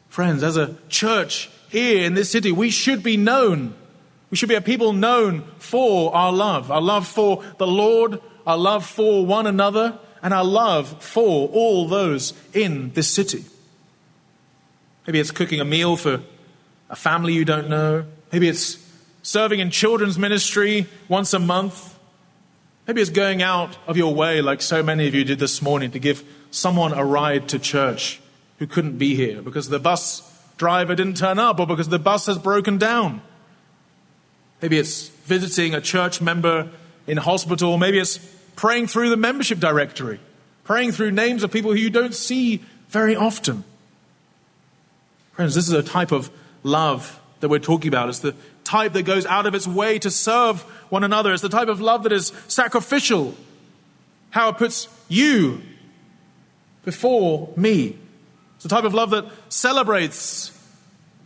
friends, 0.09 0.43
as 0.43 0.57
a 0.57 0.77
church 0.89 1.51
here 1.69 2.07
in 2.07 2.15
this 2.15 2.31
city, 2.31 2.53
we 2.53 2.71
should 2.71 3.03
be 3.03 3.19
known. 3.19 3.75
We 4.31 4.39
should 4.39 4.49
be 4.49 4.55
a 4.55 4.63
people 4.63 4.95
known 4.95 5.45
for 5.59 6.15
our 6.15 6.33
love, 6.33 6.71
our 6.71 6.81
love 6.81 7.07
for 7.07 7.45
the 7.59 7.67
Lord, 7.67 8.19
our 8.47 8.57
love 8.57 8.87
for 8.87 9.27
one 9.27 9.47
another, 9.47 9.99
and 10.25 10.33
our 10.33 10.43
love 10.43 11.03
for 11.03 11.49
all 11.51 11.87
those 11.87 12.33
in 12.55 12.91
this 12.95 13.09
city. 13.09 13.45
Maybe 15.07 15.21
it's 15.21 15.31
cooking 15.31 15.61
a 15.61 15.67
meal 15.67 15.97
for 15.97 16.23
a 16.89 16.97
family 16.97 17.35
you 17.35 17.45
don't 17.45 17.69
know. 17.69 18.07
Maybe 18.33 18.49
it's 18.49 18.79
serving 19.23 19.61
in 19.61 19.71
children's 19.71 20.19
ministry 20.19 20.87
once 21.09 21.35
a 21.35 21.39
month. 21.39 21.99
Maybe 22.87 23.03
it's 23.03 23.11
going 23.11 23.43
out 23.43 23.77
of 23.87 23.99
your 23.99 24.15
way, 24.15 24.41
like 24.41 24.63
so 24.63 24.83
many 24.83 25.07
of 25.07 25.15
you 25.15 25.25
did 25.25 25.39
this 25.39 25.61
morning, 25.61 25.91
to 25.91 25.99
give 25.99 26.25
someone 26.51 26.95
a 26.95 27.05
ride 27.05 27.49
to 27.51 27.59
church 27.59 28.21
who 28.59 28.67
couldn't 28.67 28.97
be 28.97 29.15
here 29.15 29.43
because 29.43 29.69
the 29.69 29.79
bus 29.79 30.23
driver 30.57 30.95
didn't 30.95 31.19
turn 31.19 31.39
up 31.39 31.61
or 31.61 31.67
because 31.67 31.91
the 31.91 31.99
bus 31.99 32.27
has 32.27 32.39
broken 32.39 32.79
down. 32.79 33.21
Maybe 34.63 34.79
it's 34.79 35.09
visiting 35.09 35.75
a 35.75 35.83
church 35.83 36.23
member 36.23 36.71
in 37.07 37.19
hospital. 37.19 37.77
Maybe 37.77 37.99
it's 37.99 38.19
praying 38.57 38.87
through 38.87 39.11
the 39.11 39.17
membership 39.17 39.59
directory, 39.59 40.21
praying 40.65 40.93
through 40.93 41.11
names 41.11 41.43
of 41.43 41.51
people 41.51 41.73
who 41.73 41.79
you 41.79 41.91
don't 41.91 42.15
see 42.15 42.63
very 42.89 43.17
often. 43.17 43.65
Friends, 45.33 45.55
this 45.55 45.67
is 45.67 45.73
a 45.73 45.83
type 45.83 46.13
of 46.13 46.31
love 46.63 47.21
that 47.41 47.49
we're 47.49 47.59
talking 47.59 47.89
about. 47.89 48.09
It's 48.09 48.21
the 48.21 48.35
type 48.63 48.93
that 48.93 49.03
goes 49.03 49.27
out 49.27 49.47
of 49.47 49.55
its 49.55 49.67
way 49.67 49.99
to 49.99 50.11
serve 50.11 50.63
one 50.91 51.05
another. 51.05 51.33
It's 51.33 51.43
the 51.43 51.49
type 51.49 51.69
of 51.69 51.81
love 51.81 52.05
that 52.05 52.13
is 52.13 52.33
sacrificial. 52.49 53.35
How 54.31 54.49
it 54.51 54.57
puts 54.57 54.89
you 55.09 55.61
before 56.85 57.51
me. 57.57 57.99
It's 58.55 58.63
the 58.63 58.69
type 58.69 58.85
of 58.85 58.95
love 58.95 59.11
that 59.11 59.27
celebrates 59.49 60.51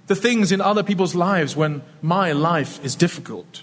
the 0.06 0.16
things 0.16 0.52
in 0.52 0.60
other 0.60 0.82
people's 0.82 1.14
lives 1.14 1.54
when 1.54 1.82
my 2.00 2.32
life 2.32 2.82
is 2.84 2.96
difficult. 2.96 3.62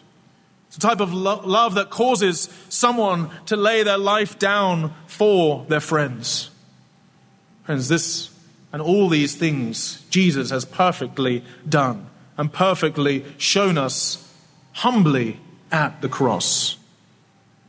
It's 0.76 0.84
a 0.84 0.90
type 0.90 1.00
of 1.00 1.14
lo- 1.14 1.42
love 1.46 1.76
that 1.76 1.90
causes 1.90 2.50
someone 2.68 3.30
to 3.46 3.56
lay 3.56 3.84
their 3.84 3.98
life 3.98 4.38
down 4.38 4.94
for 5.08 5.66
their 5.70 5.80
friends. 5.80 6.50
Friends, 7.64 7.88
this 7.88 8.30
And 8.74 8.82
all 8.82 9.08
these 9.08 9.36
things 9.36 10.04
Jesus 10.10 10.50
has 10.50 10.66
perfectly 10.66 11.46
done 11.68 12.08
and 12.38 12.52
perfectly 12.52 13.24
shown 13.38 13.78
us 13.78 14.30
humbly 14.74 15.40
at 15.72 16.02
the 16.02 16.10
cross. 16.10 16.76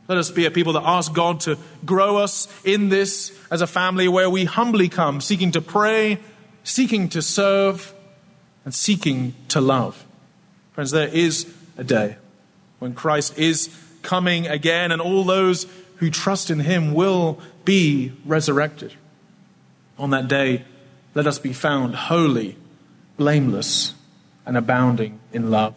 Let 0.09 0.17
us 0.17 0.29
be 0.29 0.45
a 0.45 0.51
people 0.51 0.73
that 0.73 0.83
ask 0.83 1.13
God 1.13 1.39
to 1.41 1.57
grow 1.85 2.17
us 2.17 2.49
in 2.65 2.89
this 2.89 3.31
as 3.49 3.61
a 3.61 3.67
family 3.67 4.09
where 4.09 4.29
we 4.29 4.43
humbly 4.43 4.89
come, 4.89 5.21
seeking 5.21 5.53
to 5.53 5.61
pray, 5.61 6.19
seeking 6.65 7.07
to 7.09 7.21
serve, 7.21 7.93
and 8.65 8.75
seeking 8.75 9.33
to 9.47 9.61
love. 9.61 10.05
Friends, 10.73 10.91
there 10.91 11.07
is 11.07 11.47
a 11.77 11.85
day 11.85 12.17
when 12.79 12.93
Christ 12.93 13.37
is 13.37 13.69
coming 14.01 14.47
again, 14.47 14.91
and 14.91 15.01
all 15.01 15.23
those 15.23 15.65
who 15.97 16.09
trust 16.09 16.49
in 16.49 16.59
him 16.59 16.93
will 16.93 17.39
be 17.65 18.13
resurrected. 18.25 18.93
On 19.97 20.11
that 20.11 20.27
day, 20.27 20.63
let 21.15 21.25
us 21.27 21.39
be 21.39 21.53
found 21.53 21.95
holy, 21.95 22.55
blameless, 23.17 23.95
and 24.45 24.55
abounding 24.55 25.19
in 25.33 25.49
love. 25.49 25.73